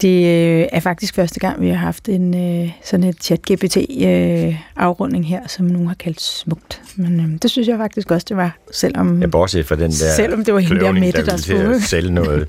Det 0.02 0.26
øh, 0.26 0.66
er 0.72 0.80
faktisk 0.80 1.14
første 1.14 1.40
gang, 1.40 1.62
vi 1.62 1.68
har 1.68 1.76
haft 1.76 2.08
en 2.08 2.34
øh, 2.34 2.70
sådan 2.84 3.06
et 3.06 3.16
chat-GPT-afrunding 3.24 5.24
øh, 5.24 5.24
her, 5.24 5.40
som 5.48 5.66
nogen 5.66 5.88
har 5.88 5.94
kaldt 5.94 6.22
smukt. 6.22 6.82
Men 6.96 7.20
øh, 7.20 7.26
det 7.42 7.50
synes 7.50 7.68
jeg 7.68 7.78
faktisk 7.78 8.10
også, 8.10 8.26
det 8.28 8.36
var, 8.36 8.58
selvom... 8.72 9.20
Ja, 9.20 9.26
bortset 9.26 9.66
fra 9.66 9.76
den 9.76 9.90
der 9.90 10.14
selvom 10.16 10.44
det 10.44 10.54
var 10.54 10.60
hende 10.60 10.80
der 10.80 10.92
Mette, 10.92 11.26
der, 11.26 11.36
skulle... 11.36 11.82
sælge 11.82 12.10
noget 12.10 12.48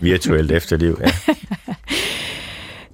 virtuelt 0.00 0.52
efterliv. 0.58 1.00
Ja. 1.02 1.34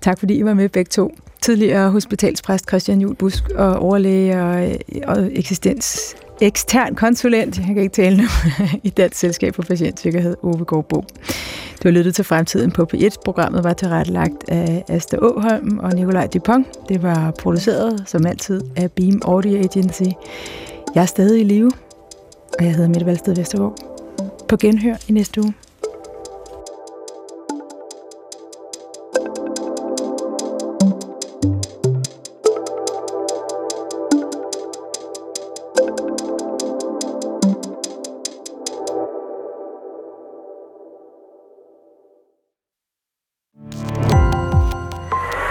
tak 0.00 0.18
fordi 0.18 0.34
I 0.34 0.44
var 0.44 0.54
med 0.54 0.68
begge 0.68 0.88
to. 0.88 1.14
Tidligere 1.40 1.90
hospitalspræst 1.90 2.68
Christian 2.68 3.00
Julbusk 3.00 3.48
og 3.48 3.76
overlæge 3.76 4.42
og, 4.42 4.68
og 5.06 5.28
eksistens 5.32 6.16
ekstern 6.40 6.94
konsulent, 6.94 7.58
jeg 7.58 7.66
kan 7.66 7.78
ikke 7.78 7.94
tale 7.94 8.16
nu, 8.16 8.24
i 8.82 8.90
Dansk 8.90 9.18
Selskab 9.18 9.54
for 9.54 9.62
Patientsikkerhed, 9.62 10.36
Ove 10.42 10.64
Gårdbo. 10.64 11.04
Du 11.82 11.88
har 11.88 11.90
lyttet 11.90 12.14
til 12.14 12.24
Fremtiden 12.24 12.70
på 12.70 12.86
P1. 12.94 13.08
Programmet 13.24 13.64
var 13.64 13.72
tilrettelagt 13.72 14.48
af 14.48 14.84
Asta 14.88 15.16
Åholm 15.16 15.78
og 15.78 15.92
Nikolaj 15.92 16.26
Dupont. 16.26 16.66
Det 16.88 17.02
var 17.02 17.30
produceret, 17.30 18.02
som 18.06 18.26
altid, 18.26 18.60
af 18.76 18.92
Beam 18.92 19.22
Audio 19.24 19.58
Agency. 19.58 20.02
Jeg 20.94 21.02
er 21.02 21.06
stadig 21.06 21.40
i 21.40 21.44
live, 21.44 21.70
og 22.58 22.64
jeg 22.64 22.74
hedder 22.74 22.88
Mette 22.88 23.06
Valsted 23.06 23.34
Vestergaard. 23.34 23.76
På 24.48 24.56
genhør 24.56 24.96
i 25.08 25.12
næste 25.12 25.40
uge. 25.40 25.54